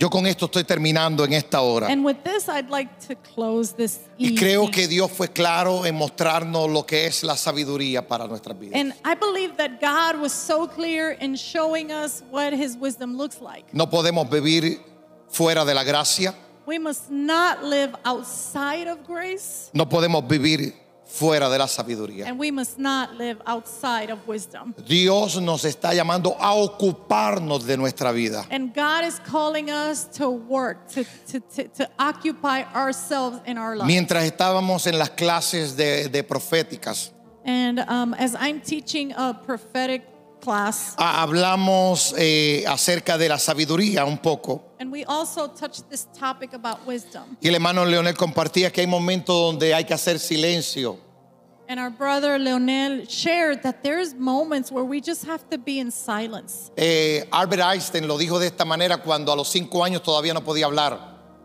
Yo 0.00 0.08
con 0.10 0.26
esto 0.26 0.46
estoy 0.46 0.64
terminando 0.64 1.24
en 1.24 1.34
esta 1.34 1.60
hora. 1.60 1.86
And 1.86 2.04
with 2.04 2.24
this, 2.24 2.48
I'd 2.48 2.68
like 2.68 2.88
to 3.06 3.14
close 3.14 3.72
this 3.76 4.00
Y 4.18 4.34
creo 4.34 4.64
evening. 4.64 4.72
que 4.72 4.88
Dios 4.88 5.08
fue 5.12 5.28
claro 5.28 5.84
en 5.86 5.94
mostrarnos 5.94 6.68
lo 6.68 6.82
que 6.84 7.06
es 7.06 7.22
la 7.22 7.36
sabiduría 7.36 8.08
para 8.08 8.26
nuestras 8.26 8.58
vidas. 8.58 8.74
And 8.74 8.92
I 9.04 9.14
believe 9.14 9.56
that 9.58 9.78
God 9.80 10.20
was 10.20 10.32
so 10.32 10.66
clear 10.66 11.12
in 11.20 11.36
showing 11.36 11.92
us 11.92 12.24
what 12.32 12.52
his 12.52 12.76
wisdom 12.76 13.16
looks 13.16 13.40
like. 13.40 13.66
No 13.72 13.86
podemos 13.88 14.28
vivir 14.28 14.80
fuera 15.28 15.64
de 15.64 15.74
la 15.74 15.84
gracia, 15.84 16.34
We 16.70 16.78
must 16.78 17.10
not 17.10 17.64
live 17.64 17.96
outside 18.04 18.86
of 18.86 19.04
grace, 19.04 19.70
no 19.74 19.88
podemos 19.88 20.22
vivir 20.28 20.72
fuera 21.04 21.50
de 21.50 21.58
la 21.58 21.66
sabiduría. 21.66 22.26
and 22.28 22.38
we 22.38 22.52
must 22.52 22.78
not 22.78 23.16
live 23.18 23.42
outside 23.44 24.08
of 24.08 24.20
wisdom. 24.28 24.72
Dios 24.86 25.40
nos 25.40 25.64
está 25.64 25.92
llamando 25.92 26.36
a 26.38 26.54
ocuparnos 26.54 27.66
de 27.66 27.76
nuestra 27.76 28.12
vida. 28.12 28.46
And 28.52 28.72
God 28.72 29.02
is 29.04 29.18
calling 29.26 29.68
us 29.68 30.04
to 30.18 30.30
work, 30.30 30.86
to, 30.90 31.02
to, 31.32 31.40
to, 31.40 31.64
to 31.70 31.90
occupy 31.98 32.62
ourselves 32.72 33.40
in 33.46 33.58
our 33.58 33.74
life. 33.74 33.88
Mientras 33.88 34.22
estábamos 34.24 34.86
en 34.86 34.96
las 34.96 35.10
clases 35.10 35.74
de, 35.76 36.08
de 36.08 36.22
proféticas, 36.22 37.10
And 37.44 37.80
um, 37.88 38.14
as 38.14 38.36
I'm 38.38 38.60
teaching 38.60 39.12
a 39.16 39.34
prophetic 39.34 40.02
class, 40.40 40.94
ah, 40.98 41.22
hablamos 41.22 42.14
eh, 42.18 42.64
acerca 42.66 43.16
de 43.18 43.28
la 43.28 43.38
sabiduría 43.38 44.04
un 44.04 44.18
poco. 44.18 44.62
and 44.80 44.90
we 44.90 45.04
also 45.04 45.46
touched 45.48 45.88
this 45.90 46.06
topic 46.18 46.52
about 46.54 46.86
wisdom. 46.86 47.36
Y 47.40 47.48
el 47.48 47.54
hermano 47.56 47.84
Leonel 47.84 48.14
compartía 48.16 48.72
que 48.72 48.80
hay 48.80 48.86
momentos 48.86 49.34
donde 49.34 49.74
hay 49.74 49.84
que 49.84 49.94
hacer 49.94 50.18
silencio. 50.18 50.98
And 51.68 51.78
our 51.78 51.90
brother 51.90 52.36
Leonel 52.38 53.06
shared 53.06 53.62
that 53.62 53.84
there's 53.84 54.12
moments 54.14 54.72
where 54.72 54.82
we 54.84 55.00
just 55.00 55.24
have 55.26 55.48
to 55.50 55.58
be 55.58 55.78
in 55.78 55.92
silence. 55.92 56.72
Eh, 56.76 57.22
Albert 57.32 57.60
Einstein 57.60 58.08
lo 58.08 58.18
dijo 58.18 58.40
de 58.40 58.46
esta 58.48 58.64
manera 58.64 58.98
cuando 58.98 59.32
a 59.32 59.36
los 59.36 59.48
cinco 59.48 59.84
años 59.84 60.02
todavía 60.02 60.34
no 60.34 60.40
podía 60.40 60.66
hablar. 60.66 60.98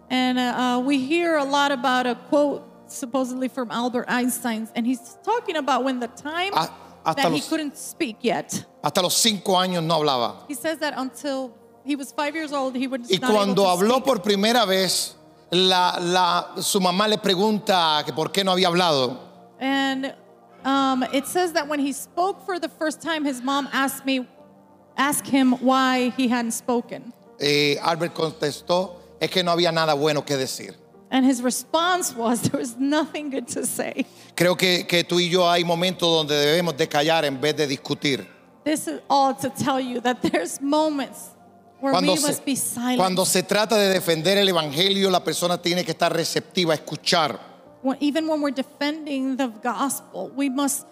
And 0.10 0.40
uh, 0.40 0.82
we 0.84 0.98
hear 0.98 1.36
a 1.38 1.44
lot 1.44 1.72
about 1.72 2.08
a 2.08 2.16
quote 2.30 2.64
supposedly 2.88 3.48
from 3.50 3.70
Albert 3.72 4.06
Einstein, 4.08 4.68
and 4.76 4.86
he's 4.88 5.18
talking 5.24 5.58
about 5.58 5.84
when 5.84 6.00
the 6.00 6.08
time 6.08 6.52
Ah, 6.54 6.70
hasta 7.06 7.22
that 7.24 7.32
he 7.32 7.38
los- 7.38 7.48
couldn't 7.50 7.78
speak 7.78 8.18
yet. 8.22 8.66
Hasta 8.84 9.02
los 9.02 9.14
cinco 9.16 9.54
años 9.58 9.84
no 9.84 9.96
hablaba. 9.96 10.46
He 10.48 10.56
says 10.56 10.78
that 10.80 10.94
until 10.98 11.52
he 11.86 11.96
was 11.96 12.12
five 12.12 12.34
years 12.36 12.52
old, 12.52 12.76
he 12.76 12.88
was 12.88 13.02
Y 13.10 13.18
not 13.22 13.32
cuando 13.32 13.64
able 13.64 13.78
to 13.78 13.86
habló 13.86 13.96
speak. 13.98 14.06
por 14.06 14.20
primera 14.22 14.66
vez, 14.66 15.16
la, 15.52 15.98
la- 16.00 16.62
su 16.62 16.80
mamá 16.80 17.08
le 17.08 17.18
pregunta 17.18 18.04
que 18.06 18.14
por 18.14 18.32
qué 18.32 18.44
no 18.44 18.52
había 18.54 18.68
hablado. 18.68 19.20
And 19.60 20.14
um, 20.66 21.04
it 21.14 21.28
says 21.28 21.54
that 21.54 21.68
when 21.68 21.80
he 21.80 21.94
spoke 21.94 22.44
for 22.46 22.60
the 22.60 22.70
first 22.70 23.02
time, 23.02 23.24
his 23.24 23.42
mom 23.42 23.70
asked 23.72 24.06
me, 24.06 24.28
asked 24.98 25.28
him 25.28 25.54
why 25.62 26.10
he 26.18 26.28
hadn't 26.28 26.52
spoken. 26.54 27.14
Eh, 27.40 27.78
Albert 27.82 28.14
contestó, 28.14 28.96
es 29.20 29.30
que 29.30 29.44
no 29.44 29.52
había 29.52 29.72
nada 29.72 29.94
bueno 29.94 30.24
que 30.26 30.36
decir. 30.38 30.74
And 31.12 31.26
his 31.26 31.42
response 31.42 32.16
was, 32.16 32.42
there 32.42 32.60
was 32.60 32.76
nothing 32.78 33.30
good 33.30 33.48
to 33.50 33.66
say. 33.66 34.06
Creo 34.36 34.58
que, 34.58 34.86
que 34.88 35.04
tú 35.04 35.20
y 35.20 35.30
yo 35.30 35.48
hay 35.50 35.64
momentos 35.64 36.10
donde 36.10 36.36
debemos 36.36 36.76
de 36.76 36.88
callar 36.88 37.26
en 37.26 37.40
vez 37.40 37.56
de 37.56 37.68
discutir. 37.68 38.28
This 38.64 38.88
is 38.88 39.00
all 39.08 39.34
to 39.36 39.50
tell 39.50 39.80
you 39.80 40.02
that 40.02 40.22
there's 40.24 40.60
moments 40.60 41.30
where 41.80 41.94
we 41.94 42.00
Cuando 42.00 42.16
se, 42.16 42.28
must 42.28 42.46
be 42.46 42.56
silent. 42.56 42.98
cuando 42.98 43.24
se 43.26 43.44
trata 43.44 43.78
de 43.78 43.90
defender 43.94 44.38
el 44.40 44.50
Evangelio, 44.50 45.12
la 45.12 45.24
persona 45.24 45.62
tiene 45.62 45.84
que 45.86 45.92
estar 45.92 46.12
receptiva 46.12 46.74
a 46.74 46.76
escuchar. 46.78 47.40
When- 47.84 47.98
even 48.02 48.28
when 48.28 48.42
we're 48.42 48.50
defending 48.56 49.38
the 49.38 49.50
gospel, 49.64 50.32
we 50.36 50.50
must 50.50 50.88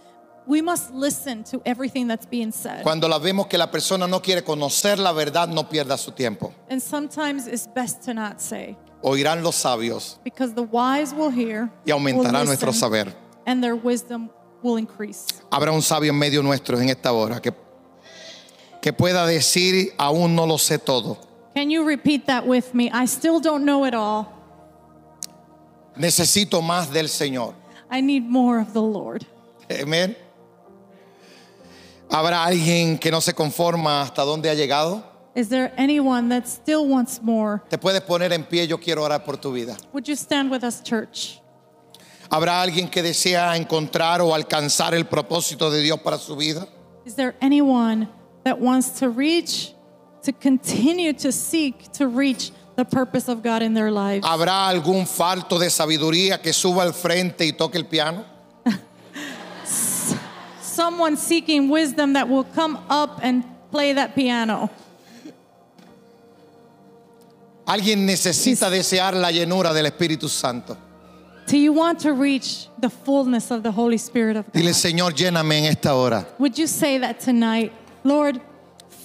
we 0.45 0.61
must 0.61 0.91
listen 0.93 1.43
to 1.45 1.61
everything 1.65 2.05
that's 2.07 2.25
being 2.27 2.51
said. 2.51 2.83
Cuando 2.83 3.07
la 3.07 3.17
vemos 3.17 3.47
que 3.47 3.57
la 3.57 3.71
persona 3.71 4.07
no 4.07 4.19
quiere 4.21 4.43
conocer 4.43 4.99
la 4.99 5.13
verdad, 5.13 5.47
no 5.47 5.63
pierda 5.69 5.97
su 5.97 6.11
tiempo. 6.11 6.53
and 6.69 6.81
sometimes 6.81 7.47
it's 7.47 7.65
best 7.65 8.03
to 8.03 8.13
not 8.13 8.39
say 8.39 8.75
Oirán 9.03 9.43
los 9.43 9.55
sabios 9.55 10.17
because 10.23 10.53
the 10.53 10.61
wise 10.63 11.13
will 11.13 11.29
hear 11.29 11.69
y 11.85 11.91
aumentará 11.91 12.39
will 12.39 12.45
nuestro 12.47 12.71
listen, 12.71 12.79
saber. 12.79 13.13
and 13.45 13.61
their 13.61 13.75
wisdom 13.75 14.29
will 14.61 14.77
increase. 14.77 15.25
Habrá 15.51 15.71
un 15.73 15.81
sabio 15.81 16.11
en 16.11 16.17
medio 16.17 16.41
nuestro 16.41 16.79
en 16.79 16.87
esta 16.89 17.11
hora 17.11 17.41
que, 17.41 17.53
que 18.81 18.93
pueda 18.93 19.25
decir, 19.27 19.93
aún 19.97 20.33
no 20.35 20.45
lo 20.47 20.57
sé 20.57 20.79
todo. 20.79 21.17
Can 21.53 21.69
you 21.69 21.83
repeat 21.85 22.25
that 22.27 22.47
with 22.47 22.73
me? 22.73 22.89
I 22.91 23.05
still 23.05 23.39
don't 23.41 23.65
know 23.65 23.85
it 23.85 23.93
all. 23.93 24.27
Necesito 25.97 26.61
más 26.61 26.89
del 26.91 27.09
Señor. 27.09 27.53
I 27.91 28.01
need 28.01 28.23
more 28.23 28.59
of 28.59 28.73
the 28.73 28.81
Lord. 28.81 29.25
Amén. 29.69 30.15
Habrá 32.09 32.45
alguien 32.45 32.97
que 32.97 33.11
no 33.11 33.19
se 33.21 33.33
conforma 33.33 34.01
hasta 34.01 34.23
dónde 34.23 34.49
ha 34.49 34.53
llegado. 34.53 35.03
Is 35.35 35.49
there 35.49 35.71
anyone 35.77 36.29
that 36.29 36.47
still 36.47 36.87
wants 36.87 37.19
more? 37.21 37.63
Te 37.69 37.77
puedes 37.77 38.01
poner 38.01 38.31
en 38.31 38.43
pie, 38.43 38.67
yo 38.67 38.77
quiero 38.77 39.03
orar 39.03 39.25
por 39.25 39.37
tu 39.37 39.51
vida. 39.51 39.75
Would 39.91 40.07
you 40.07 40.15
stand 40.15 40.51
with 40.51 40.63
us, 40.63 40.81
church? 40.81 41.39
Habrá 42.29 42.61
alguien 42.61 42.89
que 42.89 43.01
desea 43.01 43.55
encontrar 43.57 44.21
o 44.21 44.33
alcanzar 44.33 44.93
el 44.93 45.05
propósito 45.05 45.71
de 45.71 45.81
Dios 45.81 45.99
para 46.03 46.17
su 46.19 46.35
vida. 46.35 46.67
Is 47.05 47.15
there 47.15 47.35
anyone 47.41 48.07
that 48.43 48.59
wants 48.59 48.99
to 48.99 49.09
reach, 49.09 49.73
to 50.23 50.31
continue 50.31 51.13
to 51.13 51.31
seek 51.31 51.91
to 51.93 52.07
reach 52.07 52.51
the 52.75 52.85
purpose 52.85 53.27
of 53.27 53.41
God 53.41 53.63
in 53.63 53.73
their 53.73 53.91
lives? 53.91 54.25
¿Habrá 54.25 54.67
algún 54.67 55.07
falto 55.07 55.57
de 55.57 55.69
sabiduría 55.69 56.41
que 56.41 56.53
suba 56.53 56.83
al 56.83 56.93
frente 56.93 57.45
y 57.45 57.51
toque 57.51 57.75
el 57.75 57.85
piano? 57.85 58.25
Someone 60.61 61.17
seeking 61.17 61.69
wisdom 61.69 62.13
that 62.13 62.29
will 62.29 62.43
come 62.43 62.79
up 62.89 63.19
and 63.21 63.43
play 63.71 63.93
that 63.93 64.15
piano. 64.15 64.69
Alguien 67.65 68.05
necesita 68.05 68.69
desear 68.69 69.13
la 69.15 69.31
llenura 69.31 69.73
del 69.73 69.85
Espíritu 69.85 70.27
Santo. 70.29 70.77
Do 71.47 71.57
you 71.57 71.73
want 71.73 71.99
to 72.01 72.13
reach 72.13 72.69
the 72.79 72.89
fullness 72.89 73.51
of 73.51 73.63
the 73.63 73.71
Holy 73.71 73.97
Spirit 73.97 74.37
of 74.37 74.45
God? 74.45 74.53
Dile, 74.53 74.73
Señor, 74.73 75.13
lléname 75.13 75.59
en 75.59 75.65
esta 75.65 75.93
hora. 75.95 76.25
Would 76.39 76.57
you 76.57 76.67
say 76.67 76.97
that 76.99 77.19
tonight? 77.19 77.71
Lord, 78.03 78.39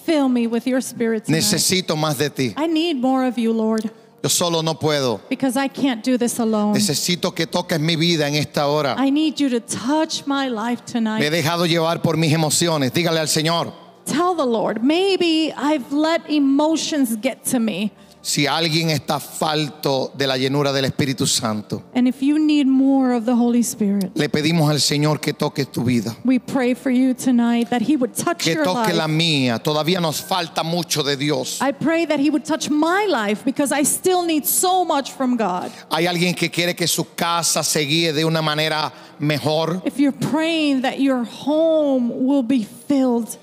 fill 0.05 0.29
me 0.29 0.47
with 0.47 0.65
your 0.65 0.81
spirit 0.81 1.25
tonight. 1.25 1.39
Necesito 1.41 1.95
más 1.97 2.17
de 2.17 2.29
ti. 2.29 2.53
I 2.57 2.67
need 2.67 2.95
more 2.97 3.25
of 3.25 3.37
you, 3.37 3.51
Lord, 3.53 3.89
Yo 4.23 4.29
solo 4.29 4.61
no 4.61 4.73
puedo. 4.73 5.21
because 5.29 5.55
I 5.57 5.67
can't 5.69 6.01
do 6.03 6.17
this 6.17 6.39
alone. 6.39 6.73
Necesito 6.75 7.33
que 7.35 7.45
toques 7.45 7.79
mi 7.79 7.95
vida 7.95 8.27
en 8.27 8.35
esta 8.35 8.67
hora. 8.67 8.95
I 8.97 9.09
need 9.09 9.39
you 9.39 9.49
to 9.49 9.59
touch 9.59 10.25
my 10.25 10.47
life 10.49 10.79
Me 10.79 10.85
he 10.87 10.93
tonight. 10.93 11.31
dejado 11.31 11.65
llevar 11.65 12.01
por 12.01 12.15
mis 12.17 12.33
emociones. 12.33 12.91
Dígale 12.91 13.19
al 13.19 13.27
Señor. 13.27 13.73
Tell 14.05 14.33
the 14.33 14.45
Lord, 14.45 14.81
maybe 14.83 15.53
I've 15.55 15.91
let 15.93 16.29
emotions 16.29 17.15
get 17.17 17.43
to 17.51 17.59
me. 17.59 17.91
Si 18.29 18.45
alguien 18.45 18.91
está 18.91 19.19
falto 19.19 20.11
de 20.15 20.27
la 20.27 20.37
llenura 20.37 20.71
del 20.71 20.85
Espíritu 20.85 21.25
Santo, 21.25 21.81
And 21.95 22.07
if 22.07 22.21
you 22.21 22.37
need 22.37 22.67
more 22.67 23.15
of 23.15 23.25
the 23.25 23.33
Holy 23.33 23.61
Spirit, 23.63 24.11
le 24.15 24.29
pedimos 24.29 24.69
al 24.69 24.79
Señor 24.79 25.19
que 25.19 25.33
toque 25.33 25.65
tu 25.65 25.83
vida. 25.83 26.15
we 26.23 26.37
pray 26.37 26.75
for 26.75 26.91
you 26.91 27.15
tonight 27.15 27.71
that 27.71 27.81
He 27.81 27.95
would 27.95 28.13
touch 28.13 28.43
Que 28.43 28.53
your 28.53 28.63
toque 28.65 28.93
la 28.93 29.05
life. 29.07 29.17
mía. 29.17 29.57
Todavía 29.57 29.99
nos 29.99 30.21
falta 30.21 30.61
mucho 30.63 31.01
de 31.01 31.17
Dios. 31.17 31.59
I 31.59 31.71
pray 31.71 32.05
that 32.05 32.19
He 32.19 32.29
would 32.29 32.45
touch 32.45 32.69
my 32.69 33.07
life 33.09 33.43
because 33.43 33.71
I 33.71 33.81
still 33.81 34.23
need 34.23 34.45
so 34.45 34.85
much 34.85 35.11
from 35.13 35.35
God. 35.35 35.71
Hay 35.89 36.05
alguien 36.05 36.35
que 36.35 36.51
quiere 36.51 36.75
que 36.75 36.85
su 36.85 37.05
casa 37.15 37.63
se 37.63 37.79
guíe 37.83 38.13
de 38.13 38.25
una 38.25 38.43
manera 38.43 38.93
mejor 39.17 39.81
If 39.85 39.97
you're 39.97 40.11
praying 40.29 40.83
that 40.83 40.99
your 40.99 41.23
home 41.23 42.11
will 42.27 42.43
be 42.43 42.63
filled 42.63 43.35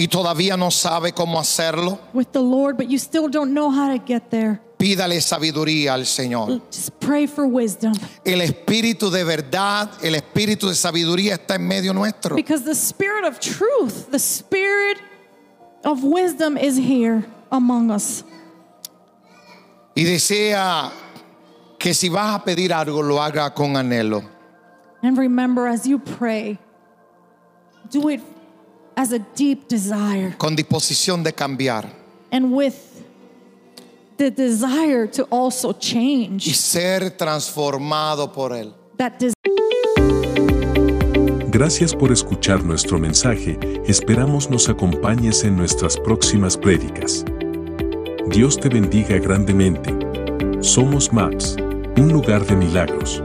y 0.00 0.08
todavía 0.08 0.56
no 0.56 0.70
sabe 0.70 1.12
cómo 1.12 1.38
hacerlo. 1.38 1.98
with 2.14 2.32
the 2.32 2.40
Lord, 2.40 2.78
but 2.78 2.88
you 2.88 2.98
still 2.98 3.28
don't 3.28 3.52
know 3.52 3.70
how 3.70 3.88
to 3.94 3.98
get 4.02 4.30
there, 4.30 4.58
Pídale 4.78 5.20
sabiduría 5.20 5.92
al 5.92 6.06
Señor. 6.06 6.62
Just 6.72 6.98
pray 7.00 7.26
for 7.26 7.46
wisdom 7.46 7.92
El 8.24 8.40
espíritu 8.40 9.10
de 9.10 9.24
verdad, 9.24 9.90
el 10.02 10.14
espíritu 10.14 10.68
de 10.68 10.74
sabiduría 10.74 11.34
está 11.34 11.56
en 11.56 11.68
medio 11.68 11.92
nuestro. 11.92 12.34
because 12.34 12.64
the 12.64 12.74
spirit 12.74 13.24
of 13.26 13.38
truth, 13.40 14.10
the 14.10 14.18
spirit 14.18 14.98
of 15.84 16.02
wisdom 16.02 16.56
is 16.56 16.78
here 16.78 17.22
among 17.52 17.90
us. 17.90 18.24
Y 19.94 20.04
desea 20.04 20.90
que 21.78 21.92
si 21.92 22.08
vas 22.08 22.36
a 22.40 22.44
pedir 22.44 22.72
algo, 22.72 23.02
lo 23.02 23.20
haga 23.20 23.52
con 23.54 23.74
anhelo. 23.76 24.22
And 25.02 25.18
remember, 25.18 25.66
as 25.66 25.86
you 25.86 25.98
pray, 25.98 26.58
do 27.90 28.08
it 28.08 28.20
as 28.96 29.12
a 29.12 29.18
deep 29.36 29.68
desire 29.68 30.34
con 30.38 30.54
disposición 30.54 31.22
de 31.22 31.32
cambiar 31.32 31.90
and 32.30 32.52
with 32.52 32.74
the 34.16 34.30
desire 34.30 35.06
to 35.06 35.26
also 35.30 35.70
y 35.70 35.78
change. 35.78 36.54
ser 36.54 37.10
transformado 37.16 38.30
por 38.32 38.52
Él. 38.52 38.74
That 38.98 39.14
Gracias 41.50 41.94
por 41.94 42.12
escuchar 42.12 42.64
nuestro 42.64 42.98
mensaje, 42.98 43.58
esperamos 43.86 44.48
nos 44.50 44.68
acompañes 44.68 45.42
en 45.42 45.56
nuestras 45.56 45.96
próximas 45.96 46.56
prédicas. 46.56 47.24
Dios 48.28 48.60
te 48.60 48.68
bendiga 48.68 49.18
grandemente. 49.18 49.92
Somos 50.60 51.12
MAPS, 51.12 51.56
un 51.96 52.12
lugar 52.12 52.46
de 52.46 52.54
milagros. 52.54 53.22